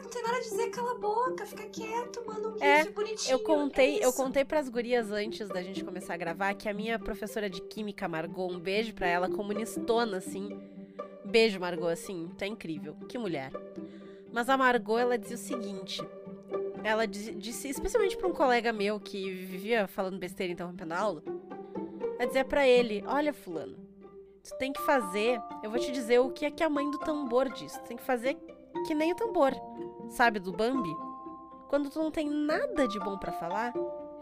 Não 0.03 0.09
tem 0.09 0.21
nada 0.21 0.37
a 0.37 0.41
dizer, 0.41 0.69
cala 0.69 0.91
a 0.91 0.99
boca, 0.99 1.45
fica 1.45 1.65
quieto, 1.69 2.23
manda 2.25 2.49
um 2.49 2.57
É, 2.63 2.85
bonitinho. 2.91 3.31
Eu 3.33 3.39
contei, 3.39 3.99
é 3.99 4.05
eu 4.05 4.13
contei 4.13 4.45
pras 4.45 4.69
gurias 4.69 5.09
antes 5.11 5.47
da 5.49 5.63
gente 5.63 5.83
começar 5.83 6.13
a 6.13 6.17
gravar 6.17 6.53
que 6.53 6.69
a 6.69 6.73
minha 6.73 6.99
professora 6.99 7.49
de 7.49 7.59
química, 7.61 8.07
Margot, 8.07 8.51
um 8.51 8.59
beijo 8.59 8.93
pra 8.93 9.07
ela, 9.07 9.27
comunistona, 9.29 10.17
assim. 10.17 10.49
Beijo, 11.33 11.59
Margot, 11.59 11.87
assim, 11.87 12.29
tá 12.37 12.45
incrível. 12.45 12.95
Que 13.09 13.17
mulher. 13.17 13.51
Mas 14.31 14.47
a 14.49 14.55
Margot, 14.55 14.99
ela 14.99 15.17
dizia 15.17 15.35
o 15.35 15.39
seguinte. 15.39 15.99
Ela 16.83 17.07
disse, 17.07 17.69
especialmente 17.69 18.15
pra 18.15 18.27
um 18.27 18.33
colega 18.33 18.71
meu 18.71 18.99
que 18.99 19.31
vivia 19.31 19.87
falando 19.87 20.19
besteira 20.19 20.51
e 20.51 20.53
interrompendo 20.53 20.93
a 20.93 20.99
aula. 20.99 21.23
Ela 22.19 22.27
dizia 22.27 22.45
pra 22.45 22.67
ele, 22.67 23.03
olha, 23.07 23.33
fulano, 23.33 23.75
tu 24.43 24.55
tem 24.59 24.71
que 24.71 24.81
fazer, 24.81 25.41
eu 25.63 25.71
vou 25.71 25.79
te 25.79 25.91
dizer 25.91 26.19
o 26.19 26.29
que 26.29 26.45
é 26.45 26.51
que 26.51 26.61
a 26.61 26.69
mãe 26.69 26.87
do 26.91 26.99
tambor 26.99 27.51
diz. 27.51 27.79
Tu 27.79 27.83
tem 27.85 27.97
que 27.97 28.03
fazer 28.03 28.37
que 28.85 28.93
nem 28.93 29.11
o 29.11 29.15
tambor, 29.15 29.53
sabe, 30.09 30.37
do 30.37 30.51
Bambi? 30.51 30.95
Quando 31.67 31.89
tu 31.89 31.97
não 31.97 32.11
tem 32.11 32.29
nada 32.29 32.87
de 32.87 32.99
bom 32.99 33.17
pra 33.17 33.31
falar, 33.31 33.73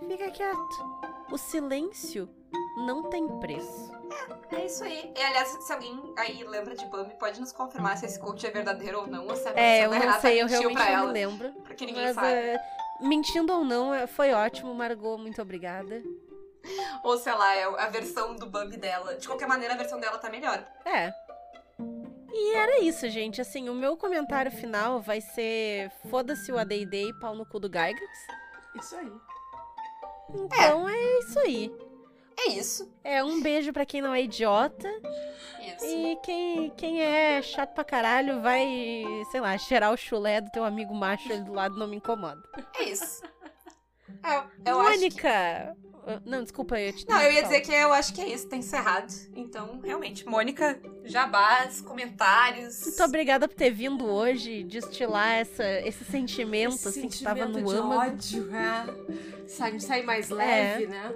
fica 0.08 0.32
quieto. 0.32 0.86
O 1.30 1.38
silêncio 1.38 2.30
não 2.78 3.10
tem 3.10 3.28
preço. 3.40 4.00
É 4.52 4.66
isso 4.66 4.84
aí. 4.84 5.12
E 5.16 5.22
aliás, 5.22 5.48
se 5.50 5.74
alguém 5.74 6.14
aí 6.18 6.44
lembra 6.44 6.76
de 6.76 6.86
Bambi, 6.88 7.14
pode 7.16 7.40
nos 7.40 7.52
confirmar 7.52 7.98
se 7.98 8.06
esse 8.06 8.20
coach 8.20 8.46
é 8.46 8.52
verdadeiro 8.52 9.00
ou 9.02 9.08
não, 9.08 9.28
ou 9.28 9.36
se 9.36 9.48
a 9.48 9.54
É, 9.56 9.86
eu 9.86 9.90
da 9.90 10.00
não 10.00 10.20
sei, 10.20 10.42
eu 10.42 10.48
realmente 10.48 10.74
pra 10.76 10.86
não 10.86 10.94
ela. 10.94 11.08
me 11.08 11.14
lembro. 11.14 11.52
Porque 11.64 11.86
ninguém 11.86 12.04
Mas, 12.06 12.16
sabe. 12.16 12.28
é, 12.28 12.58
mentindo 13.02 13.54
ou 13.54 13.64
não, 13.64 13.94
é, 13.94 14.08
foi 14.08 14.34
ótimo, 14.34 14.74
Margot, 14.74 15.18
muito 15.18 15.42
obrigada. 15.42 16.02
Ou 17.04 17.18
sei 17.18 17.34
lá, 17.34 17.56
é 17.56 17.64
a 17.64 17.88
versão 17.88 18.36
do 18.36 18.46
Bambi 18.46 18.78
dela. 18.78 19.16
De 19.16 19.28
qualquer 19.28 19.48
maneira, 19.48 19.74
a 19.74 19.78
versão 19.78 20.00
dela 20.00 20.18
tá 20.18 20.30
melhor. 20.30 20.64
É. 20.86 21.12
E 22.34 22.56
era 22.56 22.80
isso, 22.82 23.10
gente. 23.10 23.42
Assim, 23.42 23.68
o 23.70 23.74
meu 23.74 23.98
comentário 23.98 24.52
final 24.52 25.02
vai 25.02 25.20
ser 25.22 25.90
foda-se 26.10 26.52
o 26.52 26.58
AD&D 26.60 27.10
e 27.10 27.20
pau 27.20 27.36
no 27.36 27.46
cu 27.46 27.60
do 27.60 27.68
Gygax. 27.68 28.02
Isso 28.76 28.96
aí. 28.96 29.12
Então 30.34 30.88
é 30.88 31.20
isso 31.20 31.40
aí. 31.40 31.76
É 32.38 32.50
isso. 32.50 32.92
É 33.04 33.24
um 33.24 33.42
beijo 33.42 33.72
pra 33.74 33.86
quem 33.86 34.02
não 34.02 34.14
é 34.14 34.24
idiota. 34.24 34.88
Isso. 35.60 35.86
E 35.86 36.16
quem, 36.24 36.70
quem 36.72 37.02
é 37.02 37.42
chato 37.42 37.74
pra 37.74 37.84
caralho 37.84 38.42
vai, 38.42 39.06
sei 39.32 39.42
lá, 39.42 39.58
cheirar 39.58 39.92
o 39.94 39.98
chulé 39.98 40.42
do 40.42 40.50
teu 40.50 40.64
amigo 40.64 40.94
macho 40.94 41.32
ali 41.32 41.44
do 41.44 41.54
lado 41.54 41.78
não 41.78 41.88
me 41.88 41.98
incomoda. 41.98 42.42
É 42.76 42.84
isso. 42.84 43.22
É, 44.24 44.70
eu 44.70 44.80
acho 44.82 45.00
que... 45.00 45.24
Mônica! 45.24 45.78
Ah, 46.06 46.22
Não, 46.26 46.44
desculpa, 46.44 46.80
eu 46.80 46.94
te 46.94 47.08
Não, 47.08 47.20
eu 47.22 47.32
ia 47.32 47.42
dizer 47.44 47.62
que 47.62 47.72
eu 47.72 47.94
acho 47.94 48.14
que 48.14 48.22
é 48.22 48.28
isso, 48.28 48.48
tá 48.50 48.56
encerrado. 48.58 49.12
Então, 49.36 49.80
realmente, 49.84 50.28
Mônica, 50.28 50.80
jabás, 51.06 51.80
comentários. 51.82 52.82
Muito 52.86 53.04
obrigada 53.04 53.48
por 53.48 53.56
ter 53.56 53.72
vindo 53.72 54.06
hoje 54.06 54.64
destilar 54.64 55.36
essa, 55.36 55.64
esse 55.82 56.04
sentimento, 56.04 56.76
Esse 56.76 56.90
assim, 56.90 57.08
que 57.08 57.24
tava 57.24 57.40
sentimento 57.46 57.64
no 57.64 57.72
de 57.74 57.80
âmago. 57.80 58.12
ódio, 58.12 58.50
é. 58.56 59.48
Sai, 59.48 59.80
sai 59.80 60.02
mais 60.04 60.30
leve, 60.30 60.88
né? 60.88 61.14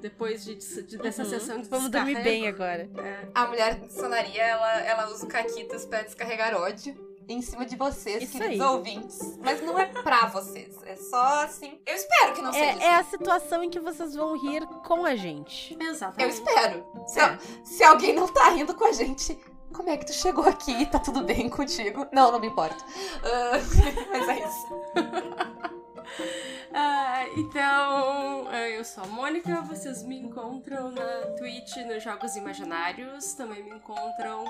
Depois 0.00 0.44
de, 0.44 0.54
de- 0.56 0.98
dessa 0.98 1.22
Uhum. 1.22 1.28
sessão 1.30 1.60
de 1.60 1.68
Vamos 1.68 1.90
dormir 1.90 2.22
bem 2.22 2.46
agora. 2.48 2.88
É. 2.98 3.28
A 3.34 3.46
mulher 3.46 3.74
de 3.80 3.92
sonaria, 3.92 4.42
ela, 4.42 4.80
ela 4.80 5.10
usa 5.10 5.24
o 5.24 5.28
Caquitas 5.28 5.84
pra 5.86 6.02
descarregar 6.02 6.54
ódio 6.54 7.12
em 7.26 7.40
cima 7.40 7.64
de 7.64 7.74
vocês, 7.74 8.22
Isso 8.24 8.32
queridos 8.38 8.60
aí. 8.60 8.72
ouvintes. 8.74 9.38
Mas 9.38 9.62
não 9.62 9.78
é 9.78 9.86
pra 9.86 10.26
vocês. 10.26 10.76
É 10.84 10.94
só 10.96 11.42
assim. 11.44 11.80
Eu 11.86 11.94
espero 11.94 12.34
que 12.34 12.42
não 12.42 12.52
seja 12.52 12.64
É, 12.64 12.70
assim. 12.72 12.82
é 12.84 12.94
a 12.96 13.04
situação 13.04 13.64
em 13.64 13.70
que 13.70 13.80
vocês 13.80 14.14
vão 14.14 14.36
rir 14.38 14.66
com 14.86 15.06
a 15.06 15.16
gente. 15.16 15.74
Eu 15.80 15.90
Exatamente. 15.90 16.34
espero. 16.34 16.86
Se, 17.06 17.20
É. 17.20 17.38
se 17.64 17.82
alguém 17.82 18.12
não 18.12 18.28
tá 18.28 18.50
rindo 18.50 18.74
com 18.74 18.84
a 18.84 18.92
gente, 18.92 19.38
como 19.72 19.88
é 19.88 19.96
que 19.96 20.04
tu 20.04 20.12
chegou 20.12 20.44
aqui? 20.44 20.84
Tá 20.84 20.98
tudo 20.98 21.22
bem 21.22 21.48
contigo? 21.48 22.06
Não, 22.12 22.30
não 22.30 22.38
me 22.38 22.48
importa. 22.48 22.84
Ah, 23.24 23.52
mas 24.12 24.28
é 24.28 24.46
isso. 24.46 24.68
Ah, 26.76 27.24
então, 27.36 28.52
eh, 28.52 28.76
eu 28.76 28.84
sou 28.84 29.04
a 29.04 29.06
Mônica, 29.06 29.60
vocês 29.60 30.02
me 30.02 30.18
encontram 30.18 30.90
na 30.90 31.36
Twitch, 31.38 31.76
nos 31.86 32.02
Jogos 32.02 32.34
Imaginários, 32.34 33.32
também 33.34 33.62
me 33.62 33.70
encontram 33.70 34.44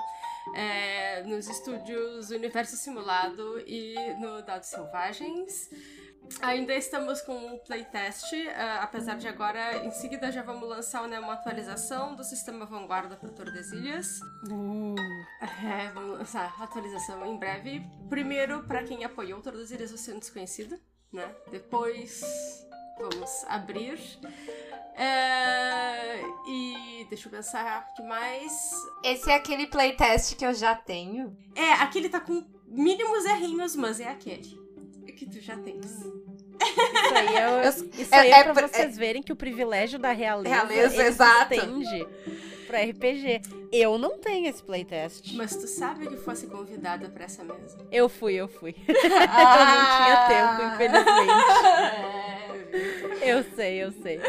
eh, 0.55 1.21
nos 1.21 1.47
estúdios 1.47 2.31
Universo 2.31 2.77
Simulado 2.77 3.59
e 3.67 3.93
no 4.19 4.41
Dados 4.41 4.69
Selvagens. 4.69 5.69
Ainda 6.41 6.73
estamos 6.73 7.21
com 7.21 7.53
o 7.53 7.59
playtest, 7.59 8.33
ah, 8.55 8.79
apesar 8.81 9.17
de 9.17 9.27
agora, 9.27 9.85
em 9.85 9.91
seguida 9.91 10.31
já 10.31 10.41
vamos 10.41 10.67
lançar 10.67 11.07
né, 11.07 11.19
uma 11.19 11.33
atualização 11.33 12.15
do 12.15 12.23
sistema 12.23 12.65
Vanguarda 12.65 13.15
para 13.15 13.29
Tordesilhas. 13.29 14.19
É, 15.63 15.91
vamos 15.91 16.17
lançar 16.17 16.55
a 16.59 16.63
atualização 16.63 17.23
em 17.23 17.37
breve. 17.37 17.87
Primeiro, 18.09 18.63
para 18.63 18.83
quem 18.83 19.05
apoiou 19.05 19.39
Tordesilhas 19.41 19.93
Oceano 19.93 20.19
Desconhecido, 20.19 20.79
né? 21.15 21.31
Depois, 21.49 22.21
vamos 22.99 23.43
abrir. 23.47 23.99
É, 24.97 26.21
e 26.47 27.05
deixa 27.09 27.27
eu 27.27 27.31
pensar 27.31 27.93
que 27.95 28.01
mais. 28.03 28.71
Esse 29.03 29.29
é 29.31 29.35
aquele 29.35 29.67
playtest 29.67 30.35
que 30.35 30.45
eu 30.45 30.53
já 30.53 30.75
tenho. 30.75 31.35
É, 31.55 31.73
aquele 31.73 32.07
tá 32.09 32.19
com 32.19 32.43
mínimos 32.67 33.25
errinhos, 33.25 33.75
mas 33.75 33.99
é 33.99 34.07
aquele 34.07 34.59
que 35.17 35.25
tu 35.25 35.39
já 35.41 35.57
tens. 35.57 35.85
Isso 35.85 37.13
aí 37.15 37.35
é, 37.35 37.67
isso 38.01 38.15
é- 38.15 38.19
aí 38.19 38.31
é, 38.31 38.39
é 38.39 38.43
pra 38.53 38.67
vocês 38.67 38.97
verem 38.97 39.21
que 39.21 39.31
o 39.33 39.35
privilégio 39.35 39.99
da 39.99 40.11
realeza, 40.11 40.55
Realeza, 40.55 41.03
exato. 41.03 41.53
estende 41.53 42.07
pra 42.65 42.81
RPG. 42.81 43.41
Eu 43.71 43.97
não 43.97 44.17
tenho 44.17 44.47
esse 44.47 44.63
playtest. 44.63 45.33
Mas 45.35 45.55
tu 45.55 45.67
sabe 45.67 46.07
que 46.07 46.17
fosse 46.17 46.47
convidada 46.47 47.09
pra 47.09 47.25
essa 47.25 47.43
mesa. 47.43 47.77
Eu 47.91 48.07
fui, 48.09 48.33
eu 48.35 48.47
fui. 48.47 48.75
Ah! 49.29 49.97
tinha 49.97 50.27
tempo, 50.27 50.75
infelizmente. 50.75 51.31
É, 53.21 53.31
Eu 53.31 53.43
sei, 53.55 53.83
eu 53.83 53.91
sei. 53.91 54.19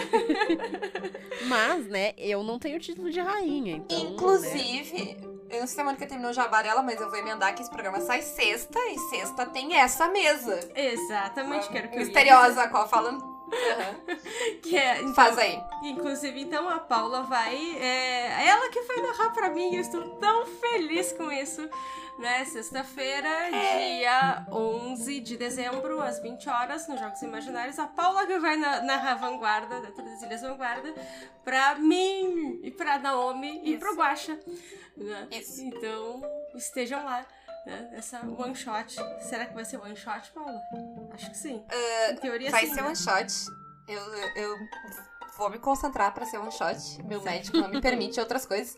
Mas, 1.49 1.87
né, 1.87 2.13
eu 2.17 2.43
não 2.43 2.59
tenho 2.59 2.79
título 2.81 3.11
de 3.11 3.21
rainha, 3.21 3.77
então. 3.77 3.99
né? 3.99 4.05
Inclusive, 4.11 5.17
eu 5.51 5.61
não 5.61 5.67
sei 5.67 5.75
se 5.75 5.81
a 5.81 5.85
Mônica 5.85 6.07
terminou 6.07 6.31
o 6.31 6.35
jabá 6.35 6.63
dela, 6.63 6.83
mas 6.83 7.01
eu 7.01 7.09
vou 7.09 7.19
emendar 7.19 7.55
que 7.55 7.63
esse 7.63 7.71
programa 7.71 8.01
sai 8.01 8.23
sexta, 8.23 8.79
e 8.89 8.99
sexta 9.11 9.47
tem 9.47 9.77
essa 9.77 10.09
mesa. 10.09 10.59
Exatamente, 10.75 11.69
quero 11.69 11.89
que 11.89 11.97
eu 11.97 12.01
Misteriosa, 12.01 12.63
a 12.63 12.69
qual 12.69 12.89
falando. 12.89 13.36
Dizer. 13.51 14.17
Que 14.63 14.77
é, 14.77 15.01
então, 15.01 15.15
Faz 15.15 15.39
aí. 15.39 15.61
Inclusive, 15.85 16.41
então, 16.41 16.69
a 16.69 16.79
Paula 16.79 17.23
vai. 17.23 17.55
É 17.81 18.47
ela 18.49 18.69
que 18.71 18.83
foi 18.83 19.01
narrar 19.01 19.31
pra 19.31 19.49
mim, 19.51 19.75
eu 19.75 19.81
estou 19.81 20.03
tão 20.17 20.45
feliz 20.47 21.13
com 21.13 21.31
isso. 21.31 21.69
Né? 22.19 22.45
Sexta-feira, 22.47 23.29
dia 23.51 24.47
11 24.51 25.21
de 25.21 25.37
dezembro, 25.37 26.01
às 26.01 26.19
20 26.19 26.49
horas, 26.49 26.89
nos 26.89 26.99
Jogos 26.99 27.21
Imaginários. 27.21 27.79
A 27.79 27.87
Paula 27.87 28.27
que 28.27 28.39
vai 28.39 28.57
na- 28.57 28.81
narrar 28.81 29.17
Vanguarda, 29.17 29.81
dentro 29.81 30.03
das 30.03 30.23
Ilhas 30.23 30.41
Vanguarda, 30.41 30.95
pra 31.45 31.75
mim, 31.75 32.59
e 32.63 32.71
pra 32.71 32.99
Naomi 32.99 33.61
e 33.63 33.73
Isso. 33.73 33.81
pro 33.81 33.95
Guaxa. 33.95 34.39
Né? 34.97 35.29
Então, 35.59 36.23
estejam 36.55 37.05
lá. 37.05 37.25
Né? 37.67 37.91
Essa 37.95 38.21
one 38.21 38.55
shot. 38.55 38.95
Será 39.21 39.45
que 39.45 39.53
vai 39.53 39.65
ser 39.65 39.79
one 39.79 39.97
shot, 39.97 40.31
Paula? 40.33 40.63
Acho 41.13 41.31
que 41.31 41.37
sim. 41.37 41.65
em 42.11 42.17
teoria, 42.17 42.51
Vai 42.51 42.67
sim. 42.67 42.75
ser 42.75 42.83
né? 42.83 42.89
um 42.89 42.95
shot. 42.95 43.51
Eu, 43.89 44.01
eu 44.37 44.57
vou 45.37 45.51
me 45.51 45.59
concentrar 45.59 46.15
pra 46.15 46.25
ser 46.25 46.39
one 46.39 46.53
shot. 46.53 47.03
Meu 47.05 47.21
médico 47.21 47.59
não 47.59 47.69
me 47.69 47.81
permite 47.83 48.21
outras 48.21 48.47
coisas. 48.47 48.77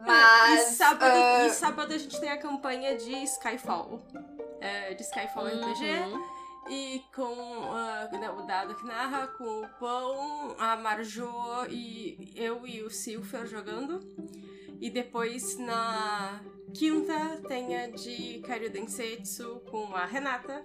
Mas. 0.00 0.72
E 0.72 0.74
sábado, 0.76 1.12
ah, 1.14 1.46
e 1.46 1.50
sábado 1.50 1.92
a 1.92 1.98
gente 1.98 2.18
tem 2.18 2.30
a 2.30 2.38
campanha 2.38 2.96
de 2.96 3.12
Skyfall. 3.24 4.02
É, 4.60 4.94
de 4.94 5.02
Skyfall 5.02 5.46
RPG. 5.48 5.90
Uhum. 5.90 6.42
E 6.70 7.04
com 7.14 7.34
né, 8.18 8.30
o 8.30 8.42
Dado 8.46 8.74
que 8.76 8.86
narra, 8.86 9.26
com 9.26 9.62
o 9.62 9.68
Pão, 9.80 10.54
a 10.58 10.76
Marjô 10.76 11.66
e 11.68 12.32
eu 12.36 12.66
e 12.66 12.82
o 12.82 12.88
Silfer 12.88 13.46
jogando. 13.46 14.00
E 14.80 14.88
depois 14.88 15.58
na 15.58 16.40
quinta 16.74 17.40
tem 17.48 17.76
a 17.76 17.88
de 17.88 18.40
Karyu 18.46 18.70
Densetsu 18.70 19.60
com 19.70 19.94
a 19.94 20.04
Renata, 20.06 20.62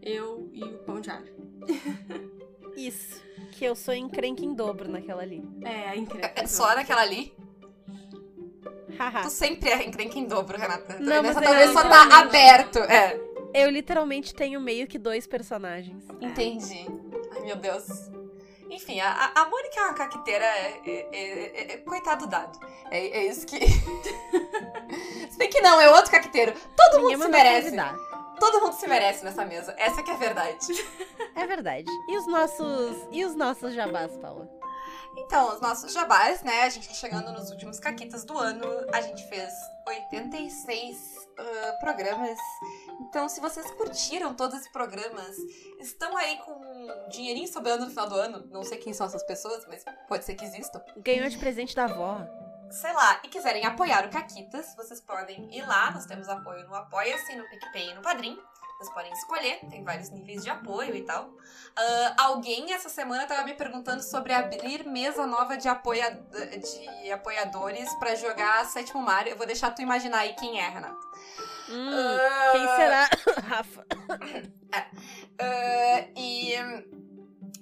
eu 0.00 0.48
e 0.52 0.62
o 0.64 0.78
Pão 0.78 1.00
de 1.00 1.10
Alho. 1.10 1.32
Isso. 2.76 3.20
Que 3.52 3.64
eu 3.66 3.74
sou 3.76 3.92
encrenca 3.94 4.42
em 4.44 4.54
dobro 4.54 4.88
naquela 4.88 5.22
ali. 5.22 5.42
É, 5.64 5.94
incrível. 5.96 6.30
é 6.34 6.46
só 6.46 6.74
naquela 6.74 7.02
ali. 7.02 7.34
Tu 9.22 9.30
sempre 9.30 9.68
é 9.70 9.84
encrenca 9.84 10.18
em 10.18 10.24
dobro, 10.26 10.56
Renata. 10.56 10.98
Não, 11.00 11.22
Nessa 11.22 11.40
mas 11.40 11.44
talvez 11.48 11.66
eu 11.68 11.72
só 11.72 11.82
literalmente- 11.82 12.10
tá 12.10 12.18
aberto. 12.20 12.78
É. 12.78 13.20
eu 13.54 13.70
literalmente 13.70 14.34
tenho 14.34 14.60
meio 14.60 14.86
que 14.86 14.98
dois 14.98 15.26
personagens. 15.26 16.04
Entendi. 16.20 16.86
Ai, 17.32 17.42
meu 17.42 17.56
Deus. 17.56 17.84
Enfim, 18.70 19.00
a, 19.00 19.10
a- 19.10 19.42
a 19.42 19.48
Mônica 19.50 19.78
é 19.80 19.82
uma 19.84 19.94
caqueteira. 19.94 20.44
É, 20.44 20.80
é- 20.86 21.08
é- 21.12 21.62
é- 21.62 21.72
é- 21.74 21.76
coitado 21.78 22.26
dado. 22.26 22.58
É, 22.90 22.98
é 23.18 23.26
isso 23.26 23.46
que. 23.46 23.58
se 25.32 25.38
bem 25.38 25.48
que 25.48 25.62
não, 25.62 25.80
é 25.80 25.88
outro 25.90 26.10
caqueteiro. 26.10 26.52
Todo 26.76 26.98
Ninguém 26.98 27.16
mundo 27.16 27.24
se 27.24 27.30
merece. 27.30 27.64
convidar. 27.64 27.96
Todo 28.38 28.60
mundo 28.60 28.74
se 28.74 28.86
merece 28.86 29.24
nessa 29.24 29.46
mesa. 29.46 29.74
Essa 29.78 30.02
que 30.02 30.10
é 30.10 30.14
a 30.14 30.18
verdade. 30.18 30.66
É 31.34 31.46
verdade. 31.46 31.90
E 32.08 32.18
os 32.18 32.26
nossos. 32.26 33.08
E 33.10 33.24
os 33.24 33.34
nossos 33.34 33.72
jabás, 33.72 34.14
Paula? 34.18 34.46
Então, 35.16 35.54
os 35.54 35.62
nossos 35.62 35.90
jabás, 35.90 36.42
né? 36.42 36.64
A 36.64 36.68
gente 36.68 36.86
tá 36.86 36.94
chegando 36.94 37.32
nos 37.32 37.50
últimos 37.50 37.80
caquitas 37.80 38.22
do 38.22 38.36
ano. 38.36 38.66
A 38.92 39.00
gente 39.00 39.26
fez 39.30 39.50
86 39.88 41.28
ah, 41.38 41.72
programas. 41.80 42.38
Então, 43.00 43.30
se 43.30 43.40
vocês 43.40 43.70
curtiram 43.72 44.34
todos 44.34 44.58
esses 44.58 44.70
programas, 44.70 45.36
estão 45.80 46.14
aí 46.18 46.36
com 46.44 46.52
um 46.52 47.08
dinheirinho 47.08 47.48
sobrando 47.48 47.84
no 47.84 47.90
final 47.90 48.08
do 48.10 48.14
ano. 48.14 48.46
Não 48.50 48.62
sei 48.62 48.76
quem 48.76 48.92
são 48.92 49.06
essas 49.06 49.22
pessoas, 49.22 49.66
mas 49.66 49.82
pode 50.06 50.26
ser 50.26 50.34
que 50.34 50.44
existam. 50.44 50.82
Ganhou 50.98 51.28
de 51.30 51.38
presente 51.38 51.74
da 51.74 51.84
avó. 51.84 52.20
Sei 52.72 52.92
lá, 52.92 53.20
e 53.22 53.28
quiserem 53.28 53.64
apoiar 53.66 54.06
o 54.06 54.10
Caquitas, 54.10 54.74
vocês 54.76 55.00
podem 55.00 55.54
ir 55.54 55.62
lá, 55.66 55.90
nós 55.90 56.06
temos 56.06 56.28
apoio 56.28 56.66
no 56.66 56.74
Apoia-se, 56.74 57.36
no 57.36 57.48
PicPay 57.48 57.90
e 57.90 57.94
no 57.94 58.02
Padrim. 58.02 58.38
Vocês 58.78 58.94
podem 58.94 59.12
escolher, 59.12 59.60
tem 59.70 59.84
vários 59.84 60.10
níveis 60.10 60.42
de 60.42 60.50
apoio 60.50 60.96
e 60.96 61.02
tal. 61.04 61.30
Ah, 61.76 62.14
alguém 62.18 62.72
essa 62.72 62.88
semana 62.88 63.26
tava 63.28 63.44
me 63.44 63.54
perguntando 63.54 64.02
sobre 64.02 64.32
abrir 64.32 64.84
mesa 64.84 65.24
nova 65.24 65.56
de, 65.56 65.68
apoia 65.68 66.10
de 66.10 67.12
apoiadores 67.12 67.94
pra 68.00 68.16
jogar 68.16 68.64
Sétimo 68.66 69.00
Mario. 69.00 69.34
Eu 69.34 69.36
vou 69.36 69.46
deixar 69.46 69.70
tu 69.70 69.82
imaginar 69.82 70.18
aí 70.18 70.32
quem 70.34 70.58
é, 70.60 70.68
Renata. 70.68 70.96
Hum, 71.68 71.90
Ah, 71.92 72.50
quem 72.52 72.66
será? 72.76 73.10
Rafa. 73.48 73.86
Ah, 75.38 76.04
e 76.16 76.54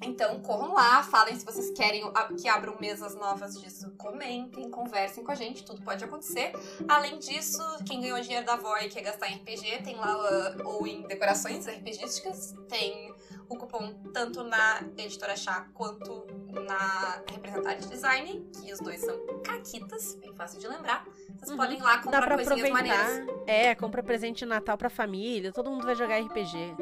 então 0.03 0.41
corram 0.41 0.73
lá, 0.73 1.03
falem 1.03 1.39
se 1.39 1.45
vocês 1.45 1.71
querem 1.71 2.03
que 2.41 2.49
abram 2.49 2.77
mesas 2.81 3.15
novas 3.15 3.61
disso, 3.61 3.91
comentem, 3.99 4.71
conversem 4.71 5.23
com 5.23 5.33
a 5.33 5.35
gente, 5.35 5.65
tudo 5.65 5.83
pode 5.83 6.03
acontecer. 6.05 6.53
Além 6.89 7.19
disso, 7.19 7.63
quem 7.87 8.01
ganhou 8.01 8.21
dinheiro 8.21 8.47
da 8.47 8.55
avó 8.55 8.77
e 8.79 8.89
quer 8.89 9.03
gastar 9.03 9.29
em 9.29 9.37
RPG, 9.37 9.83
tem 9.83 9.97
lá 9.97 10.13
ah, 10.13 10.57
ou 10.65 10.87
em 10.87 11.03
decorações 11.03 11.67
RPGísticas, 11.67 12.55
tem 12.69 13.15
o 13.51 13.57
cupom 13.57 13.93
tanto 14.15 14.43
na 14.45 14.81
editora 14.97 15.37
Chá 15.37 15.67
quanto 15.75 16.25
na 16.67 17.21
Representante 17.31 17.89
Design, 17.89 18.49
que 18.63 18.73
os 18.73 18.79
dois 18.81 19.01
são 19.01 19.19
caquitas, 19.45 20.15
bem 20.17 20.33
fácil 20.35 20.61
de 20.61 20.69
lembrar. 20.69 21.05
Vocês 21.37 21.51
Uhum. 21.51 21.57
podem 21.57 21.79
ir 21.79 21.83
lá 21.83 21.97
Dá 21.97 22.03
comprar 22.03 22.23
pra 22.27 22.35
coisinhas 22.37 22.71
maneiras. 22.71 23.01
aproveitar. 23.19 23.45
É, 23.53 23.75
compra 23.75 24.03
presente 24.03 24.39
de 24.41 24.47
Natal 24.47 24.77
pra 24.79 24.89
família. 24.89 25.53
Todo 25.53 25.71
mundo 25.71 25.85
vai 25.85 25.95
jogar 25.95 26.19
RPG. 26.21 26.75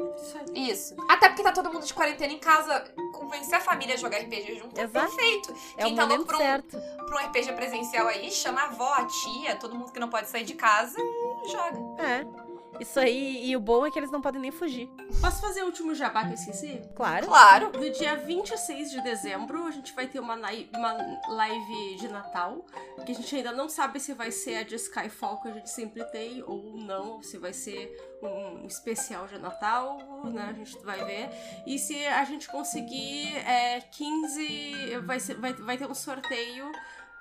Isso. 0.53 0.95
Até 1.09 1.29
porque 1.29 1.43
tá 1.43 1.51
todo 1.51 1.71
mundo 1.71 1.85
de 1.85 1.93
quarentena 1.93 2.31
em 2.33 2.39
casa. 2.39 2.83
Convencer 3.13 3.55
a 3.55 3.61
família 3.61 3.95
a 3.95 3.97
jogar 3.97 4.17
RPG 4.19 4.59
junto 4.59 4.79
é 4.79 4.83
Exato. 4.83 5.15
perfeito. 5.15 5.53
É 5.77 5.83
Quem 5.85 5.95
tá 5.95 6.05
louco 6.05 6.25
pra 6.25 6.35
um, 6.37 6.39
certo. 6.39 6.77
pra 7.05 7.15
um 7.23 7.25
RPG 7.27 7.53
presencial 7.53 8.07
aí, 8.07 8.29
chama 8.31 8.61
a 8.61 8.65
avó, 8.65 8.93
a 8.93 9.05
tia, 9.05 9.55
todo 9.55 9.75
mundo 9.75 9.91
que 9.91 9.99
não 9.99 10.09
pode 10.09 10.27
sair 10.29 10.43
de 10.43 10.53
casa 10.53 10.97
e 10.99 11.49
joga. 11.51 12.03
É. 12.03 12.48
Isso 12.79 12.99
aí, 12.99 13.49
e 13.49 13.55
o 13.55 13.59
bom 13.59 13.85
é 13.85 13.91
que 13.91 13.99
eles 13.99 14.11
não 14.11 14.21
podem 14.21 14.41
nem 14.41 14.51
fugir. 14.51 14.89
Posso 15.21 15.41
fazer 15.41 15.63
o 15.63 15.65
último 15.65 15.93
jabá 15.93 16.23
que 16.23 16.31
eu 16.31 16.35
esqueci? 16.35 16.81
Claro. 16.95 17.27
Claro. 17.27 17.71
No 17.77 17.89
dia 17.89 18.15
26 18.15 18.91
de 18.91 19.01
dezembro, 19.01 19.65
a 19.65 19.71
gente 19.71 19.93
vai 19.93 20.07
ter 20.07 20.19
uma, 20.19 20.35
uma 20.35 21.19
live 21.27 21.95
de 21.97 22.07
Natal, 22.07 22.65
que 23.05 23.11
a 23.11 23.15
gente 23.15 23.35
ainda 23.35 23.51
não 23.51 23.67
sabe 23.67 23.99
se 23.99 24.13
vai 24.13 24.31
ser 24.31 24.57
a 24.57 24.63
de 24.63 24.75
Skyfall 24.75 25.41
que 25.41 25.47
a 25.47 25.53
gente 25.53 25.69
sempre 25.69 26.03
tem 26.05 26.43
ou 26.43 26.77
não, 26.77 27.21
se 27.21 27.37
vai 27.37 27.53
ser 27.53 27.91
um 28.21 28.65
especial 28.65 29.27
de 29.27 29.37
Natal, 29.37 29.97
né? 30.25 30.47
A 30.49 30.53
gente 30.53 30.77
vai 30.79 31.03
ver. 31.03 31.29
E 31.65 31.79
se 31.79 32.05
a 32.05 32.23
gente 32.23 32.47
conseguir 32.49 33.35
é, 33.37 33.81
15, 33.81 34.99
vai, 35.05 35.19
ser, 35.19 35.35
vai, 35.35 35.53
vai 35.53 35.77
ter 35.77 35.89
um 35.89 35.95
sorteio 35.95 36.71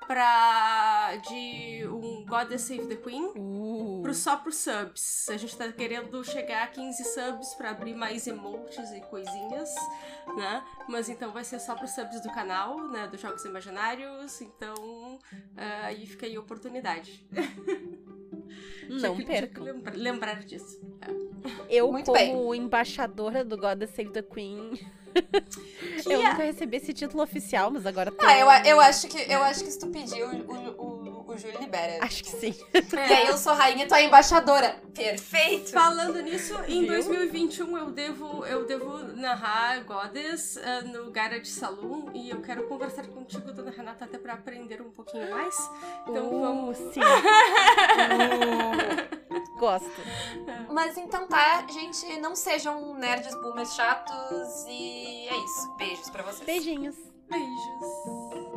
pra 0.08 1.16
de 1.16 1.86
um 1.86 2.24
Goddess 2.24 2.62
Save 2.62 2.86
the 2.86 2.96
Queen 2.96 3.30
Uh. 3.36 4.00
pro, 4.02 4.14
só 4.14 4.36
pro 4.38 4.50
subs. 4.50 5.28
A 5.28 5.36
gente 5.36 5.54
tá 5.54 5.70
querendo 5.70 6.24
chegar 6.24 6.64
a 6.64 6.66
15 6.66 7.04
subs 7.04 7.54
pra 7.54 7.70
abrir 7.70 7.94
mais 7.94 8.26
emotes 8.26 8.90
e 8.90 9.00
coisinhas, 9.02 9.68
né? 10.34 10.64
Mas 10.88 11.10
então 11.10 11.30
vai 11.30 11.44
ser 11.44 11.60
só 11.60 11.74
pros 11.74 11.90
subs 11.90 12.22
do 12.22 12.32
canal, 12.32 12.88
né? 12.88 13.06
Dos 13.06 13.20
Jogos 13.20 13.44
Imaginários. 13.44 14.40
Então 14.40 15.18
ah, 15.56 15.86
aí 15.86 16.06
fica 16.06 16.24
aí 16.26 16.34
a 16.34 16.40
oportunidade. 16.40 17.28
Não 18.88 19.14
Tinha 19.14 19.16
que- 19.16 19.24
percam. 19.24 19.64
lembra- 19.64 19.92
lembrar 19.94 20.42
disso. 20.44 20.80
Eu, 21.68 21.90
Muito 21.92 22.12
como 22.12 22.54
embaixadora 22.54 23.44
do 23.44 23.56
God 23.56 23.82
Save 23.94 24.10
the 24.10 24.22
Queen, 24.22 24.78
Que 26.02 26.12
eu 26.12 26.20
é- 26.20 26.30
nunca 26.30 26.42
recebi 26.44 26.76
esse 26.76 26.92
título 26.92 27.22
oficial, 27.22 27.70
mas 27.70 27.86
agora 27.86 28.10
tô... 28.10 28.24
Ah, 28.24 28.38
eu, 28.64 28.72
eu, 28.72 28.80
acho 28.80 29.08
que, 29.08 29.18
eu 29.32 29.42
acho 29.42 29.64
que 29.64 29.70
se 29.70 29.78
tu 29.78 29.88
pedir, 29.88 30.22
o, 30.22 30.28
o, 30.28 30.97
o, 30.97 30.97
o 31.38 31.40
Júlio 31.40 31.60
libera. 31.60 32.04
Acho 32.04 32.24
que 32.24 32.30
sim. 32.30 32.54
E 32.74 32.96
aí 33.14 33.28
eu 33.28 33.38
sou 33.38 33.54
rainha 33.54 33.84
e 33.84 33.88
tu 33.88 33.94
é 33.94 34.04
embaixadora. 34.04 34.76
Perfeito. 34.94 35.70
Falando 35.70 36.20
nisso, 36.20 36.54
em 36.66 36.80
Viu? 36.82 36.88
2021 36.88 37.78
eu 37.78 37.90
devo, 37.90 38.44
eu 38.44 38.66
devo 38.66 38.98
narrar 39.14 39.82
Goddess 39.84 40.58
ah, 40.58 40.82
no 40.82 41.10
Garage 41.10 41.46
Saloon 41.46 42.10
e 42.12 42.30
eu 42.30 42.42
quero 42.42 42.66
conversar 42.66 43.06
contigo, 43.06 43.52
dona 43.52 43.70
Renata, 43.70 44.04
até 44.04 44.18
pra 44.18 44.34
aprender 44.34 44.82
um 44.82 44.90
pouquinho 44.90 45.30
mais. 45.30 45.56
Então 46.06 46.28
Uh, 46.28 46.40
vamos. 46.40 46.76
sim. 46.92 47.00
Uh, 49.30 49.58
gosto. 49.58 49.90
Mas 50.70 50.96
então 50.96 51.26
tá, 51.26 51.66
gente, 51.68 52.18
não 52.20 52.34
sejam 52.34 52.94
nerds 52.94 53.34
boomers 53.36 53.74
chatos 53.74 54.64
e 54.68 55.28
é 55.28 55.36
isso. 55.36 55.76
Beijos 55.76 56.10
pra 56.10 56.22
vocês. 56.22 56.44
Beijinhos. 56.46 56.96
Beijos. 57.28 58.47